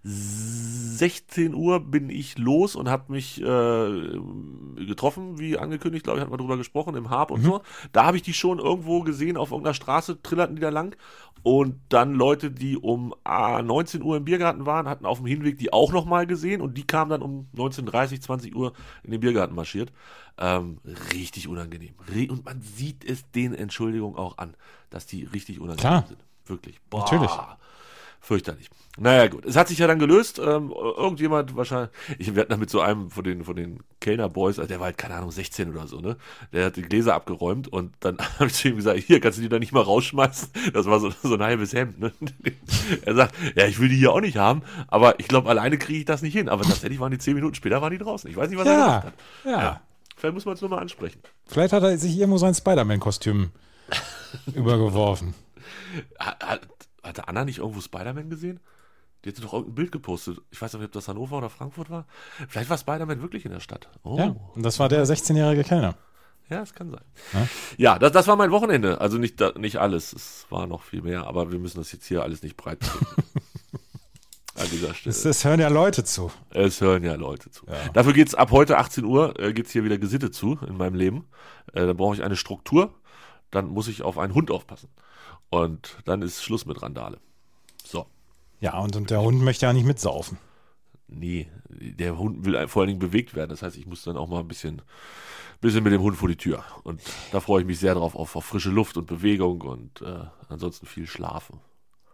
16 0.03 1.53
Uhr 1.53 1.79
bin 1.79 2.09
ich 2.09 2.37
los 2.37 2.75
und 2.75 2.89
habe 2.89 3.11
mich 3.11 3.41
äh, 3.41 4.19
getroffen, 4.85 5.39
wie 5.39 5.57
angekündigt, 5.57 6.03
glaube 6.03 6.19
ich, 6.19 6.21
hatten 6.21 6.33
wir 6.33 6.37
drüber 6.37 6.57
gesprochen, 6.57 6.95
im 6.95 7.09
Harp 7.09 7.31
und 7.31 7.41
so. 7.43 7.61
Da 7.91 8.05
habe 8.05 8.17
ich 8.17 8.23
die 8.23 8.33
schon 8.33 8.59
irgendwo 8.59 9.01
gesehen, 9.01 9.37
auf 9.37 9.51
irgendeiner 9.51 9.73
Straße 9.73 10.21
trillerten 10.21 10.55
die 10.55 10.61
da 10.61 10.69
lang. 10.69 10.95
Und 11.43 11.79
dann 11.89 12.13
Leute, 12.13 12.51
die 12.51 12.77
um 12.77 13.13
ah, 13.23 13.61
19 13.61 14.01
Uhr 14.01 14.17
im 14.17 14.25
Biergarten 14.25 14.65
waren, 14.65 14.87
hatten 14.87 15.05
auf 15.05 15.19
dem 15.19 15.27
Hinweg 15.27 15.57
die 15.57 15.71
auch 15.71 15.93
nochmal 15.93 16.27
gesehen 16.27 16.61
und 16.61 16.77
die 16.77 16.85
kamen 16.85 17.09
dann 17.09 17.21
um 17.21 17.47
19.30, 17.55 18.21
20 18.21 18.55
Uhr 18.55 18.73
in 19.03 19.11
den 19.11 19.19
Biergarten 19.19 19.55
marschiert. 19.55 19.93
Ähm, 20.37 20.79
richtig 21.13 21.47
unangenehm. 21.47 21.95
Und 22.29 22.45
man 22.45 22.61
sieht 22.61 23.03
es 23.05 23.29
den 23.31 23.53
Entschuldigungen 23.53 24.17
auch 24.17 24.37
an, 24.37 24.55
dass 24.89 25.05
die 25.05 25.23
richtig 25.23 25.59
unangenehm 25.59 25.79
Klar. 25.79 26.05
sind. 26.07 26.19
Wirklich. 26.45 26.79
Boah. 26.89 26.99
Natürlich. 27.01 27.31
Fürchterlich. 28.19 28.69
Naja, 28.99 29.27
gut. 29.27 29.45
Es 29.45 29.55
hat 29.55 29.67
sich 29.67 29.77
ja 29.77 29.85
dann 29.85 29.99
gelöst. 29.99 30.39
Ähm, 30.39 30.71
irgendjemand 30.71 31.55
wahrscheinlich. 31.55 31.91
Ich 32.17 32.33
werde 32.35 32.49
dann 32.49 32.59
mit 32.59 32.69
so 32.71 32.81
einem 32.81 33.11
von 33.11 33.23
den, 33.23 33.43
von 33.43 33.55
den 33.55 33.83
Kellner-Boys, 34.01 34.57
also 34.57 34.67
der 34.67 34.79
war 34.79 34.87
halt, 34.87 34.97
keine 34.97 35.13
Ahnung, 35.15 35.29
16 35.31 35.69
oder 35.69 35.85
so, 35.87 35.99
ne? 36.01 36.17
Der 36.51 36.65
hat 36.65 36.77
die 36.77 36.81
Gläser 36.81 37.13
abgeräumt 37.13 37.67
und 37.67 37.93
dann 37.99 38.17
habe 38.39 38.47
ich 38.47 38.53
zu 38.53 38.69
ihm 38.69 38.75
gesagt, 38.75 38.99
hier, 38.99 39.19
kannst 39.21 39.37
du 39.37 39.43
die 39.43 39.49
da 39.49 39.59
nicht 39.59 39.71
mal 39.71 39.81
rausschmeißen? 39.83 40.49
Das 40.73 40.87
war 40.87 40.99
so, 40.99 41.11
so 41.21 41.35
ein 41.35 41.43
halbes 41.43 41.73
Hemd, 41.73 41.99
ne? 41.99 42.11
Er 43.05 43.13
sagt, 43.15 43.35
ja, 43.55 43.65
ich 43.67 43.79
will 43.79 43.89
die 43.89 43.97
hier 43.97 44.11
auch 44.11 44.21
nicht 44.21 44.37
haben, 44.37 44.63
aber 44.87 45.19
ich 45.19 45.27
glaube, 45.27 45.47
alleine 45.49 45.77
kriege 45.77 45.99
ich 45.99 46.05
das 46.05 46.21
nicht 46.23 46.33
hin. 46.33 46.49
Aber 46.49 46.63
tatsächlich 46.63 46.99
waren 46.99 47.11
die 47.11 47.19
10 47.19 47.35
Minuten 47.35 47.53
später 47.55 47.81
waren 47.81 47.91
die 47.91 47.97
draußen. 47.99 48.29
Ich 48.29 48.35
weiß 48.35 48.49
nicht, 48.49 48.57
was 48.59 48.65
er 48.67 48.73
Ja, 48.73 48.85
gemacht 48.99 49.05
hat. 49.05 49.13
ja. 49.45 49.81
Vielleicht 50.15 50.33
muss 50.33 50.45
man 50.45 50.55
es 50.55 50.61
nur 50.61 50.71
mal 50.71 50.79
ansprechen. 50.79 51.19
Vielleicht 51.45 51.71
hat 51.73 51.83
er 51.83 51.95
sich 51.99 52.17
irgendwo 52.17 52.39
sein 52.39 52.55
Spider-Man-Kostüm 52.55 53.51
übergeworfen. 54.55 55.35
Hat, 56.19 56.43
hat, 56.43 56.61
hatte 57.03 57.27
Anna 57.27 57.45
nicht 57.45 57.59
irgendwo 57.59 57.81
Spider-Man 57.81 58.29
gesehen? 58.29 58.59
Die 59.25 59.29
hatte 59.29 59.41
doch 59.41 59.53
irgendein 59.53 59.75
Bild 59.75 59.91
gepostet. 59.91 60.39
Ich 60.51 60.61
weiß 60.61 60.73
nicht, 60.73 60.83
ob 60.85 60.91
das 60.91 61.07
Hannover 61.07 61.37
oder 61.37 61.49
Frankfurt 61.49 61.89
war. 61.89 62.05
Vielleicht 62.47 62.69
war 62.69 62.77
Spider-Man 62.77 63.21
wirklich 63.21 63.45
in 63.45 63.51
der 63.51 63.59
Stadt. 63.59 63.89
Oh. 64.03 64.17
Ja, 64.17 64.35
und 64.55 64.63
das 64.63 64.79
war 64.79 64.89
der 64.89 65.05
16-jährige 65.05 65.63
Kellner. 65.63 65.95
Ja, 66.49 66.59
das 66.59 66.73
kann 66.73 66.89
sein. 66.91 67.49
Ja, 67.77 67.99
das, 67.99 68.13
das 68.13 68.27
war 68.27 68.37
mein 68.37 68.51
Wochenende. 68.51 69.01
Also 69.01 69.17
nicht, 69.17 69.41
da- 69.41 69.51
nicht 69.57 69.77
alles. 69.77 70.13
Es 70.13 70.45
war 70.49 70.65
noch 70.65 70.83
viel 70.83 71.01
mehr, 71.01 71.27
aber 71.27 71.51
wir 71.51 71.59
müssen 71.59 71.77
das 71.79 71.91
jetzt 71.91 72.05
hier 72.05 72.23
alles 72.23 72.41
nicht 72.41 72.55
breit. 72.55 72.79
An 74.55 74.67
dieser 74.71 74.93
Stelle. 74.93 75.13
Es, 75.15 75.23
es 75.25 75.43
hören 75.45 75.59
ja 75.59 75.67
Leute 75.67 76.03
zu. 76.03 76.31
Es 76.49 76.81
hören 76.81 77.03
ja 77.03 77.13
Leute 77.15 77.51
zu. 77.51 77.65
Dafür 77.93 78.13
geht's 78.13 78.33
ab 78.33 78.49
heute 78.51 78.77
18 78.77 79.03
Uhr, 79.03 79.37
äh, 79.39 79.53
geht's 79.53 79.71
hier 79.71 79.83
wieder 79.83 79.97
Gesitte 79.99 80.31
zu 80.31 80.57
in 80.67 80.77
meinem 80.77 80.95
Leben. 80.95 81.27
Äh, 81.73 81.85
dann 81.85 81.95
brauche 81.97 82.15
ich 82.15 82.23
eine 82.23 82.35
Struktur. 82.35 82.93
Dann 83.51 83.69
muss 83.69 83.87
ich 83.87 84.01
auf 84.01 84.17
einen 84.17 84.33
Hund 84.33 84.51
aufpassen. 84.51 84.89
Und 85.49 85.97
dann 86.05 86.21
ist 86.21 86.43
Schluss 86.43 86.65
mit 86.65 86.81
Randale. 86.81 87.19
So. 87.83 88.05
Ja, 88.59 88.77
und, 88.79 88.95
und 88.95 89.09
der 89.09 89.21
Hund 89.21 89.41
möchte 89.41 89.65
ja 89.65 89.73
nicht 89.73 89.85
mitsaufen. 89.85 90.37
Nee, 91.07 91.47
der 91.69 92.17
Hund 92.17 92.43
will 92.43 92.67
vor 92.67 92.81
allen 92.81 92.89
Dingen 92.89 92.99
bewegt 92.99 93.33
werden. 93.33 93.49
Das 93.49 93.61
heißt, 93.61 93.77
ich 93.77 93.85
muss 93.85 94.03
dann 94.03 94.17
auch 94.17 94.27
mal 94.27 94.41
ein 94.41 94.47
bisschen, 94.47 94.81
bisschen 95.61 95.83
mit 95.83 95.93
dem 95.93 96.01
Hund 96.01 96.17
vor 96.17 96.27
die 96.27 96.35
Tür. 96.35 96.65
Und 96.83 97.01
da 97.31 97.39
freue 97.39 97.61
ich 97.61 97.67
mich 97.67 97.79
sehr 97.79 97.95
drauf, 97.95 98.15
auf, 98.15 98.35
auf 98.35 98.43
frische 98.43 98.69
Luft 98.69 98.97
und 98.97 99.07
Bewegung 99.07 99.61
und 99.61 100.01
äh, 100.01 100.25
ansonsten 100.49 100.85
viel 100.85 101.07
Schlafen. 101.07 101.59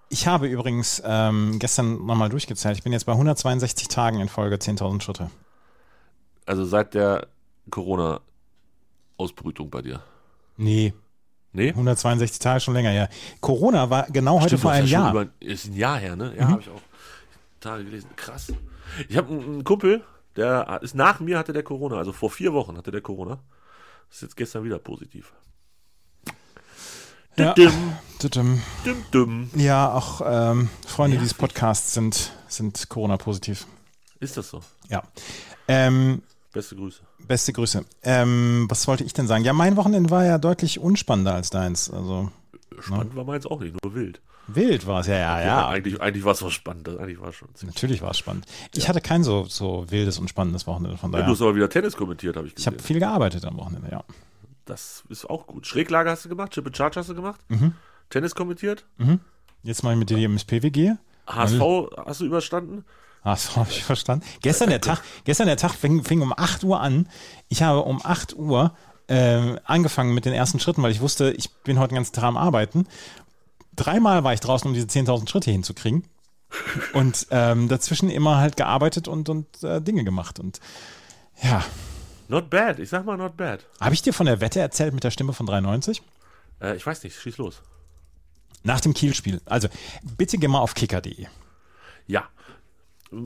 Ich 0.09 0.27
habe 0.27 0.47
übrigens 0.47 1.01
ähm, 1.03 1.57
gestern 1.57 2.05
nochmal 2.05 2.29
durchgezählt. 2.29 2.77
Ich 2.77 2.83
bin 2.83 2.93
jetzt 2.93 3.05
bei 3.05 3.13
162 3.13 3.87
Tagen 3.87 4.19
in 4.19 4.29
Folge 4.29 4.57
10.000 4.57 5.01
Schritte. 5.01 5.31
Also 6.45 6.65
seit 6.65 6.93
der 6.93 7.29
Corona-Ausbrütung 7.71 9.71
bei 9.71 9.81
dir. 9.81 10.03
Nee, 10.55 10.93
Nee? 11.53 11.69
162 11.69 12.39
Tage 12.39 12.59
schon 12.59 12.73
länger 12.73 12.89
her. 12.89 13.09
Corona 13.39 13.89
war 13.89 14.07
genau 14.09 14.39
heute 14.39 14.49
Stimmt, 14.49 14.61
vor 14.63 14.71
das 14.71 14.79
einem 14.79 14.87
ja 14.87 14.99
Jahr. 14.99 15.11
Über, 15.11 15.27
ist 15.39 15.67
ein 15.67 15.73
Jahr 15.73 15.99
her, 15.99 16.15
ne? 16.15 16.33
Ja, 16.35 16.47
habe 16.47 16.61
ich 16.61 16.69
auch 16.69 16.81
Tage 17.59 17.85
gelesen. 17.85 18.09
Krass. 18.15 18.51
Ich 19.07 19.15
habe 19.17 19.31
einen, 19.31 19.63
Kumpel, 19.63 20.03
der 20.35 20.79
ist 20.81 20.95
nach 20.95 21.19
mir 21.19 21.37
hatte 21.37 21.53
der 21.53 21.63
Corona, 21.63 21.97
also 21.97 22.11
vor 22.11 22.29
vier 22.29 22.53
Wochen 22.53 22.75
hatte 22.75 22.91
der 22.91 23.01
Corona. 23.01 23.39
Ist 24.11 24.23
jetzt 24.23 24.35
gestern 24.35 24.63
wieder 24.63 24.79
positiv. 24.79 25.31
Ja. 27.37 27.53
Dim, 27.53 27.71
dim. 29.11 29.49
Ja, 29.55 29.91
auch 29.91 30.21
ähm, 30.23 30.69
Freunde 30.85 31.17
dieses 31.17 31.33
Podcasts 31.33 31.93
sind, 31.93 32.31
sind 32.47 32.89
Corona-positiv. 32.89 33.65
Ist 34.19 34.37
das 34.37 34.49
so? 34.49 34.61
Ja. 34.87 35.03
Ähm, 35.67 36.21
Beste 36.53 36.75
Grüße. 36.75 37.01
beste 37.27 37.51
Grüße. 37.53 37.83
Ähm, 38.03 38.67
was 38.69 38.87
wollte 38.87 39.03
ich 39.03 39.13
denn 39.13 39.27
sagen? 39.27 39.43
Ja, 39.43 39.53
mein 39.53 39.75
Wochenende 39.75 40.09
war 40.11 40.23
ja 40.23 40.37
deutlich 40.37 40.79
unspannender 40.79 41.33
als 41.33 41.49
deins. 41.49 41.89
Also 41.89 42.31
Spannend 42.79 43.15
war 43.15 43.23
meins 43.23 43.45
auch 43.45 43.59
nicht, 43.59 43.75
nur 43.83 43.95
wild. 43.95 44.21
wild 44.47 44.85
war 44.87 45.01
es, 45.01 45.07
ja, 45.07 45.15
ja, 45.17 45.41
ja. 45.41 45.67
Eigentlich, 45.67 45.99
eigentlich 46.01 46.23
war 46.23 46.33
es 46.33 46.41
was 46.43 46.53
spannend. 46.53 46.87
Eigentlich 46.89 47.19
war 47.19 47.29
es 47.29 47.35
schon. 47.35 47.49
Natürlich 47.63 48.01
war 48.01 48.11
es 48.11 48.17
spannend. 48.17 48.45
Ich 48.75 48.87
hatte 48.87 49.01
kein 49.01 49.23
so, 49.23 49.45
so 49.45 49.85
wildes 49.89 50.19
und 50.19 50.29
spannendes 50.29 50.67
Wochenende, 50.67 50.97
von 50.97 51.11
Du 51.11 51.17
daher. 51.17 51.31
hast 51.31 51.41
aber 51.41 51.55
wieder 51.55 51.69
Tennis 51.69 51.95
kommentiert, 51.97 52.35
habe 52.35 52.45
ich 52.47 52.51
Ich 52.53 52.55
gesehen. 52.57 52.73
habe 52.73 52.83
viel 52.83 52.99
gearbeitet 52.99 53.45
am 53.45 53.57
Wochenende, 53.57 53.89
ja. 53.91 54.03
das 54.65 55.03
ist 55.09 55.29
auch 55.29 55.47
gut. 55.47 55.65
Schräglage 55.67 56.09
hast 56.09 56.25
du 56.25 56.29
gemacht, 56.29 56.51
Chip 56.53 56.65
and 56.67 56.77
Charge 56.77 56.99
hast 56.99 57.09
du 57.09 57.15
gemacht, 57.15 57.39
Mhm. 57.49 57.73
Tennis 58.09 58.35
kommentiert, 58.35 58.85
Jetzt 59.63 59.81
mal 59.83 59.95
mit 59.95 60.09
dir 60.09 60.17
die 60.17 60.25
MSP-WG. 60.25 60.93
HSV 61.25 61.61
hast 62.05 62.19
du 62.21 62.25
überstanden. 62.25 62.83
Ah, 63.23 63.35
so 63.35 63.55
habe 63.55 63.69
ich 63.69 63.83
verstanden. 63.83 64.25
Gestern 64.41 64.69
der 64.69 64.81
Tag, 64.81 65.01
gestern 65.23 65.47
der 65.47 65.57
Tag 65.57 65.73
fing, 65.73 66.03
fing 66.03 66.21
um 66.21 66.33
8 66.35 66.63
Uhr 66.63 66.81
an. 66.81 67.07
Ich 67.47 67.63
habe 67.63 67.79
um 67.83 68.01
8 68.03 68.35
Uhr 68.35 68.75
ähm, 69.07 69.59
angefangen 69.63 70.13
mit 70.13 70.25
den 70.25 70.33
ersten 70.33 70.59
Schritten, 70.59 70.83
weil 70.83 70.91
ich 70.91 71.01
wusste, 71.01 71.31
ich 71.31 71.51
bin 71.63 71.79
heute 71.79 71.89
den 71.89 71.95
ganzen 71.95 72.13
Tag 72.13 72.25
am 72.25 72.37
Arbeiten. 72.37 72.87
Dreimal 73.75 74.23
war 74.23 74.33
ich 74.33 74.39
draußen, 74.39 74.67
um 74.67 74.73
diese 74.73 74.87
10.000 74.87 75.29
Schritte 75.29 75.51
hinzukriegen. 75.51 76.03
Und 76.93 77.27
ähm, 77.31 77.67
dazwischen 77.67 78.09
immer 78.09 78.37
halt 78.37 78.57
gearbeitet 78.57 79.07
und, 79.07 79.27
und 79.29 79.63
äh, 79.63 79.81
Dinge 79.81 80.03
gemacht. 80.03 80.39
Und 80.39 80.59
ja, 81.41 81.63
Not 82.27 82.49
bad, 82.49 82.79
ich 82.79 82.89
sag 82.89 83.05
mal 83.05 83.17
not 83.17 83.37
bad. 83.37 83.65
habe 83.79 83.93
ich 83.93 84.01
dir 84.01 84.13
von 84.13 84.25
der 84.25 84.41
Wette 84.41 84.59
erzählt 84.59 84.93
mit 84.93 85.03
der 85.03 85.11
Stimme 85.11 85.33
von 85.33 85.45
93? 85.45 86.01
Äh, 86.61 86.75
ich 86.75 86.85
weiß 86.85 87.03
nicht, 87.03 87.19
schieß 87.19 87.37
los. 87.37 87.61
Nach 88.63 88.79
dem 88.79 88.93
Kielspiel. 88.93 89.41
Also 89.45 89.67
bitte 90.17 90.37
geh 90.37 90.47
mal 90.47 90.59
auf 90.59 90.73
kicker.de. 90.73 91.27
Ja. 92.07 92.23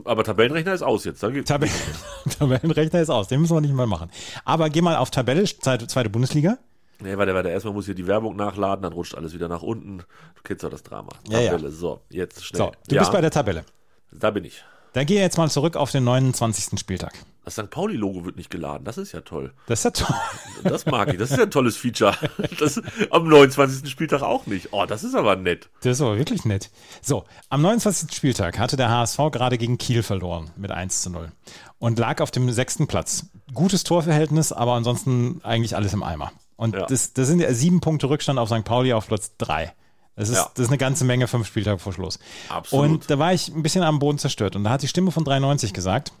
Aber 0.04 0.24
Tabellenrechner 0.24 0.74
ist 0.74 0.82
aus 0.82 1.04
jetzt. 1.04 1.20
Tabellen, 1.20 1.46
Tabellenrechner 2.38 3.00
ist 3.00 3.10
aus, 3.10 3.28
den 3.28 3.40
müssen 3.40 3.56
wir 3.56 3.60
nicht 3.60 3.74
mal 3.74 3.86
machen. 3.86 4.10
Aber 4.44 4.70
geh 4.70 4.80
mal 4.82 4.96
auf 4.96 5.10
Tabelle, 5.10 5.44
zweite, 5.44 6.10
Bundesliga. 6.10 6.58
nee, 7.00 7.16
warte, 7.16 7.34
warte. 7.34 7.48
Erstmal 7.48 7.74
muss 7.74 7.86
hier 7.86 7.94
die 7.94 8.06
Werbung 8.06 8.36
nachladen, 8.36 8.82
dann 8.82 8.92
rutscht 8.92 9.14
alles 9.14 9.32
wieder 9.34 9.48
nach 9.48 9.62
unten. 9.62 9.98
Du 9.98 10.42
kennst 10.44 10.64
doch 10.64 10.70
das 10.70 10.82
Drama. 10.82 11.10
Ja, 11.28 11.40
ja. 11.40 11.50
Tabelle. 11.52 11.70
So, 11.70 12.00
jetzt 12.10 12.44
schnell. 12.44 12.58
So, 12.58 12.72
du 12.88 12.94
ja, 12.94 13.00
bist 13.02 13.12
bei 13.12 13.20
der 13.20 13.30
Tabelle. 13.30 13.64
da 14.12 14.30
bin 14.30 14.44
ich. 14.44 14.64
Da 14.92 15.04
gehe 15.04 15.20
jetzt 15.20 15.38
mal 15.38 15.50
zurück 15.50 15.76
auf 15.76 15.90
den 15.90 16.04
29. 16.04 16.78
Spieltag. 16.78 17.12
Das 17.44 17.54
St. 17.54 17.70
Pauli-Logo 17.70 18.24
wird 18.26 18.36
nicht 18.36 18.50
geladen. 18.50 18.84
Das 18.84 18.98
ist 18.98 19.12
ja 19.12 19.20
toll. 19.22 19.52
Das 19.66 19.80
ist 19.80 19.84
ja 19.84 19.90
toll. 19.90 20.16
Das 20.64 20.86
mag 20.86 21.08
ich. 21.08 21.18
Das 21.18 21.30
ist 21.30 21.36
ja 21.36 21.44
ein 21.44 21.50
tolles 21.50 21.76
Feature. 21.76 22.14
Das 22.58 22.80
am 23.10 23.28
29. 23.28 23.88
Spieltag 23.90 24.22
auch 24.22 24.46
nicht. 24.46 24.68
Oh, 24.72 24.84
das 24.86 25.04
ist 25.04 25.14
aber 25.14 25.36
nett. 25.36 25.70
Das 25.82 25.92
ist 25.92 26.00
aber 26.02 26.18
wirklich 26.18 26.44
nett. 26.44 26.70
So, 27.00 27.24
am 27.48 27.62
29. 27.62 28.12
Spieltag 28.14 28.58
hatte 28.58 28.76
der 28.76 28.90
HSV 28.90 29.18
gerade 29.32 29.56
gegen 29.56 29.78
Kiel 29.78 30.02
verloren 30.02 30.50
mit 30.56 30.70
1 30.72 31.02
zu 31.02 31.10
0 31.10 31.30
und 31.78 31.98
lag 31.98 32.20
auf 32.20 32.30
dem 32.30 32.50
sechsten 32.50 32.86
Platz. 32.86 33.26
Gutes 33.54 33.84
Torverhältnis, 33.84 34.52
aber 34.52 34.72
ansonsten 34.72 35.40
eigentlich 35.44 35.76
alles 35.76 35.92
im 35.94 36.02
Eimer. 36.02 36.32
Und 36.56 36.74
Ja. 36.74 36.86
das, 36.86 37.12
das 37.12 37.28
sind 37.28 37.40
ja 37.40 37.52
sieben 37.54 37.80
Punkte 37.80 38.10
Rückstand 38.10 38.38
auf 38.38 38.48
St. 38.50 38.64
Pauli 38.64 38.92
auf 38.92 39.06
Platz 39.06 39.32
drei. 39.38 39.72
Das 40.18 40.28
ist, 40.28 40.36
Ja. 40.36 40.50
das 40.54 40.64
ist 40.64 40.68
eine 40.68 40.78
ganze 40.78 41.04
Menge, 41.04 41.28
fünf 41.28 41.46
Spieltage 41.46 41.78
vor 41.78 41.92
Schluss. 41.92 42.18
Absolut. 42.48 42.84
Und 42.90 43.10
da 43.10 43.18
war 43.18 43.32
ich 43.32 43.48
ein 43.48 43.62
bisschen 43.62 43.82
am 43.84 43.98
Boden 44.00 44.18
zerstört. 44.18 44.56
Und 44.56 44.64
da 44.64 44.70
hat 44.70 44.82
die 44.82 44.88
Stimme 44.88 45.12
von 45.12 45.24
93 45.24 45.72
gesagt, 45.72 46.12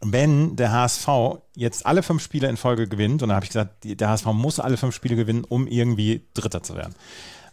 wenn 0.00 0.56
der 0.56 0.72
HSV 0.72 1.08
jetzt 1.54 1.84
alle 1.86 2.02
fünf 2.02 2.22
Spiele 2.22 2.48
in 2.48 2.56
Folge 2.56 2.88
gewinnt, 2.88 3.22
und 3.22 3.28
da 3.28 3.34
habe 3.36 3.44
ich 3.44 3.50
gesagt, 3.50 3.84
der 3.84 4.08
HSV 4.08 4.26
muss 4.26 4.58
alle 4.60 4.76
fünf 4.76 4.94
Spiele 4.94 5.16
gewinnen, 5.16 5.44
um 5.48 5.66
irgendwie 5.66 6.26
Dritter 6.34 6.62
zu 6.62 6.74
werden. 6.74 6.94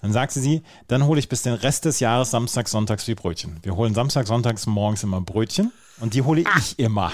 Dann 0.02 0.14
sagte 0.14 0.40
sie, 0.40 0.62
dann 0.88 1.06
hole 1.06 1.20
ich 1.20 1.28
bis 1.30 1.42
den 1.42 1.54
Rest 1.54 1.86
des 1.86 2.00
Jahres 2.00 2.32
samstags, 2.32 2.72
sonntags 2.72 3.06
die 3.06 3.16
Brötchen. 3.16 3.58
Wir 3.64 3.76
holen 3.76 3.94
samstags, 3.96 4.30
sonntags 4.30 4.66
morgens 4.68 5.04
immer 5.04 5.22
Brötchen 5.22 5.72
und 6.00 6.14
die 6.14 6.22
hole 6.22 6.44
ich 6.60 6.78
immer. 6.80 7.12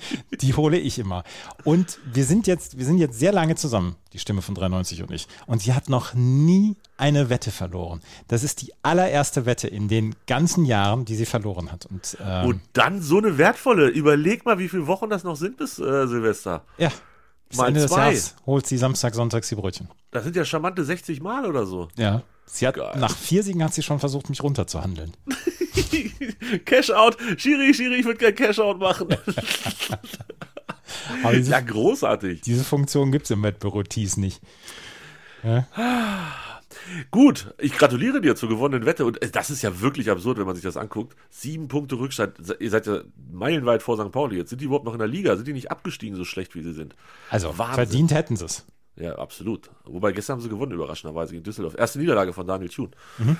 Die 0.40 0.54
hole 0.54 0.78
ich 0.78 0.98
immer. 0.98 1.24
Und 1.64 1.98
wir 2.12 2.24
sind 2.24 2.46
jetzt, 2.46 2.78
wir 2.78 2.84
sind 2.84 2.98
jetzt 2.98 3.18
sehr 3.18 3.32
lange 3.32 3.54
zusammen, 3.54 3.96
die 4.12 4.18
Stimme 4.18 4.42
von 4.42 4.54
93 4.54 5.02
und 5.02 5.10
ich. 5.10 5.28
Und 5.46 5.62
sie 5.62 5.72
hat 5.74 5.88
noch 5.88 6.14
nie 6.14 6.76
eine 6.96 7.30
Wette 7.30 7.50
verloren. 7.50 8.00
Das 8.28 8.42
ist 8.44 8.62
die 8.62 8.72
allererste 8.82 9.46
Wette 9.46 9.68
in 9.68 9.88
den 9.88 10.14
ganzen 10.26 10.64
Jahren, 10.64 11.04
die 11.04 11.16
sie 11.16 11.26
verloren 11.26 11.70
hat. 11.72 11.86
Und, 11.86 12.16
ähm, 12.24 12.46
Und 12.46 12.60
dann 12.72 13.02
so 13.02 13.18
eine 13.18 13.38
wertvolle. 13.38 13.88
Überleg 13.88 14.44
mal, 14.44 14.58
wie 14.58 14.68
viele 14.68 14.86
Wochen 14.86 15.10
das 15.10 15.24
noch 15.24 15.36
sind 15.36 15.56
bis 15.56 15.78
äh, 15.78 16.06
Silvester. 16.06 16.64
ja, 16.78 16.90
bis 17.48 17.58
mal 17.58 17.68
Ende 17.68 17.80
des 17.80 17.90
zwei. 17.90 18.00
Jahres 18.06 18.34
holt 18.46 18.66
sie 18.66 18.78
Samstag, 18.78 19.14
sonntags 19.14 19.48
die 19.48 19.54
Brötchen. 19.56 19.88
Das 20.10 20.24
sind 20.24 20.36
ja 20.36 20.44
charmante 20.44 20.84
60 20.84 21.20
Mal 21.20 21.46
oder 21.46 21.66
so. 21.66 21.88
Ja. 21.96 22.22
Sie 22.54 22.66
hat, 22.66 22.74
Geil. 22.74 22.98
nach 22.98 23.16
vier 23.16 23.42
Siegen 23.42 23.64
hat 23.64 23.72
sie 23.72 23.82
schon 23.82 23.98
versucht, 23.98 24.28
mich 24.28 24.42
runterzuhandeln. 24.42 25.16
Cash-out. 26.66 27.16
Schiri, 27.38 27.72
Schiri, 27.72 27.94
ich 27.94 28.04
würde 28.04 28.18
gerne 28.18 28.34
Cash-out 28.34 28.78
machen. 28.78 29.08
Aber 31.24 31.32
diese, 31.32 31.50
ja, 31.50 31.60
großartig. 31.60 32.42
diese 32.42 32.62
Funktion 32.62 33.10
gibt 33.10 33.24
es 33.24 33.30
im 33.30 33.42
Wettbüro 33.42 33.82
Tees 33.84 34.18
nicht. 34.18 34.42
Gut, 37.10 37.54
ich 37.56 37.72
gratuliere 37.72 38.20
dir 38.20 38.36
zur 38.36 38.50
gewonnenen 38.50 38.84
Wette. 38.84 39.06
Und 39.06 39.22
äh, 39.22 39.30
das 39.30 39.48
ist 39.48 39.62
ja 39.62 39.80
wirklich 39.80 40.10
absurd, 40.10 40.36
wenn 40.36 40.44
man 40.44 40.54
sich 40.54 40.64
das 40.64 40.76
anguckt. 40.76 41.16
Sieben 41.30 41.68
Punkte 41.68 41.94
Rückstand. 41.98 42.34
Ihr 42.60 42.70
seid 42.70 42.86
ja 42.86 43.00
meilenweit 43.32 43.82
vor 43.82 43.96
St. 43.96 44.12
Pauli. 44.12 44.36
Jetzt 44.36 44.50
sind 44.50 44.60
die 44.60 44.66
überhaupt 44.66 44.84
noch 44.84 44.92
in 44.92 44.98
der 44.98 45.08
Liga. 45.08 45.36
Sind 45.36 45.48
die 45.48 45.54
nicht 45.54 45.70
abgestiegen, 45.70 46.16
so 46.16 46.26
schlecht 46.26 46.54
wie 46.54 46.62
sie 46.62 46.74
sind? 46.74 46.94
Also 47.30 47.56
Wahnsinn. 47.56 47.74
verdient 47.76 48.12
hätten 48.12 48.36
sie 48.36 48.44
es. 48.44 48.66
Ja, 48.96 49.14
absolut. 49.16 49.70
Wobei 49.84 50.12
gestern 50.12 50.34
haben 50.34 50.42
sie 50.42 50.48
gewonnen, 50.48 50.72
überraschenderweise 50.72 51.32
gegen 51.32 51.44
Düsseldorf. 51.44 51.74
Erste 51.78 51.98
Niederlage 51.98 52.32
von 52.32 52.46
Daniel 52.46 52.68
Thun. 52.68 52.90
Mhm. 53.18 53.36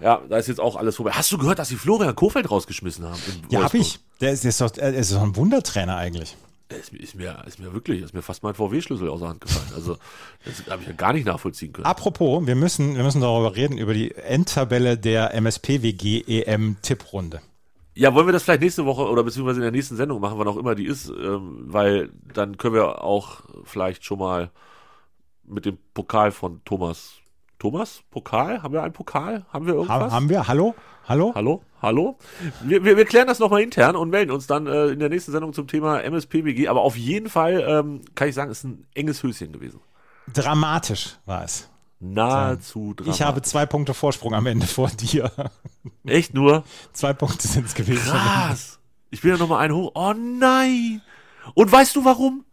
Ja, 0.00 0.20
da 0.28 0.36
ist 0.38 0.48
jetzt 0.48 0.60
auch 0.60 0.76
alles 0.76 0.96
vorbei. 0.96 1.12
Hast 1.12 1.30
du 1.32 1.38
gehört, 1.38 1.58
dass 1.58 1.68
sie 1.68 1.76
Florian 1.76 2.14
Kofeld 2.14 2.50
rausgeschmissen 2.50 3.04
haben? 3.06 3.20
Ja, 3.50 3.62
hab 3.64 3.74
ich. 3.74 3.98
Der 4.20 4.32
ist, 4.32 4.44
der 4.44 4.50
ist, 4.50 4.60
doch, 4.60 4.70
er 4.76 4.94
ist 4.94 5.12
doch 5.12 5.22
ein 5.22 5.36
Wundertrainer 5.36 5.96
eigentlich. 5.96 6.36
Ist, 6.68 6.92
mir- 6.92 7.00
ist, 7.00 7.14
mir, 7.16 7.42
ist 7.46 7.58
mir 7.58 7.72
wirklich, 7.72 8.00
ist 8.02 8.14
mir 8.14 8.22
fast 8.22 8.42
mein 8.42 8.54
VW-Schlüssel 8.54 9.08
aus 9.08 9.20
der 9.20 9.30
Hand 9.30 9.40
gefallen. 9.40 9.72
Also, 9.74 9.96
das 10.44 10.64
habe 10.70 10.82
ich 10.82 10.88
ja 10.88 10.94
gar 10.94 11.12
nicht 11.12 11.26
nachvollziehen 11.26 11.72
können. 11.72 11.84
Apropos, 11.86 12.46
wir 12.46 12.54
müssen, 12.54 12.94
wir 12.96 13.02
müssen 13.02 13.20
darüber 13.20 13.56
reden, 13.56 13.76
über 13.76 13.92
die 13.92 14.14
Endtabelle 14.14 14.96
der 14.96 15.34
MSPWG 15.34 16.22
EM 16.28 16.76
Tipprunde. 16.80 17.40
Ja, 17.94 18.14
wollen 18.14 18.26
wir 18.28 18.32
das 18.32 18.44
vielleicht 18.44 18.62
nächste 18.62 18.86
Woche 18.86 19.02
oder 19.02 19.24
beziehungsweise 19.24 19.58
in 19.58 19.62
der 19.64 19.72
nächsten 19.72 19.96
Sendung 19.96 20.20
machen, 20.20 20.38
wann 20.38 20.46
auch 20.46 20.56
immer 20.56 20.74
die 20.76 20.86
ist, 20.86 21.08
ähm, 21.08 21.64
weil 21.66 22.10
dann 22.32 22.56
können 22.56 22.74
wir 22.74 23.02
auch 23.02 23.40
vielleicht 23.64 24.04
schon 24.04 24.20
mal 24.20 24.50
mit 25.50 25.66
dem 25.66 25.78
Pokal 25.94 26.30
von 26.32 26.62
Thomas. 26.64 27.14
Thomas? 27.58 28.02
Pokal? 28.10 28.62
Haben 28.62 28.72
wir 28.72 28.82
einen 28.82 28.92
Pokal? 28.92 29.44
Haben 29.52 29.66
wir 29.66 29.74
irgendwas? 29.74 30.10
Ha, 30.10 30.10
haben 30.10 30.28
wir? 30.30 30.48
Hallo? 30.48 30.74
Hallo? 31.06 31.32
Hallo? 31.34 31.62
Hallo? 31.82 32.18
Wir, 32.62 32.84
wir, 32.84 32.96
wir 32.96 33.04
klären 33.04 33.26
das 33.26 33.38
nochmal 33.38 33.62
intern 33.62 33.96
und 33.96 34.10
melden 34.10 34.30
uns 34.30 34.46
dann 34.46 34.66
äh, 34.66 34.86
in 34.86 34.98
der 34.98 35.08
nächsten 35.08 35.32
Sendung 35.32 35.52
zum 35.52 35.66
Thema 35.66 36.00
MSPBG. 36.02 36.68
Aber 36.68 36.82
auf 36.82 36.96
jeden 36.96 37.28
Fall 37.28 37.64
ähm, 37.66 38.02
kann 38.14 38.28
ich 38.28 38.34
sagen, 38.34 38.50
es 38.50 38.58
ist 38.58 38.64
ein 38.64 38.86
enges 38.94 39.22
Höschen 39.22 39.52
gewesen. 39.52 39.80
Dramatisch 40.32 41.16
war 41.26 41.44
es. 41.44 41.68
Nahezu 42.00 42.94
dramatisch. 42.94 43.14
Ich 43.14 43.22
habe 43.22 43.42
zwei 43.42 43.66
Punkte 43.66 43.92
Vorsprung 43.92 44.34
am 44.34 44.46
Ende 44.46 44.66
vor 44.66 44.88
dir. 44.88 45.30
Echt 46.06 46.32
nur? 46.32 46.64
zwei 46.92 47.12
Punkte 47.12 47.46
sind 47.46 47.66
es 47.66 47.74
gewesen. 47.74 48.10
Krass. 48.10 48.78
Ich 49.10 49.20
bin 49.20 49.32
ja 49.32 49.36
nochmal 49.36 49.64
einen 49.64 49.74
hoch. 49.74 49.92
Oh 49.94 50.14
nein. 50.14 51.02
Und 51.54 51.70
weißt 51.70 51.94
du 51.96 52.04
warum? 52.04 52.44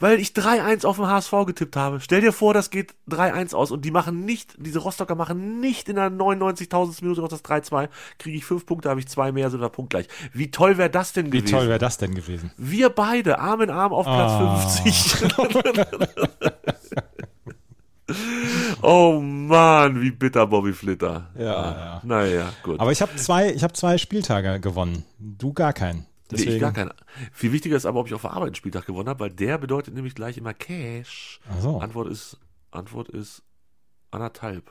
Weil 0.00 0.20
ich 0.20 0.28
3-1 0.28 0.86
auf 0.86 0.96
den 0.96 1.06
HSV 1.08 1.32
getippt 1.46 1.74
habe. 1.76 2.00
Stell 2.00 2.20
dir 2.20 2.32
vor, 2.32 2.54
das 2.54 2.70
geht 2.70 2.94
3-1 3.10 3.54
aus 3.54 3.70
und 3.72 3.84
die 3.84 3.90
machen 3.90 4.24
nicht, 4.24 4.54
diese 4.58 4.78
Rostocker 4.78 5.16
machen 5.16 5.60
nicht 5.60 5.88
in 5.88 5.96
der 5.96 6.10
99.000. 6.10 7.02
Minute 7.02 7.20
noch 7.20 7.28
das 7.28 7.44
3-2. 7.44 7.88
Kriege 8.18 8.36
ich 8.36 8.44
fünf 8.44 8.64
Punkte, 8.64 8.90
habe 8.90 9.00
ich 9.00 9.08
zwei 9.08 9.32
mehr, 9.32 9.50
sind 9.50 9.60
wir 9.60 9.68
punktgleich. 9.70 10.06
Wie 10.32 10.50
toll 10.52 10.78
wäre 10.78 10.90
das 10.90 11.12
denn 11.12 11.26
Wie 11.32 11.38
gewesen? 11.40 11.52
toll 11.52 11.68
wäre 11.68 11.78
das 11.80 11.98
denn 11.98 12.14
gewesen? 12.14 12.52
Wir 12.56 12.90
beide, 12.90 13.40
Arm 13.40 13.60
in 13.62 13.70
Arm 13.70 13.92
auf 13.92 14.06
Platz 14.06 14.32
Ah. 14.32 14.56
50. 14.84 15.24
oh 18.82 19.20
Mann, 19.20 20.00
wie 20.00 20.10
bitter 20.10 20.46
Bobby 20.46 20.72
Flitter. 20.72 21.26
Ja, 21.36 21.44
ja. 21.44 22.00
Naja, 22.04 22.52
gut. 22.62 22.80
Aber 22.80 22.92
ich 22.92 23.02
habe 23.02 23.14
zwei, 23.16 23.50
ich 23.52 23.62
habe 23.62 23.72
zwei 23.74 23.98
Spieltage 23.98 24.60
gewonnen. 24.60 25.04
Du 25.18 25.52
gar 25.52 25.72
keinen. 25.72 26.06
Nee, 26.30 26.42
ich 26.42 26.60
gar 26.60 26.72
keinen. 26.72 26.92
Viel 27.32 27.52
wichtiger 27.52 27.76
ist 27.76 27.86
aber, 27.86 28.00
ob 28.00 28.06
ich 28.06 28.14
auf 28.14 28.22
der 28.22 28.32
Arbeit 28.32 28.48
einen 28.48 28.54
Spieltag 28.54 28.86
gewonnen 28.86 29.08
habe, 29.08 29.20
weil 29.20 29.30
der 29.30 29.58
bedeutet 29.58 29.94
nämlich 29.94 30.14
gleich 30.14 30.36
immer 30.36 30.54
Cash. 30.54 31.40
Ach 31.50 31.60
so. 31.60 31.80
Antwort 31.80 32.08
ist, 32.08 32.38
Antwort 32.70 33.08
ist 33.08 33.42
anderthalb. 34.10 34.70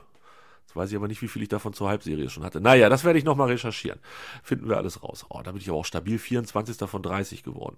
Jetzt 0.67 0.75
weiß 0.75 0.89
ich 0.91 0.95
aber 0.95 1.07
nicht, 1.07 1.21
wie 1.21 1.27
viel 1.27 1.41
ich 1.41 1.49
davon 1.49 1.73
zur 1.73 1.89
Halbserie 1.89 2.29
schon 2.29 2.43
hatte. 2.43 2.61
Naja, 2.61 2.89
das 2.89 3.03
werde 3.03 3.17
ich 3.17 3.25
nochmal 3.25 3.47
recherchieren. 3.47 3.99
Finden 4.43 4.69
wir 4.69 4.77
alles 4.77 5.01
raus. 5.01 5.25
Oh, 5.29 5.41
da 5.41 5.51
bin 5.51 5.61
ich 5.61 5.69
aber 5.69 5.77
auch 5.77 5.85
stabil 5.85 6.19
24. 6.19 6.77
von 6.89 7.01
30 7.01 7.41
geworden. 7.43 7.77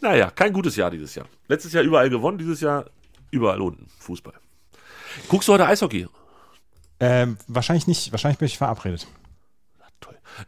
Naja, 0.00 0.30
kein 0.30 0.52
gutes 0.52 0.76
Jahr 0.76 0.90
dieses 0.90 1.14
Jahr. 1.14 1.26
Letztes 1.48 1.72
Jahr 1.72 1.84
überall 1.84 2.10
gewonnen, 2.10 2.38
dieses 2.38 2.60
Jahr 2.60 2.86
überall 3.30 3.60
unten. 3.60 3.86
Fußball. 3.98 4.34
Guckst 5.28 5.48
du 5.48 5.52
heute 5.52 5.66
Eishockey? 5.66 6.08
Ähm, 7.00 7.38
wahrscheinlich 7.46 7.86
nicht. 7.86 8.12
Wahrscheinlich 8.12 8.38
bin 8.38 8.46
ich 8.46 8.58
verabredet. 8.58 9.06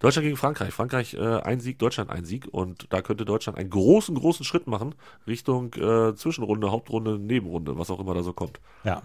Deutschland 0.01 0.25
gegen 0.25 0.37
Frankreich. 0.37 0.73
Frankreich 0.73 1.15
äh, 1.15 1.41
ein 1.41 1.61
Sieg, 1.61 1.79
Deutschland 1.79 2.11
ein 2.11 2.25
Sieg. 2.25 2.47
Und 2.51 2.87
da 2.91 3.03
könnte 3.03 3.25
Deutschland 3.25 3.59
einen 3.59 3.71
großen, 3.71 4.15
großen 4.15 4.45
Schritt 4.45 4.67
machen 4.67 4.95
Richtung 5.27 5.73
äh, 5.75 6.15
Zwischenrunde, 6.15 6.71
Hauptrunde, 6.71 7.19
Nebenrunde, 7.19 7.79
was 7.79 7.91
auch 7.91 8.01
immer 8.01 8.15
da 8.15 8.23
so 8.23 8.33
kommt. 8.33 8.61
Ja. 8.85 9.03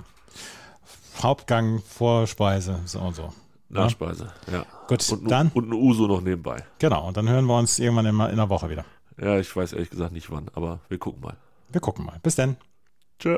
Hauptgang, 1.21 1.79
Vorspeise, 1.87 2.79
so 2.85 2.99
und 2.99 3.15
so. 3.15 3.33
Nachspeise, 3.69 4.31
ja. 4.51 4.65
Gut, 4.87 5.07
und, 5.11 5.29
dann- 5.31 5.49
Und 5.53 5.69
ein 5.69 5.73
Uso 5.73 6.05
noch 6.07 6.21
nebenbei. 6.21 6.63
Genau. 6.79 7.07
Und 7.07 7.17
dann 7.17 7.27
hören 7.29 7.45
wir 7.45 7.57
uns 7.57 7.79
irgendwann 7.79 8.05
in, 8.05 8.15
in 8.15 8.21
einer 8.21 8.49
Woche 8.49 8.69
wieder. 8.69 8.85
Ja, 9.19 9.39
ich 9.39 9.55
weiß 9.55 9.73
ehrlich 9.73 9.89
gesagt 9.89 10.11
nicht 10.11 10.31
wann, 10.31 10.47
aber 10.53 10.79
wir 10.89 10.97
gucken 10.97 11.21
mal. 11.21 11.37
Wir 11.71 11.81
gucken 11.81 12.05
mal. 12.05 12.19
Bis 12.21 12.35
dann. 12.35 12.57
Tschö. 13.19 13.37